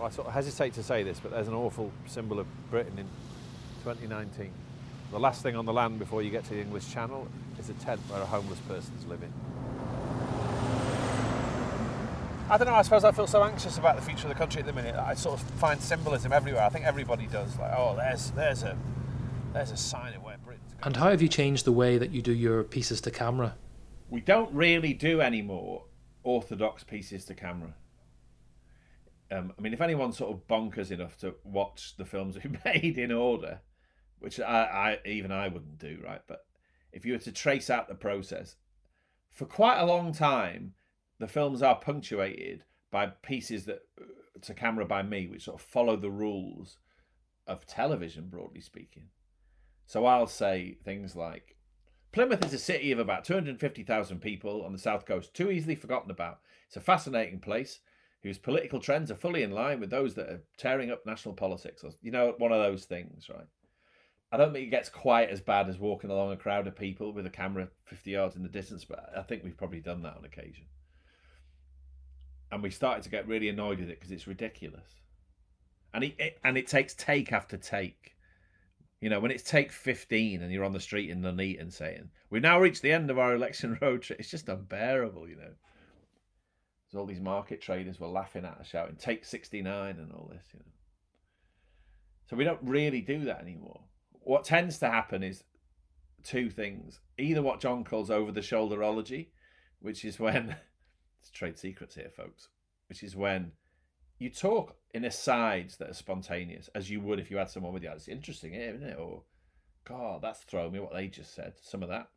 I 0.00 0.10
sort 0.10 0.28
of 0.28 0.34
hesitate 0.34 0.74
to 0.74 0.82
say 0.82 1.02
this, 1.02 1.20
but 1.20 1.30
there's 1.30 1.48
an 1.48 1.54
awful 1.54 1.90
symbol 2.06 2.38
of 2.38 2.46
Britain 2.70 2.98
in 2.98 3.06
2019. 3.84 4.50
The 5.10 5.18
last 5.18 5.42
thing 5.42 5.56
on 5.56 5.64
the 5.64 5.72
land 5.72 5.98
before 5.98 6.22
you 6.22 6.30
get 6.30 6.44
to 6.44 6.50
the 6.50 6.60
English 6.60 6.92
Channel 6.92 7.28
is 7.58 7.70
a 7.70 7.74
tent 7.74 8.00
where 8.08 8.20
a 8.20 8.26
homeless 8.26 8.58
person's 8.60 9.06
living. 9.06 9.32
I 12.48 12.58
don't 12.58 12.66
know. 12.66 12.74
I 12.74 12.82
suppose 12.82 13.04
I 13.04 13.12
feel 13.12 13.26
so 13.26 13.42
anxious 13.42 13.78
about 13.78 13.96
the 13.96 14.02
future 14.02 14.24
of 14.24 14.28
the 14.28 14.38
country 14.38 14.60
at 14.60 14.66
the 14.66 14.72
minute 14.72 14.94
that 14.94 15.06
I 15.06 15.14
sort 15.14 15.40
of 15.40 15.46
find 15.52 15.80
symbolism 15.80 16.32
everywhere. 16.32 16.62
I 16.62 16.68
think 16.68 16.84
everybody 16.84 17.26
does. 17.26 17.58
Like, 17.58 17.72
oh, 17.76 17.96
there's 17.96 18.30
there's 18.32 18.62
a 18.62 18.76
there's 19.52 19.72
a 19.72 19.76
sign 19.76 20.14
of 20.14 20.22
where 20.22 20.36
Britain's 20.44 20.72
going. 20.74 20.84
And 20.84 20.96
how 20.96 21.10
have 21.10 21.22
you 21.22 21.28
changed 21.28 21.64
the 21.64 21.72
way 21.72 21.98
that 21.98 22.10
you 22.10 22.22
do 22.22 22.32
your 22.32 22.62
pieces 22.62 23.00
to 23.00 23.10
camera? 23.10 23.56
we 24.08 24.20
don't 24.20 24.52
really 24.52 24.92
do 24.92 25.20
any 25.20 25.42
more 25.42 25.84
orthodox 26.22 26.84
pieces 26.84 27.24
to 27.26 27.34
camera. 27.34 27.74
Um, 29.30 29.52
I 29.58 29.62
mean, 29.62 29.72
if 29.72 29.80
anyone's 29.80 30.16
sort 30.16 30.32
of 30.32 30.46
bonkers 30.46 30.90
enough 30.90 31.16
to 31.18 31.34
watch 31.44 31.96
the 31.96 32.04
films 32.04 32.36
we 32.42 32.56
made 32.64 32.98
in 32.98 33.10
order, 33.10 33.60
which 34.18 34.40
I, 34.40 34.98
I 35.04 35.08
even 35.08 35.32
I 35.32 35.48
wouldn't 35.48 35.78
do, 35.78 35.98
right? 36.04 36.22
But 36.26 36.46
if 36.92 37.04
you 37.04 37.12
were 37.12 37.18
to 37.18 37.32
trace 37.32 37.68
out 37.70 37.88
the 37.88 37.94
process, 37.94 38.56
for 39.30 39.44
quite 39.44 39.78
a 39.78 39.86
long 39.86 40.12
time, 40.12 40.74
the 41.18 41.28
films 41.28 41.62
are 41.62 41.76
punctuated 41.76 42.64
by 42.90 43.06
pieces 43.06 43.66
that 43.66 43.80
to 44.42 44.54
camera 44.54 44.84
by 44.84 45.02
me, 45.02 45.26
which 45.26 45.44
sort 45.44 45.60
of 45.60 45.66
follow 45.66 45.96
the 45.96 46.10
rules 46.10 46.78
of 47.46 47.66
television, 47.66 48.28
broadly 48.28 48.60
speaking. 48.60 49.08
So 49.86 50.04
I'll 50.04 50.26
say 50.26 50.78
things 50.84 51.14
like, 51.14 51.56
Plymouth 52.12 52.44
is 52.44 52.54
a 52.54 52.58
city 52.58 52.92
of 52.92 52.98
about 52.98 53.24
250,000 53.24 54.20
people 54.20 54.64
on 54.64 54.72
the 54.72 54.78
south 54.78 55.06
coast, 55.06 55.34
too 55.34 55.50
easily 55.50 55.74
forgotten 55.74 56.10
about. 56.10 56.40
It's 56.66 56.76
a 56.76 56.80
fascinating 56.80 57.40
place 57.40 57.80
whose 58.22 58.38
political 58.38 58.80
trends 58.80 59.10
are 59.10 59.16
fully 59.16 59.42
in 59.42 59.52
line 59.52 59.80
with 59.80 59.90
those 59.90 60.14
that 60.14 60.28
are 60.28 60.42
tearing 60.56 60.90
up 60.90 61.06
national 61.06 61.34
politics. 61.34 61.84
Or, 61.84 61.90
you 62.02 62.10
know, 62.10 62.34
one 62.38 62.52
of 62.52 62.62
those 62.62 62.84
things, 62.84 63.28
right? 63.28 63.46
I 64.32 64.36
don't 64.36 64.52
think 64.52 64.66
it 64.66 64.70
gets 64.70 64.88
quite 64.88 65.30
as 65.30 65.40
bad 65.40 65.68
as 65.68 65.78
walking 65.78 66.10
along 66.10 66.32
a 66.32 66.36
crowd 66.36 66.66
of 66.66 66.76
people 66.76 67.12
with 67.12 67.26
a 67.26 67.30
camera 67.30 67.68
50 67.84 68.10
yards 68.10 68.36
in 68.36 68.42
the 68.42 68.48
distance, 68.48 68.84
but 68.84 69.12
I 69.16 69.22
think 69.22 69.44
we've 69.44 69.56
probably 69.56 69.80
done 69.80 70.02
that 70.02 70.16
on 70.16 70.24
occasion. 70.24 70.64
And 72.50 72.62
we 72.62 72.70
started 72.70 73.04
to 73.04 73.10
get 73.10 73.28
really 73.28 73.48
annoyed 73.48 73.78
with 73.78 73.88
it 73.88 73.98
because 73.98 74.10
it's 74.10 74.26
ridiculous. 74.26 74.88
And 75.94 76.04
it, 76.04 76.14
it, 76.18 76.38
and 76.44 76.58
it 76.58 76.66
takes 76.66 76.94
take 76.94 77.32
after 77.32 77.56
take. 77.56 78.16
You 79.00 79.10
know, 79.10 79.20
when 79.20 79.30
it's 79.30 79.42
take 79.42 79.70
15 79.70 80.42
and 80.42 80.52
you're 80.52 80.64
on 80.64 80.72
the 80.72 80.80
street 80.80 81.10
in 81.10 81.20
Nuneaton 81.20 81.70
saying, 81.70 82.10
We've 82.30 82.42
now 82.42 82.60
reached 82.60 82.82
the 82.82 82.92
end 82.92 83.10
of 83.10 83.18
our 83.18 83.34
election 83.34 83.78
road 83.82 84.02
trip, 84.02 84.18
it's 84.18 84.30
just 84.30 84.48
unbearable, 84.48 85.28
you 85.28 85.36
know. 85.36 85.52
So 86.96 87.00
all 87.00 87.06
these 87.06 87.20
market 87.20 87.60
traders 87.60 88.00
were 88.00 88.06
laughing 88.06 88.46
at 88.46 88.56
us, 88.58 88.68
shouting, 88.68 88.96
Take 88.96 89.26
69 89.26 89.96
and 89.98 90.12
all 90.12 90.30
this, 90.32 90.46
you 90.54 90.60
know. 90.60 90.72
So 92.24 92.36
we 92.36 92.44
don't 92.44 92.62
really 92.62 93.02
do 93.02 93.22
that 93.26 93.42
anymore. 93.42 93.82
What 94.12 94.44
tends 94.44 94.78
to 94.78 94.88
happen 94.88 95.22
is 95.22 95.44
two 96.24 96.48
things. 96.48 97.00
Either 97.18 97.42
what 97.42 97.60
John 97.60 97.84
calls 97.84 98.10
over 98.10 98.32
the 98.32 98.40
shoulderology, 98.40 99.26
which 99.78 100.06
is 100.06 100.18
when, 100.18 100.56
it's 101.20 101.30
trade 101.30 101.58
secrets 101.58 101.96
here, 101.96 102.08
folks, 102.16 102.48
which 102.88 103.02
is 103.02 103.14
when 103.14 103.52
you 104.18 104.30
talk 104.30 104.74
in 104.94 105.04
asides 105.04 105.76
that 105.76 105.90
are 105.90 105.94
spontaneous, 105.94 106.70
as 106.74 106.88
you 106.88 107.02
would 107.02 107.20
if 107.20 107.30
you 107.30 107.36
had 107.36 107.50
someone 107.50 107.74
with 107.74 107.82
you. 107.82 107.90
It's 107.90 108.08
interesting 108.08 108.54
here, 108.54 108.74
isn't 108.74 108.88
it? 108.88 108.98
Or, 108.98 109.24
God, 109.84 110.22
that's 110.22 110.40
thrown 110.44 110.72
me 110.72 110.80
what 110.80 110.94
they 110.94 111.08
just 111.08 111.34
said. 111.34 111.52
Some 111.60 111.82
of 111.82 111.90
that. 111.90 112.08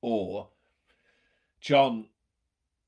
Or, 0.00 0.48
John, 1.60 2.06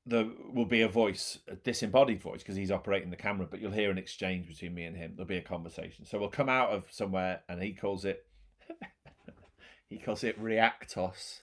there 0.05 0.27
will 0.53 0.65
be 0.65 0.81
a 0.81 0.87
voice, 0.87 1.39
a 1.47 1.55
disembodied 1.55 2.21
voice, 2.21 2.41
because 2.41 2.57
he's 2.57 2.71
operating 2.71 3.09
the 3.09 3.15
camera, 3.15 3.47
but 3.49 3.61
you'll 3.61 3.71
hear 3.71 3.89
an 3.89 3.97
exchange 3.97 4.47
between 4.47 4.73
me 4.73 4.83
and 4.83 4.97
him. 4.97 5.13
There'll 5.15 5.27
be 5.27 5.37
a 5.37 5.41
conversation. 5.41 6.05
So 6.05 6.19
we'll 6.19 6.29
come 6.29 6.49
out 6.49 6.71
of 6.71 6.85
somewhere 6.91 7.41
and 7.47 7.61
he 7.61 7.73
calls 7.73 8.03
it, 8.03 8.25
he 9.89 9.97
calls 9.97 10.23
it 10.23 10.41
reactos. 10.41 11.41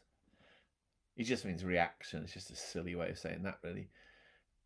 He 1.17 1.25
just 1.25 1.45
means 1.45 1.65
reaction. 1.65 2.23
It's 2.23 2.35
just 2.35 2.51
a 2.51 2.57
silly 2.57 2.95
way 2.95 3.11
of 3.11 3.19
saying 3.19 3.43
that, 3.45 3.59
really. 3.63 3.89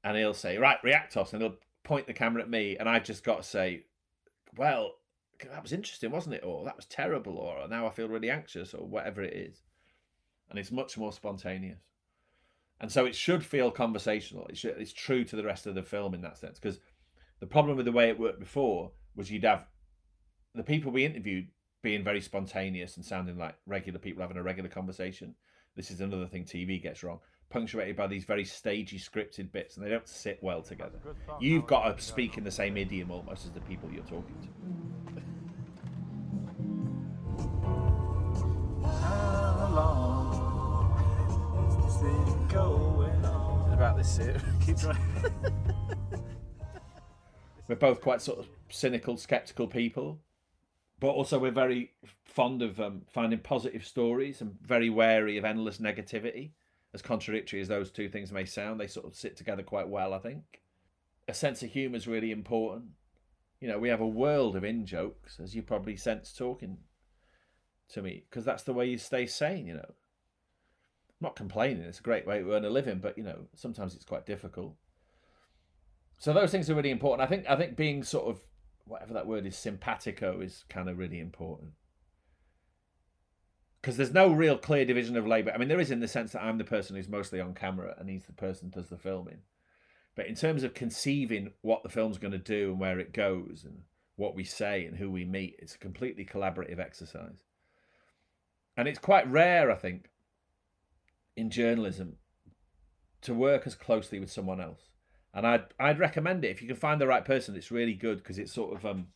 And 0.02 0.16
he'll 0.16 0.35
say, 0.35 0.59
right, 0.59 0.78
reactos. 0.85 1.33
And 1.33 1.42
he'll 1.42 1.57
point 1.85 2.07
the 2.07 2.12
camera 2.12 2.42
at 2.42 2.50
me, 2.50 2.76
and 2.76 2.88
I've 2.88 3.04
just 3.04 3.22
got 3.22 3.37
to 3.37 3.42
say, 3.48 3.85
well, 4.57 4.94
that 5.50 5.62
was 5.62 5.72
interesting, 5.72 6.11
wasn't 6.11 6.35
it? 6.35 6.44
Or 6.44 6.64
that 6.64 6.76
was 6.76 6.87
terrible, 6.87 7.37
or 7.37 7.68
now 7.68 7.87
I 7.87 7.90
feel 7.90 8.09
really 8.09 8.30
anxious, 8.30 8.74
or 8.74 8.87
whatever 8.87 9.22
it 9.22 9.35
is. 9.35 9.62
And 10.50 10.59
it's 10.59 10.72
much 10.72 10.98
more 10.98 11.12
spontaneous. 11.12 11.80
And 12.80 12.90
so 12.90 13.04
it 13.04 13.14
should 13.14 13.44
feel 13.44 13.70
conversational. 13.70 14.46
It 14.48 14.56
should, 14.56 14.76
it's 14.78 14.92
true 14.92 15.24
to 15.24 15.37
the 15.37 15.44
rest 15.44 15.66
of 15.66 15.74
the 15.74 15.82
film 15.82 16.14
in 16.14 16.22
that 16.22 16.38
sense. 16.38 16.58
Because 16.58 16.80
the 17.40 17.46
problem 17.46 17.76
with 17.76 17.87
the 17.87 17.92
way 17.92 18.08
it 18.08 18.18
worked 18.18 18.40
before 18.40 18.92
was 19.14 19.30
you'd 19.30 19.44
have 19.44 19.66
the 20.54 20.62
people 20.62 20.92
we 20.92 21.04
interviewed 21.04 21.48
being 21.82 22.04
very 22.04 22.20
spontaneous 22.20 22.96
and 22.96 23.04
sounding 23.04 23.38
like 23.38 23.54
regular 23.66 23.98
people 23.98 24.22
having 24.22 24.37
a 24.37 24.42
regular 24.42 24.68
conversation. 24.68 25.34
This 25.76 25.90
is 25.90 26.00
another 26.00 26.26
thing 26.26 26.44
TV 26.44 26.82
gets 26.82 27.02
wrong 27.02 27.20
punctuated 27.54 27.94
by 27.94 28.08
these 28.08 28.24
very 28.24 28.44
stagey 28.44 28.98
scripted 28.98 29.52
bits 29.52 29.76
and 29.76 29.87
they 29.87 29.90
don't 29.90 30.08
sit 30.08 30.38
well 30.42 30.60
together. 30.60 30.98
You've 31.40 31.68
got 31.68 31.96
to 31.96 32.02
speak 32.02 32.37
in 32.37 32.42
the 32.42 32.50
same 32.50 32.76
idiom 32.76 33.12
almost 33.12 33.44
as 33.44 33.52
the 33.52 33.60
people 33.60 33.88
you're 33.92 34.02
talking 34.02 34.37
to. 34.42 35.22
About 42.54 43.96
this 43.96 44.08
series. 44.08 44.40
Keep 44.64 44.78
trying. 44.78 44.96
We're 47.68 47.74
both 47.74 48.00
quite 48.00 48.22
sort 48.22 48.38
of 48.38 48.46
cynical, 48.68 49.16
skeptical 49.16 49.66
people, 49.66 50.20
but 51.00 51.08
also 51.08 51.38
we're 51.38 51.50
very 51.50 51.92
fond 52.24 52.62
of 52.62 52.79
um, 52.79 53.02
finding 53.10 53.38
positive 53.38 53.87
stories 53.87 54.42
and 54.42 54.56
very 54.62 54.90
wary 54.90 55.38
of 55.38 55.44
endless 55.44 55.79
negativity. 55.79 56.50
As 56.92 57.02
contradictory 57.02 57.60
as 57.60 57.68
those 57.68 57.90
two 57.90 58.08
things 58.08 58.31
may 58.31 58.44
sound, 58.44 58.79
they 58.79 58.87
sort 58.87 59.06
of 59.06 59.16
sit 59.16 59.37
together 59.37 59.62
quite 59.62 59.88
well, 59.88 60.12
I 60.12 60.18
think. 60.18 60.60
A 61.26 61.35
sense 61.35 61.62
of 61.62 61.70
humour 61.70 61.96
is 61.96 62.06
really 62.06 62.31
important. 62.31 62.85
You 63.60 63.68
know, 63.68 63.79
we 63.79 63.88
have 63.88 64.02
a 64.02 64.06
world 64.06 64.56
of 64.56 64.64
in 64.64 64.85
jokes, 64.85 65.40
as 65.42 65.54
you 65.54 65.62
probably 65.62 65.96
sense 65.96 66.33
talking 66.33 66.76
to 67.88 68.02
me, 68.02 68.24
because 68.29 68.44
that's 68.44 68.62
the 68.62 68.74
way 68.74 68.87
you 68.87 68.98
stay 68.98 69.26
sane, 69.26 69.66
you 69.66 69.74
know. 69.74 69.94
Not 71.25 71.37
complaining, 71.37 71.83
it's 71.85 72.00
a 72.00 72.02
great 72.02 72.27
way 72.27 72.38
to 72.38 72.52
earn 72.52 72.66
a 72.66 72.70
living, 72.70 72.98
but, 72.98 73.16
you 73.16 73.25
know, 73.25 73.46
sometimes 73.56 73.94
it's 73.94 74.04
quite 74.04 74.27
difficult. 74.27 74.75
So 76.18 76.35
those 76.35 76.50
things 76.50 76.68
are 76.68 76.75
really 76.75 76.90
important. 76.90 77.27
I 77.27 77.31
think 77.31 77.48
I 77.48 77.56
think 77.56 77.77
being 77.77 78.04
sort 78.04 78.27
of 78.27 78.40
whatever 78.85 79.14
that 79.14 79.27
word 79.27 79.46
is, 79.46 79.56
simpatico 79.56 80.42
is 80.42 80.64
kind 80.68 80.90
of 80.90 80.98
really 80.98 81.18
important. 81.18 81.70
Because 83.81 83.96
there's 83.96 84.12
no 84.12 84.31
real 84.31 84.58
clear 84.58 84.85
division 84.85 85.16
of 85.16 85.27
labour. 85.27 85.50
I 85.52 85.56
mean, 85.56 85.68
there 85.68 85.81
is 85.81 85.90
in 85.90 86.00
the 86.00 86.08
sense 86.08 86.33
that 86.33 86.42
I'm 86.42 86.58
the 86.58 86.64
person 86.64 86.94
who's 86.94 87.08
mostly 87.08 87.40
on 87.40 87.54
camera 87.54 87.94
and 87.98 88.10
he's 88.10 88.27
the 88.27 88.33
person 88.33 88.68
does 88.68 88.90
the 88.90 88.98
filming. 88.98 89.38
But 90.14 90.27
in 90.27 90.35
terms 90.35 90.62
of 90.62 90.75
conceiving 90.75 91.52
what 91.62 91.83
the 91.83 91.88
film's 91.88 92.18
going 92.18 92.33
to 92.33 92.38
do 92.38 92.70
and 92.70 92.81
where 92.81 93.00
it 93.00 93.12
goes 93.12 93.64
and 93.64 93.83
what 94.16 94.35
we 94.35 94.44
say 94.44 94.85
and 94.85 94.96
who 94.96 95.10
we 95.10 95.25
meet. 95.25 95.56
It's 95.58 95.75
a 95.75 95.79
completely 95.79 96.25
collaborative 96.25 96.79
exercise. 96.79 97.42
And 98.77 98.88
it's 98.88 98.98
quite 98.98 99.31
rare, 99.31 99.70
I 99.70 99.77
think, 99.77 100.10
in 101.37 101.50
journalism 101.50 102.16
to 103.22 103.35
work 103.35 103.66
as 103.66 103.74
closely 103.74 104.20
with 104.20 104.30
someone 104.30 104.60
else. 104.60 104.90
And 105.32 105.46
I'd 105.46 105.64
I'd 105.80 105.98
recommend 105.98 106.44
it 106.44 106.50
if 106.50 106.62
you 106.62 106.68
can 106.68 106.76
find 106.76 107.00
the 107.00 107.06
right 107.06 107.24
person. 107.24 107.56
It's 107.56 107.70
really 107.70 107.94
good 107.94 108.18
because 108.18 108.38
it 108.38 108.48
sort 108.48 108.76
of 108.76 108.87
um 108.87 109.08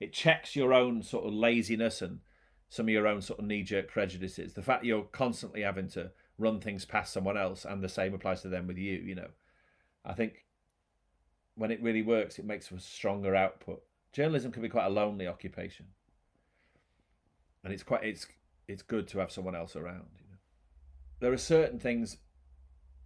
it 0.00 0.12
checks 0.12 0.56
your 0.56 0.74
own 0.74 1.02
sort 1.02 1.24
of 1.24 1.32
laziness 1.32 2.02
and 2.02 2.20
some 2.68 2.86
of 2.86 2.90
your 2.90 3.06
own 3.06 3.22
sort 3.22 3.38
of 3.38 3.46
knee 3.46 3.62
jerk 3.62 3.88
prejudices. 3.88 4.54
The 4.54 4.62
fact 4.62 4.84
you're 4.84 5.04
constantly 5.04 5.62
having 5.62 5.88
to 5.90 6.10
run 6.38 6.60
things 6.60 6.84
past 6.84 7.12
someone 7.12 7.36
else, 7.36 7.64
and 7.64 7.82
the 7.82 7.88
same 7.88 8.14
applies 8.14 8.42
to 8.42 8.48
them 8.48 8.66
with 8.66 8.78
you. 8.78 8.98
You 8.98 9.14
know, 9.14 9.28
I 10.04 10.12
think 10.14 10.44
when 11.54 11.70
it 11.70 11.82
really 11.82 12.02
works, 12.02 12.38
it 12.38 12.44
makes 12.44 12.68
for 12.68 12.76
a 12.76 12.80
stronger 12.80 13.36
output. 13.36 13.82
Journalism 14.12 14.52
can 14.52 14.62
be 14.62 14.68
quite 14.68 14.86
a 14.86 14.90
lonely 14.90 15.26
occupation, 15.26 15.86
and 17.62 17.72
it's 17.72 17.82
quite 17.82 18.04
it's 18.04 18.26
it's 18.66 18.82
good 18.82 19.06
to 19.08 19.18
have 19.18 19.30
someone 19.30 19.54
else 19.54 19.76
around. 19.76 20.21
There 21.22 21.32
are 21.32 21.38
certain 21.38 21.78
things 21.78 22.16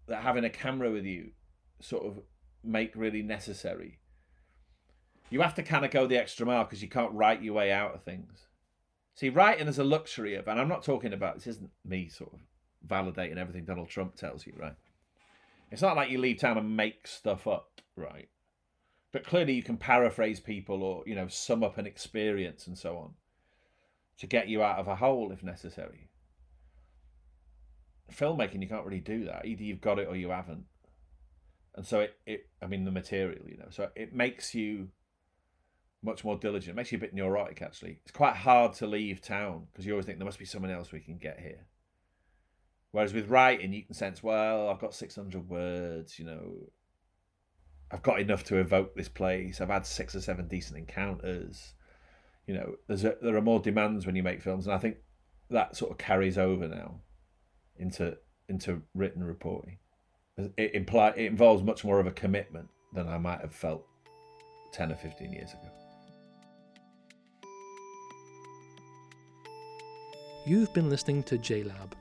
that 0.06 0.22
having 0.22 0.42
a 0.42 0.48
camera 0.48 0.90
with 0.90 1.04
you 1.04 1.32
sort 1.82 2.06
of 2.06 2.22
make 2.64 2.96
really 2.96 3.20
necessary. 3.20 3.98
You 5.28 5.42
have 5.42 5.54
to 5.56 5.62
kind 5.62 5.84
of 5.84 5.90
go 5.90 6.06
the 6.06 6.16
extra 6.16 6.46
mile 6.46 6.64
because 6.64 6.80
you 6.80 6.88
can't 6.88 7.12
write 7.12 7.42
your 7.42 7.52
way 7.52 7.70
out 7.70 7.94
of 7.94 8.04
things. 8.04 8.46
See, 9.16 9.28
writing 9.28 9.68
is 9.68 9.78
a 9.78 9.84
luxury 9.84 10.34
of, 10.34 10.48
and 10.48 10.58
I'm 10.58 10.66
not 10.66 10.82
talking 10.82 11.12
about 11.12 11.34
this 11.34 11.46
isn't 11.46 11.68
me 11.84 12.08
sort 12.08 12.32
of 12.32 12.40
validating 12.88 13.36
everything 13.36 13.66
Donald 13.66 13.90
Trump 13.90 14.16
tells 14.16 14.46
you, 14.46 14.54
right? 14.58 14.76
It's 15.70 15.82
not 15.82 15.96
like 15.96 16.08
you 16.08 16.16
leave 16.16 16.38
town 16.38 16.56
and 16.56 16.74
make 16.74 17.06
stuff 17.06 17.46
up, 17.46 17.82
right? 17.96 18.30
But 19.12 19.26
clearly 19.26 19.52
you 19.52 19.62
can 19.62 19.76
paraphrase 19.76 20.40
people 20.40 20.82
or, 20.82 21.02
you 21.04 21.14
know, 21.14 21.28
sum 21.28 21.62
up 21.62 21.76
an 21.76 21.86
experience 21.86 22.66
and 22.66 22.78
so 22.78 22.96
on 22.96 23.10
to 24.16 24.26
get 24.26 24.48
you 24.48 24.62
out 24.62 24.78
of 24.78 24.88
a 24.88 24.96
hole 24.96 25.32
if 25.32 25.42
necessary. 25.42 26.05
Filmmaking, 28.12 28.62
you 28.62 28.68
can't 28.68 28.84
really 28.84 29.00
do 29.00 29.24
that. 29.24 29.44
Either 29.44 29.62
you've 29.62 29.80
got 29.80 29.98
it 29.98 30.08
or 30.08 30.16
you 30.16 30.30
haven't. 30.30 30.64
And 31.74 31.86
so 31.86 32.00
it, 32.00 32.16
it 32.26 32.48
I 32.62 32.66
mean, 32.66 32.84
the 32.84 32.90
material, 32.90 33.46
you 33.46 33.58
know, 33.58 33.68
so 33.70 33.90
it 33.94 34.14
makes 34.14 34.54
you 34.54 34.88
much 36.02 36.24
more 36.24 36.36
diligent. 36.36 36.74
It 36.74 36.76
makes 36.76 36.92
you 36.92 36.98
a 36.98 37.00
bit 37.00 37.14
neurotic, 37.14 37.62
actually. 37.62 37.98
It's 38.02 38.12
quite 38.12 38.36
hard 38.36 38.72
to 38.74 38.86
leave 38.86 39.20
town 39.20 39.66
because 39.72 39.84
you 39.84 39.92
always 39.92 40.06
think 40.06 40.18
there 40.18 40.26
must 40.26 40.38
be 40.38 40.44
someone 40.44 40.70
else 40.70 40.92
we 40.92 41.00
can 41.00 41.18
get 41.18 41.40
here. 41.40 41.66
Whereas 42.92 43.12
with 43.12 43.28
writing, 43.28 43.72
you 43.72 43.84
can 43.84 43.94
sense, 43.94 44.22
well, 44.22 44.70
I've 44.70 44.78
got 44.78 44.94
600 44.94 45.48
words, 45.48 46.18
you 46.18 46.24
know, 46.24 46.70
I've 47.90 48.02
got 48.02 48.20
enough 48.20 48.44
to 48.44 48.56
evoke 48.56 48.94
this 48.94 49.08
place. 49.08 49.60
I've 49.60 49.68
had 49.68 49.86
six 49.86 50.14
or 50.14 50.20
seven 50.20 50.48
decent 50.48 50.78
encounters. 50.78 51.74
You 52.46 52.54
know, 52.54 52.74
there's 52.88 53.04
a, 53.04 53.16
there 53.20 53.36
are 53.36 53.42
more 53.42 53.60
demands 53.60 54.06
when 54.06 54.16
you 54.16 54.22
make 54.22 54.42
films, 54.42 54.66
and 54.66 54.74
I 54.74 54.78
think 54.78 54.96
that 55.50 55.76
sort 55.76 55.92
of 55.92 55.98
carries 55.98 56.38
over 56.38 56.66
now 56.66 57.00
into 57.78 58.16
into 58.48 58.82
written 58.94 59.22
reporting. 59.24 59.78
It 60.56 60.74
imply 60.74 61.10
it 61.10 61.26
involves 61.26 61.62
much 61.62 61.84
more 61.84 61.98
of 61.98 62.06
a 62.06 62.12
commitment 62.12 62.68
than 62.92 63.08
I 63.08 63.18
might 63.18 63.40
have 63.40 63.54
felt 63.54 63.84
ten 64.72 64.92
or 64.92 64.96
fifteen 64.96 65.32
years 65.32 65.52
ago. 65.52 65.70
You've 70.46 70.72
been 70.74 70.88
listening 70.88 71.24
to 71.24 71.38
JLab, 71.38 71.92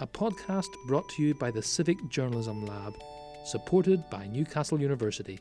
a 0.00 0.06
podcast 0.06 0.66
brought 0.88 1.08
to 1.10 1.22
you 1.22 1.34
by 1.34 1.52
the 1.52 1.62
Civic 1.62 1.96
Journalism 2.08 2.66
Lab, 2.66 2.94
supported 3.44 4.02
by 4.10 4.26
Newcastle 4.26 4.80
University. 4.80 5.38